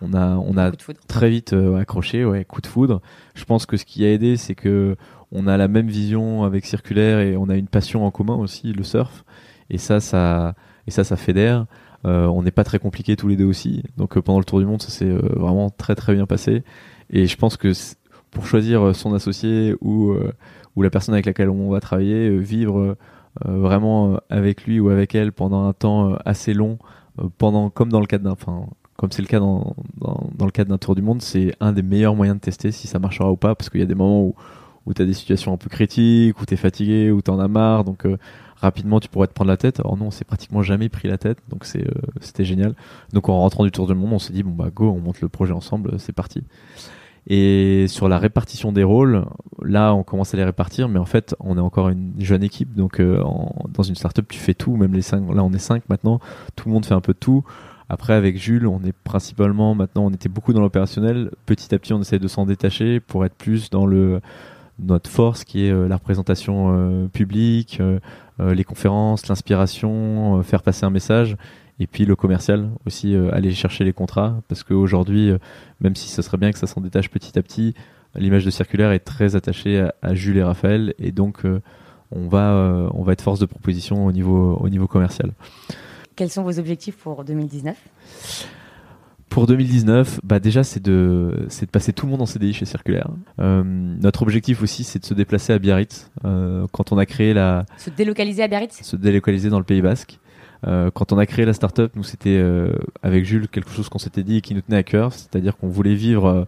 on 0.00 0.14
a, 0.14 0.36
on 0.36 0.56
a 0.56 0.70
très 1.08 1.28
vite 1.28 1.52
euh, 1.52 1.76
accroché, 1.76 2.24
ouais, 2.24 2.46
coup 2.46 2.62
de 2.62 2.66
foudre. 2.66 3.02
Je 3.34 3.44
pense 3.44 3.66
que 3.66 3.76
ce 3.76 3.84
qui 3.84 4.06
a 4.06 4.12
aidé, 4.12 4.38
c'est 4.38 4.54
que 4.54 4.96
on 5.30 5.46
a 5.46 5.58
la 5.58 5.68
même 5.68 5.88
vision 5.88 6.44
avec 6.44 6.64
Circulaire 6.64 7.18
et 7.18 7.36
on 7.36 7.50
a 7.50 7.56
une 7.56 7.66
passion 7.66 8.06
en 8.06 8.10
commun 8.10 8.36
aussi, 8.36 8.72
le 8.72 8.82
surf. 8.82 9.24
Et 9.68 9.76
ça, 9.76 10.00
ça, 10.00 10.54
et 10.86 10.90
ça, 10.90 11.04
ça 11.04 11.16
fédère. 11.16 11.66
on 12.04 12.42
n'est 12.42 12.50
pas 12.50 12.64
très 12.64 12.78
compliqué 12.78 13.16
tous 13.16 13.28
les 13.28 13.36
deux 13.36 13.44
aussi. 13.44 13.82
Donc 13.98 14.18
pendant 14.20 14.38
le 14.38 14.44
tour 14.44 14.60
du 14.60 14.64
monde, 14.66 14.80
ça 14.80 14.90
s'est 14.90 15.10
vraiment 15.10 15.70
très 15.70 15.96
très 15.96 16.14
bien 16.14 16.26
passé. 16.26 16.62
Et 17.10 17.26
je 17.26 17.36
pense 17.36 17.56
que 17.56 17.72
pour 18.34 18.46
choisir 18.46 18.82
euh, 18.82 18.92
son 18.92 19.14
associé 19.14 19.74
ou, 19.80 20.10
euh, 20.10 20.32
ou 20.76 20.82
la 20.82 20.90
personne 20.90 21.14
avec 21.14 21.24
laquelle 21.24 21.48
on 21.48 21.70
va 21.70 21.80
travailler, 21.80 22.28
euh, 22.28 22.36
vivre 22.36 22.96
vraiment 23.44 24.20
avec 24.30 24.64
lui 24.64 24.78
ou 24.78 24.90
avec 24.90 25.16
elle 25.16 25.32
pendant 25.32 25.66
un 25.66 25.72
temps 25.72 26.14
assez 26.24 26.54
long, 26.54 26.78
pendant 27.36 27.68
comme 27.68 27.90
dans 27.90 27.98
le 27.98 28.06
cadre 28.06 28.22
d'un, 28.22 28.30
enfin 28.30 28.66
comme 28.96 29.10
c'est 29.10 29.22
le 29.22 29.26
cas 29.26 29.40
dans, 29.40 29.74
dans, 29.98 30.44
le 30.44 30.52
cadre 30.52 30.70
d'un 30.70 30.78
tour 30.78 30.94
du 30.94 31.02
monde, 31.02 31.20
c'est 31.20 31.52
un 31.58 31.72
des 31.72 31.82
meilleurs 31.82 32.14
moyens 32.14 32.36
de 32.36 32.40
tester 32.40 32.70
si 32.70 32.86
ça 32.86 33.00
marchera 33.00 33.32
ou 33.32 33.36
pas, 33.36 33.56
parce 33.56 33.70
qu'il 33.70 33.80
y 33.80 33.82
a 33.82 33.86
des 33.86 33.96
moments 33.96 34.22
où, 34.22 34.36
où 34.86 34.94
tu 34.94 35.02
as 35.02 35.04
des 35.04 35.14
situations 35.14 35.52
un 35.52 35.56
peu 35.56 35.68
critiques, 35.68 36.40
où 36.40 36.46
tu 36.46 36.54
es 36.54 36.56
fatigué, 36.56 37.10
où 37.10 37.22
tu 37.22 37.30
en 37.32 37.40
as 37.40 37.48
marre, 37.48 37.82
donc 37.82 38.06
rapidement 38.60 39.00
tu 39.00 39.08
pourrais 39.08 39.26
te 39.26 39.32
prendre 39.32 39.50
la 39.50 39.56
tête. 39.56 39.80
Or 39.82 39.96
non, 39.96 40.06
on 40.06 40.10
s'est 40.12 40.24
pratiquement 40.24 40.62
jamais 40.62 40.88
pris 40.88 41.08
la 41.08 41.18
tête, 41.18 41.38
donc 41.48 41.64
c'était 41.64 42.44
génial. 42.44 42.76
Donc 43.12 43.28
en 43.28 43.40
rentrant 43.40 43.64
du 43.64 43.72
tour 43.72 43.88
du 43.88 43.94
monde, 43.94 44.12
on 44.12 44.20
s'est 44.20 44.32
dit 44.32 44.44
bon 44.44 44.52
bah 44.52 44.70
go, 44.72 44.90
on 44.90 45.00
monte 45.00 45.20
le 45.20 45.28
projet 45.28 45.52
ensemble, 45.52 45.98
c'est 45.98 46.12
parti. 46.12 46.44
Et 47.26 47.86
sur 47.88 48.08
la 48.08 48.18
répartition 48.18 48.70
des 48.70 48.84
rôles, 48.84 49.24
là, 49.62 49.94
on 49.94 50.02
commence 50.02 50.34
à 50.34 50.36
les 50.36 50.44
répartir, 50.44 50.88
mais 50.88 50.98
en 50.98 51.06
fait, 51.06 51.34
on 51.40 51.56
est 51.56 51.60
encore 51.60 51.88
une 51.88 52.12
jeune 52.18 52.42
équipe, 52.42 52.74
donc 52.74 53.00
euh, 53.00 53.22
dans 53.72 53.82
une 53.82 53.94
startup, 53.94 54.28
tu 54.28 54.38
fais 54.38 54.52
tout, 54.52 54.76
même 54.76 54.92
les 54.92 55.02
cinq. 55.02 55.22
Là, 55.34 55.42
on 55.42 55.52
est 55.52 55.58
cinq 55.58 55.88
maintenant, 55.88 56.20
tout 56.54 56.68
le 56.68 56.74
monde 56.74 56.84
fait 56.84 56.94
un 56.94 57.00
peu 57.00 57.14
de 57.14 57.18
tout. 57.18 57.42
Après, 57.88 58.12
avec 58.12 58.36
Jules, 58.36 58.66
on 58.66 58.82
est 58.82 58.92
principalement 58.92 59.74
maintenant, 59.74 60.04
on 60.04 60.10
était 60.10 60.28
beaucoup 60.28 60.52
dans 60.52 60.60
l'opérationnel. 60.60 61.30
Petit 61.46 61.74
à 61.74 61.78
petit, 61.78 61.94
on 61.94 62.00
essaie 62.00 62.18
de 62.18 62.28
s'en 62.28 62.44
détacher 62.44 63.00
pour 63.00 63.24
être 63.24 63.34
plus 63.34 63.70
dans 63.70 63.86
le 63.86 64.20
notre 64.80 65.08
force, 65.08 65.44
qui 65.44 65.66
est 65.66 65.70
euh, 65.70 65.86
la 65.86 65.96
représentation 65.96 66.74
euh, 66.74 67.06
publique, 67.06 67.80
les 68.40 68.64
conférences, 68.64 69.28
l'inspiration, 69.28 70.42
faire 70.42 70.64
passer 70.64 70.84
un 70.84 70.90
message 70.90 71.36
et 71.80 71.86
puis 71.86 72.04
le 72.04 72.16
commercial 72.16 72.70
aussi 72.86 73.14
euh, 73.14 73.34
aller 73.34 73.52
chercher 73.52 73.84
les 73.84 73.92
contrats 73.92 74.40
parce 74.48 74.62
qu'aujourd'hui 74.62 75.30
euh, 75.30 75.38
même 75.80 75.96
si 75.96 76.08
ce 76.08 76.22
serait 76.22 76.36
bien 76.36 76.52
que 76.52 76.58
ça 76.58 76.66
s'en 76.66 76.80
détache 76.80 77.10
petit 77.10 77.38
à 77.38 77.42
petit 77.42 77.74
l'image 78.14 78.44
de 78.44 78.50
circulaire 78.50 78.92
est 78.92 79.00
très 79.00 79.34
attachée 79.36 79.88
à, 80.02 80.14
Jules 80.14 80.38
et 80.38 80.42
Raphaël 80.42 80.94
et 80.98 81.10
donc 81.10 81.44
euh, 81.44 81.60
on 82.12 82.28
va 82.28 82.88
on 82.94 83.02
va 83.02 83.12
être 83.12 83.22
force 83.22 83.40
de 83.40 83.46
proposition 83.46 84.06
au 84.06 84.12
niveau 84.12 84.56
au 84.56 84.68
niveau 84.68 84.86
commercial. 84.86 85.32
Quels 86.14 86.30
sont 86.30 86.44
vos 86.44 86.58
objectifs 86.60 86.96
pour 86.96 87.24
2019 87.24 87.76
pour 89.30 89.48
2019, 89.48 90.20
bah 90.22 90.38
déjà 90.38 90.62
c'est 90.62 90.78
de 90.78 91.46
c'est 91.48 91.66
de 91.66 91.70
passer 91.72 91.92
tout 91.92 92.06
le 92.06 92.12
monde 92.12 92.22
en 92.22 92.26
CDI 92.26 92.52
chez 92.52 92.66
Circulaire. 92.66 93.08
notre 93.38 94.22
objectif 94.22 94.62
aussi 94.62 94.84
c'est 94.84 95.00
de 95.00 95.04
se 95.04 95.14
déplacer 95.14 95.52
à 95.52 95.58
Biarritz. 95.58 96.08
quand 96.22 96.92
on 96.92 96.98
a 96.98 97.06
créé 97.06 97.34
la 97.34 97.66
se 97.76 97.90
délocaliser 97.90 98.44
à 98.44 98.48
Biarritz? 98.48 98.80
Se 98.80 98.94
délocaliser 98.94 99.48
dans 99.48 99.58
le 99.58 99.64
Pays 99.64 99.82
Basque. 99.82 100.20
Euh, 100.66 100.90
quand 100.90 101.12
on 101.12 101.18
a 101.18 101.26
créé 101.26 101.44
la 101.44 101.52
startup, 101.52 101.94
nous 101.96 102.04
c'était 102.04 102.38
euh, 102.38 102.72
avec 103.02 103.24
Jules 103.24 103.48
quelque 103.48 103.70
chose 103.70 103.88
qu'on 103.88 103.98
s'était 103.98 104.22
dit 104.22 104.38
et 104.38 104.40
qui 104.40 104.54
nous 104.54 104.62
tenait 104.62 104.78
à 104.78 104.82
cœur, 104.82 105.12
c'est-à-dire 105.12 105.56
qu'on 105.56 105.68
voulait 105.68 105.94
vivre 105.94 106.26
euh, 106.26 106.44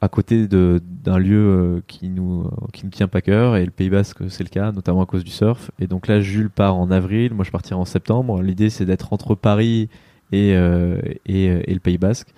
à 0.00 0.08
côté 0.08 0.48
d'un 0.48 1.18
lieu 1.18 1.38
euh, 1.38 1.80
qui 1.86 2.08
nous 2.08 2.50
qui 2.72 2.84
nous 2.84 2.90
tient 2.90 3.08
pas 3.08 3.20
cœur. 3.20 3.56
Et 3.56 3.64
le 3.64 3.70
Pays 3.70 3.90
Basque 3.90 4.18
c'est 4.28 4.42
le 4.42 4.48
cas 4.48 4.72
notamment 4.72 5.02
à 5.02 5.06
cause 5.06 5.24
du 5.24 5.30
surf. 5.30 5.70
Et 5.78 5.86
donc 5.86 6.08
là 6.08 6.20
Jules 6.20 6.50
part 6.50 6.76
en 6.76 6.90
avril. 6.90 7.34
Moi 7.34 7.44
je 7.44 7.50
partirai 7.50 7.78
en 7.78 7.84
septembre. 7.84 8.42
L'idée 8.42 8.70
c'est 8.70 8.84
d'être 8.84 9.12
entre 9.12 9.34
Paris 9.34 9.88
et, 10.32 10.50
et, 11.26 11.44
et 11.44 11.74
le 11.74 11.80
Pays 11.80 11.98
Basque 11.98 12.34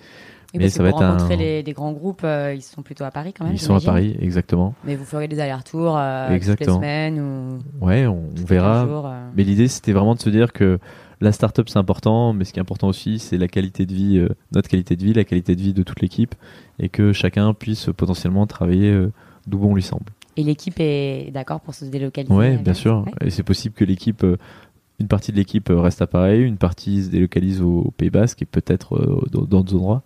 et 0.55 0.59
mais 0.59 0.69
ça 0.69 0.83
va 0.83 0.89
être 0.89 0.97
rencontrer 0.97 1.35
les, 1.35 1.63
les, 1.63 1.73
grands 1.73 1.91
groupes, 1.91 2.21
euh, 2.23 2.53
ils 2.55 2.61
sont 2.61 2.81
plutôt 2.81 3.03
à 3.03 3.11
Paris 3.11 3.33
quand 3.33 3.43
même. 3.43 3.53
Ils 3.53 3.59
sont 3.59 3.75
à 3.75 3.81
Paris, 3.81 4.15
exactement. 4.19 4.73
Mais 4.85 4.95
vous 4.95 5.03
ferez 5.03 5.27
des 5.27 5.39
allers-retours 5.39 5.95
euh, 5.97 6.27
toutes 6.39 6.59
les 6.59 6.65
semaines 6.65 7.19
ou. 7.19 7.85
Ouais, 7.85 8.07
on, 8.07 8.23
verra. 8.35 8.85
Euh. 8.85 9.29
Mais 9.35 9.43
l'idée, 9.43 9.67
c'était 9.67 9.91
vraiment 9.91 10.15
de 10.15 10.21
se 10.21 10.29
dire 10.29 10.53
que 10.53 10.79
la 11.19 11.31
start-up 11.31 11.67
c'est 11.67 11.77
important, 11.77 12.31
mais 12.33 12.45
ce 12.45 12.53
qui 12.53 12.59
est 12.59 12.61
important 12.61 12.87
aussi, 12.87 13.19
c'est 13.19 13.37
la 13.37 13.47
qualité 13.47 13.85
de 13.85 13.93
vie, 13.93 14.25
notre 14.53 14.69
qualité 14.69 14.95
de 14.95 15.03
vie, 15.03 15.13
la 15.13 15.25
qualité 15.25 15.55
de 15.55 15.61
vie 15.61 15.73
de 15.73 15.83
toute 15.83 16.01
l'équipe, 16.01 16.35
et 16.79 16.89
que 16.89 17.11
chacun 17.11 17.53
puisse 17.53 17.89
potentiellement 17.95 18.47
travailler 18.47 19.07
d'où 19.47 19.57
bon 19.57 19.75
lui 19.75 19.83
semble. 19.83 20.05
Et 20.37 20.43
l'équipe 20.43 20.75
est 20.79 21.31
d'accord 21.31 21.61
pour 21.61 21.73
se 21.73 21.85
délocaliser 21.85 22.33
Ouais, 22.33 22.57
bien 22.57 22.73
sûr. 22.73 23.05
Et 23.21 23.29
c'est 23.29 23.43
possible 23.43 23.75
que 23.75 23.85
l'équipe 23.85 24.25
une 24.99 25.07
partie 25.07 25.31
de 25.31 25.37
l'équipe 25.37 25.69
reste 25.69 26.01
à 26.01 26.07
Paris, 26.07 26.41
une 26.41 26.57
partie 26.57 27.03
se 27.03 27.09
délocalise 27.09 27.61
au, 27.61 27.93
Pays 27.97 28.09
Basque 28.09 28.41
et 28.41 28.45
peut-être 28.45 29.27
dans 29.31 29.41
d'autres 29.41 29.75
endroits. 29.75 30.03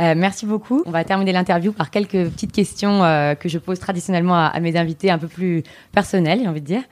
Euh, 0.00 0.14
merci 0.16 0.46
beaucoup. 0.46 0.82
On 0.86 0.90
va 0.90 1.02
terminer 1.02 1.32
l'interview 1.32 1.72
par 1.72 1.90
quelques 1.90 2.30
petites 2.30 2.52
questions 2.52 3.02
euh, 3.02 3.34
que 3.34 3.48
je 3.48 3.58
pose 3.58 3.80
traditionnellement 3.80 4.36
à, 4.36 4.60
mes 4.60 4.76
invités, 4.76 5.10
un 5.10 5.18
peu 5.18 5.26
plus 5.26 5.64
personnelles, 5.92 6.40
j'ai 6.42 6.48
envie 6.48 6.60
de 6.60 6.66
dire. 6.66 6.82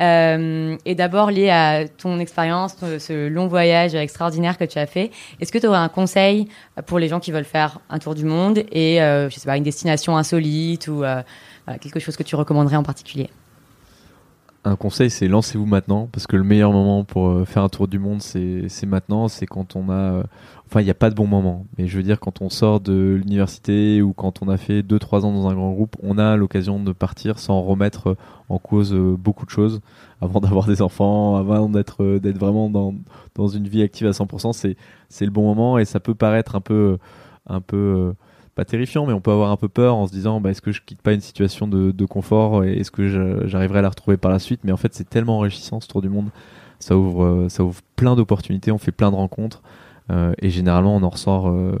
Euh, 0.00 0.76
et 0.84 0.94
d'abord 0.94 1.30
lié 1.30 1.48
à 1.48 1.88
ton 1.88 2.18
expérience, 2.18 2.76
ce 2.76 3.28
long 3.28 3.48
voyage 3.48 3.94
extraordinaire 3.94 4.58
que 4.58 4.64
tu 4.64 4.78
as 4.78 4.86
fait. 4.86 5.10
Est-ce 5.40 5.52
que 5.52 5.58
tu 5.58 5.66
aurais 5.66 5.78
un 5.78 5.88
conseil 5.88 6.48
pour 6.86 6.98
les 6.98 7.08
gens 7.08 7.20
qui 7.20 7.32
veulent 7.32 7.44
faire 7.44 7.80
un 7.88 7.98
tour 7.98 8.14
du 8.14 8.24
monde 8.24 8.58
et, 8.72 8.98
je 8.98 9.34
sais 9.34 9.46
pas, 9.46 9.56
une 9.56 9.62
destination 9.62 10.16
insolite 10.16 10.88
ou 10.88 11.02
quelque 11.80 12.00
chose 12.00 12.16
que 12.16 12.22
tu 12.22 12.36
recommanderais 12.36 12.76
en 12.76 12.82
particulier? 12.82 13.30
Un 14.64 14.76
conseil, 14.76 15.08
c'est 15.08 15.26
lancez-vous 15.26 15.64
maintenant, 15.64 16.10
parce 16.12 16.26
que 16.26 16.36
le 16.36 16.42
meilleur 16.42 16.72
moment 16.72 17.02
pour 17.02 17.48
faire 17.48 17.62
un 17.62 17.70
tour 17.70 17.88
du 17.88 17.98
monde, 17.98 18.20
c'est 18.20 18.86
maintenant, 18.86 19.28
c'est 19.28 19.46
quand 19.46 19.74
on 19.74 19.90
a, 19.90 20.24
Enfin, 20.70 20.82
il 20.82 20.84
n'y 20.84 20.90
a 20.90 20.94
pas 20.94 21.10
de 21.10 21.16
bon 21.16 21.26
moment. 21.26 21.66
Mais 21.76 21.88
je 21.88 21.96
veux 21.96 22.04
dire, 22.04 22.20
quand 22.20 22.42
on 22.42 22.48
sort 22.48 22.78
de 22.78 23.18
l'université 23.20 24.02
ou 24.02 24.12
quand 24.12 24.40
on 24.40 24.48
a 24.48 24.56
fait 24.56 24.82
2-3 24.82 25.24
ans 25.24 25.32
dans 25.32 25.48
un 25.48 25.54
grand 25.54 25.72
groupe, 25.72 25.96
on 26.00 26.16
a 26.16 26.36
l'occasion 26.36 26.78
de 26.80 26.92
partir 26.92 27.40
sans 27.40 27.60
remettre 27.60 28.16
en 28.48 28.58
cause 28.58 28.94
euh, 28.94 29.16
beaucoup 29.18 29.44
de 29.44 29.50
choses 29.50 29.80
avant 30.20 30.38
d'avoir 30.38 30.68
des 30.68 30.80
enfants, 30.80 31.34
avant 31.34 31.68
d'être 31.68 32.04
euh, 32.04 32.20
vraiment 32.36 32.70
dans, 32.70 32.94
dans 33.34 33.48
une 33.48 33.66
vie 33.66 33.82
active 33.82 34.06
à 34.06 34.12
100%. 34.12 34.52
C'est 34.52 34.76
c'est 35.08 35.24
le 35.24 35.32
bon 35.32 35.42
moment 35.42 35.76
et 35.76 35.84
ça 35.84 35.98
peut 35.98 36.14
paraître 36.14 36.54
un 36.54 36.60
peu 36.60 36.98
un 37.48 37.60
peu 37.60 37.76
euh, 37.76 38.12
pas 38.54 38.64
terrifiant, 38.64 39.06
mais 39.06 39.12
on 39.12 39.20
peut 39.20 39.32
avoir 39.32 39.50
un 39.50 39.56
peu 39.56 39.68
peur 39.68 39.96
en 39.96 40.06
se 40.06 40.12
disant 40.12 40.40
bah, 40.40 40.50
est-ce 40.50 40.62
que 40.62 40.70
je 40.70 40.82
quitte 40.82 41.02
pas 41.02 41.14
une 41.14 41.20
situation 41.20 41.66
de, 41.66 41.90
de 41.90 42.04
confort 42.04 42.62
et 42.62 42.74
est-ce 42.74 42.92
que 42.92 43.08
j'arriverai 43.48 43.80
à 43.80 43.82
la 43.82 43.88
retrouver 43.88 44.18
par 44.18 44.30
la 44.30 44.38
suite? 44.38 44.60
Mais 44.62 44.70
en 44.70 44.76
fait, 44.76 44.94
c'est 44.94 45.10
tellement 45.10 45.38
enrichissant 45.38 45.80
ce 45.80 45.88
tour 45.88 46.00
du 46.00 46.08
monde. 46.08 46.28
Ça 46.78 46.96
ouvre, 46.96 47.46
ça 47.48 47.64
ouvre 47.64 47.80
plein 47.96 48.14
d'opportunités, 48.14 48.70
on 48.70 48.78
fait 48.78 48.92
plein 48.92 49.10
de 49.10 49.16
rencontres. 49.16 49.62
Euh, 50.10 50.32
et 50.40 50.50
généralement, 50.50 50.96
on 50.96 51.02
en 51.02 51.08
ressort 51.08 51.48
euh, 51.48 51.78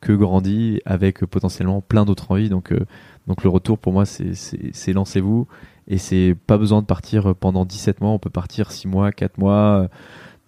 que 0.00 0.12
grandi 0.12 0.80
avec 0.84 1.24
potentiellement 1.26 1.80
plein 1.80 2.04
d'autres 2.04 2.30
envies. 2.30 2.48
Donc, 2.48 2.72
euh, 2.72 2.86
donc 3.26 3.44
le 3.44 3.50
retour 3.50 3.78
pour 3.78 3.92
moi, 3.92 4.04
c'est 4.06 4.92
lancez-vous. 4.92 5.46
Et 5.88 5.98
c'est 5.98 6.36
pas 6.46 6.58
besoin 6.58 6.82
de 6.82 6.86
partir 6.86 7.34
pendant 7.34 7.64
17 7.64 8.00
mois, 8.00 8.10
on 8.10 8.18
peut 8.18 8.30
partir 8.30 8.72
6 8.72 8.88
mois, 8.88 9.12
4 9.12 9.38
mois. 9.38 9.88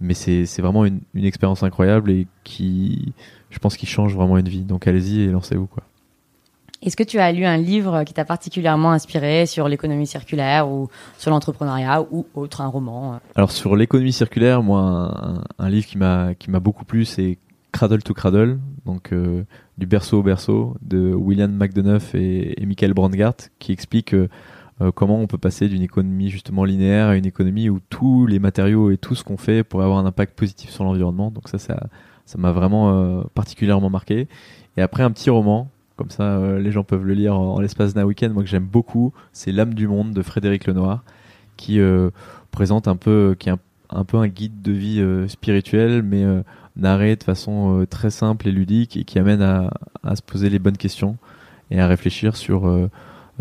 Mais 0.00 0.14
c'est 0.14 0.44
vraiment 0.60 0.84
une, 0.86 1.00
une, 1.14 1.24
expérience 1.24 1.62
incroyable 1.62 2.10
et 2.10 2.26
qui, 2.44 3.12
je 3.50 3.58
pense, 3.58 3.76
qui 3.76 3.86
change 3.86 4.14
vraiment 4.14 4.38
une 4.38 4.48
vie. 4.48 4.64
Donc 4.64 4.86
allez-y 4.86 5.20
et 5.22 5.28
lancez-vous. 5.28 5.66
quoi. 5.66 5.84
Est-ce 6.82 6.96
que 6.96 7.02
tu 7.02 7.18
as 7.18 7.30
lu 7.32 7.44
un 7.44 7.58
livre 7.58 8.04
qui 8.04 8.14
t'a 8.14 8.24
particulièrement 8.24 8.92
inspiré 8.92 9.44
sur 9.44 9.68
l'économie 9.68 10.06
circulaire 10.06 10.70
ou 10.70 10.88
sur 11.18 11.30
l'entrepreneuriat 11.30 12.06
ou 12.10 12.26
autre, 12.34 12.62
un 12.62 12.68
roman 12.68 13.20
Alors 13.34 13.50
sur 13.50 13.76
l'économie 13.76 14.14
circulaire, 14.14 14.62
moi, 14.62 15.42
un, 15.58 15.68
livre 15.68 15.86
qui 15.86 15.98
m'a 15.98 16.60
beaucoup 16.60 16.86
plu, 16.86 17.04
c'est 17.04 17.36
Cradle 17.72 18.02
to 18.02 18.14
Cradle, 18.14 18.58
donc 18.86 19.12
euh, 19.12 19.44
du 19.78 19.86
berceau 19.86 20.20
au 20.20 20.22
berceau 20.22 20.74
de 20.82 21.12
William 21.12 21.52
McDonough 21.52 22.14
et, 22.14 22.64
Michael 22.64 22.94
Brandgart, 22.94 23.36
qui 23.58 23.72
explique 23.72 24.14
euh, 24.14 24.28
euh, 24.80 24.90
comment 24.90 25.20
on 25.20 25.26
peut 25.26 25.38
passer 25.38 25.68
d'une 25.68 25.82
économie 25.82 26.30
justement 26.30 26.64
linéaire 26.64 27.08
à 27.08 27.16
une 27.16 27.26
économie 27.26 27.68
où 27.68 27.78
tous 27.90 28.26
les 28.26 28.38
matériaux 28.38 28.90
et 28.90 28.96
tout 28.96 29.14
ce 29.14 29.22
qu'on 29.22 29.36
fait 29.36 29.64
pourrait 29.64 29.84
avoir 29.84 29.98
un 29.98 30.06
impact 30.06 30.36
positif 30.36 30.70
sur 30.70 30.84
l'environnement. 30.84 31.30
Donc 31.30 31.48
ça 31.48 31.58
ça 31.58 32.38
m'a 32.38 32.52
vraiment 32.52 33.24
particulièrement 33.34 33.90
marqué. 33.90 34.28
Et 34.76 34.82
après 34.82 35.02
un 35.02 35.10
petit 35.10 35.30
roman 35.30 35.68
comme 36.00 36.10
ça 36.10 36.22
euh, 36.22 36.58
les 36.58 36.72
gens 36.72 36.82
peuvent 36.82 37.04
le 37.04 37.12
lire 37.12 37.38
en, 37.38 37.60
l'espace 37.60 37.92
d'un 37.92 38.04
week-end, 38.04 38.30
moi 38.30 38.42
que 38.42 38.48
j'aime 38.48 38.64
beaucoup, 38.64 39.12
c'est 39.34 39.52
L'âme 39.52 39.74
du 39.74 39.86
monde 39.86 40.14
de 40.14 40.22
Frédéric 40.22 40.66
Lenoir, 40.66 41.04
qui 41.58 41.78
euh, 41.78 42.08
présente 42.52 42.88
un 42.88 42.96
peu, 42.96 43.36
qui 43.38 43.50
est 43.50 43.54
un, 43.90 44.04
peu 44.04 44.16
un 44.16 44.26
guide 44.26 44.62
de 44.62 44.72
vie 44.72 45.00
euh, 45.00 45.28
spirituel, 45.28 46.02
mais 46.02 46.24
narré 46.74 47.16
de 47.16 47.22
façon 47.22 47.84
très 47.90 48.08
simple 48.08 48.48
et 48.48 48.50
ludique 48.50 48.96
et 48.96 49.04
qui 49.04 49.18
amène 49.18 49.42
à, 49.42 50.16
se 50.16 50.22
poser 50.22 50.48
les 50.48 50.58
bonnes 50.58 50.78
questions 50.78 51.18
et 51.70 51.78
à 51.78 51.86
réfléchir 51.86 52.34
sur 52.34 52.62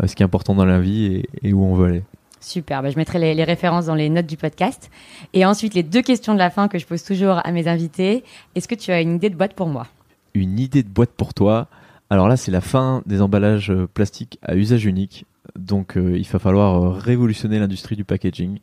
ce 0.04 0.14
qui 0.14 0.22
est 0.22 0.26
important 0.26 0.54
dans 0.54 0.66
la 0.66 0.80
vie 0.80 1.22
et, 1.42 1.54
où 1.54 1.64
on 1.64 1.74
veut 1.74 1.86
aller. 1.86 2.02
Super, 2.40 2.82
bah, 2.82 2.90
je 2.90 2.96
mettrai 2.96 3.18
les, 3.18 3.34
les, 3.34 3.44
références 3.44 3.86
dans 3.86 3.94
les 3.94 4.10
notes 4.10 4.26
du 4.26 4.36
podcast. 4.36 4.90
Et 5.32 5.46
ensuite, 5.46 5.72
les 5.72 5.82
deux 5.82 6.02
questions 6.02 6.34
de 6.34 6.38
la 6.38 6.50
fin 6.50 6.68
que 6.68 6.78
je 6.78 6.86
pose 6.86 7.02
toujours 7.04 7.40
à 7.42 7.52
mes 7.52 7.68
invités. 7.68 8.22
Est-ce 8.54 8.68
que 8.68 8.74
tu 8.74 8.90
as 8.90 9.00
une 9.00 9.14
idée 9.14 9.30
de 9.30 9.36
boîte 9.36 9.54
pour 9.54 9.68
moi? 9.68 9.86
Une 10.34 10.58
idée 10.58 10.82
de 10.82 10.88
boîte 10.88 11.12
pour 11.16 11.32
toi? 11.32 11.68
Alors 12.10 12.26
là, 12.26 12.36
c'est 12.36 12.50
la 12.50 12.60
fin 12.60 13.02
des 13.06 13.22
emballages 13.22 13.70
euh, 13.70 13.86
plastiques 13.86 14.38
à 14.42 14.56
usage 14.56 14.84
unique. 14.84 15.26
Donc 15.56 15.96
euh, 15.96 16.18
il 16.18 16.26
va 16.26 16.38
falloir 16.40 16.82
euh, 16.82 16.90
révolutionner 16.90 17.60
l'industrie 17.60 17.94
du 17.94 18.04
packaging. 18.04 18.58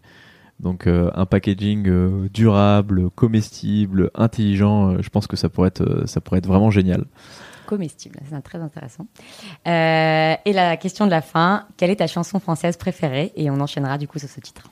Donc 0.60 0.88
un 0.88 1.26
packaging 1.28 2.28
durable, 2.30 3.12
comestible, 3.12 4.10
intelligent, 4.16 5.00
je 5.00 5.10
pense 5.10 5.28
que 5.28 5.36
ça 5.36 5.50
pourrait 5.50 5.68
être, 5.68 6.08
ça 6.08 6.20
pourrait 6.20 6.40
être 6.40 6.48
vraiment 6.48 6.72
génial. 6.72 7.06
Comestible, 7.68 8.20
c'est 8.28 8.42
très 8.42 8.58
intéressant. 8.58 9.06
et 9.68 10.54
la 10.54 10.78
question 10.78 11.06
de 11.06 11.12
la 11.12 11.22
fin, 11.22 11.68
quelle 11.78 11.92
est 11.92 11.98
ta 11.98 12.08
chanson 12.08 12.40
française 12.40 12.76
préférée? 12.76 13.34
Et 13.36 13.52
on 13.52 13.60
enchaînera 13.60 14.00
du 14.00 14.08
coup 14.08 14.18
sur 14.18 14.30
ce 14.30 14.40
titre 14.40 14.72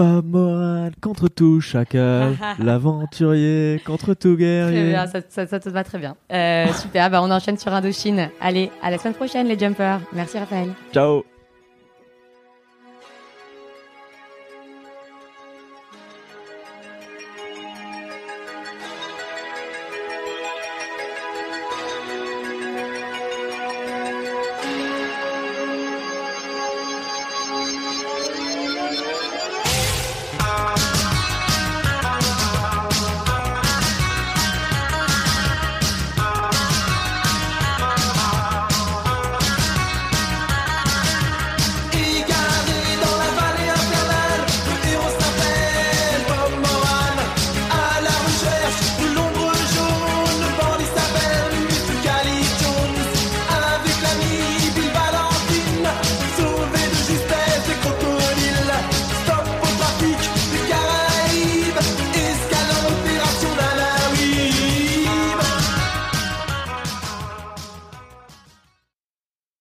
pas 0.00 0.22
moral 0.22 0.92
contre 1.02 1.28
tout 1.28 1.60
chacal, 1.60 2.34
l'aventurier 2.58 3.82
contre 3.84 4.14
tout 4.14 4.34
guerrier. 4.34 4.96
ça, 5.28 5.46
ça, 5.46 5.60
te 5.60 5.68
va 5.68 5.84
très 5.84 5.98
bien. 5.98 6.16
Euh, 6.32 6.72
super, 6.72 7.10
bah 7.10 7.20
on 7.22 7.30
enchaîne 7.30 7.58
sur 7.58 7.72
Indochine. 7.72 8.30
Allez, 8.40 8.70
à 8.82 8.90
la 8.90 8.96
semaine 8.96 9.14
prochaine 9.14 9.46
les 9.46 9.58
jumpers. 9.58 10.00
Merci 10.14 10.38
Raphaël. 10.38 10.70
Ciao. 10.92 11.24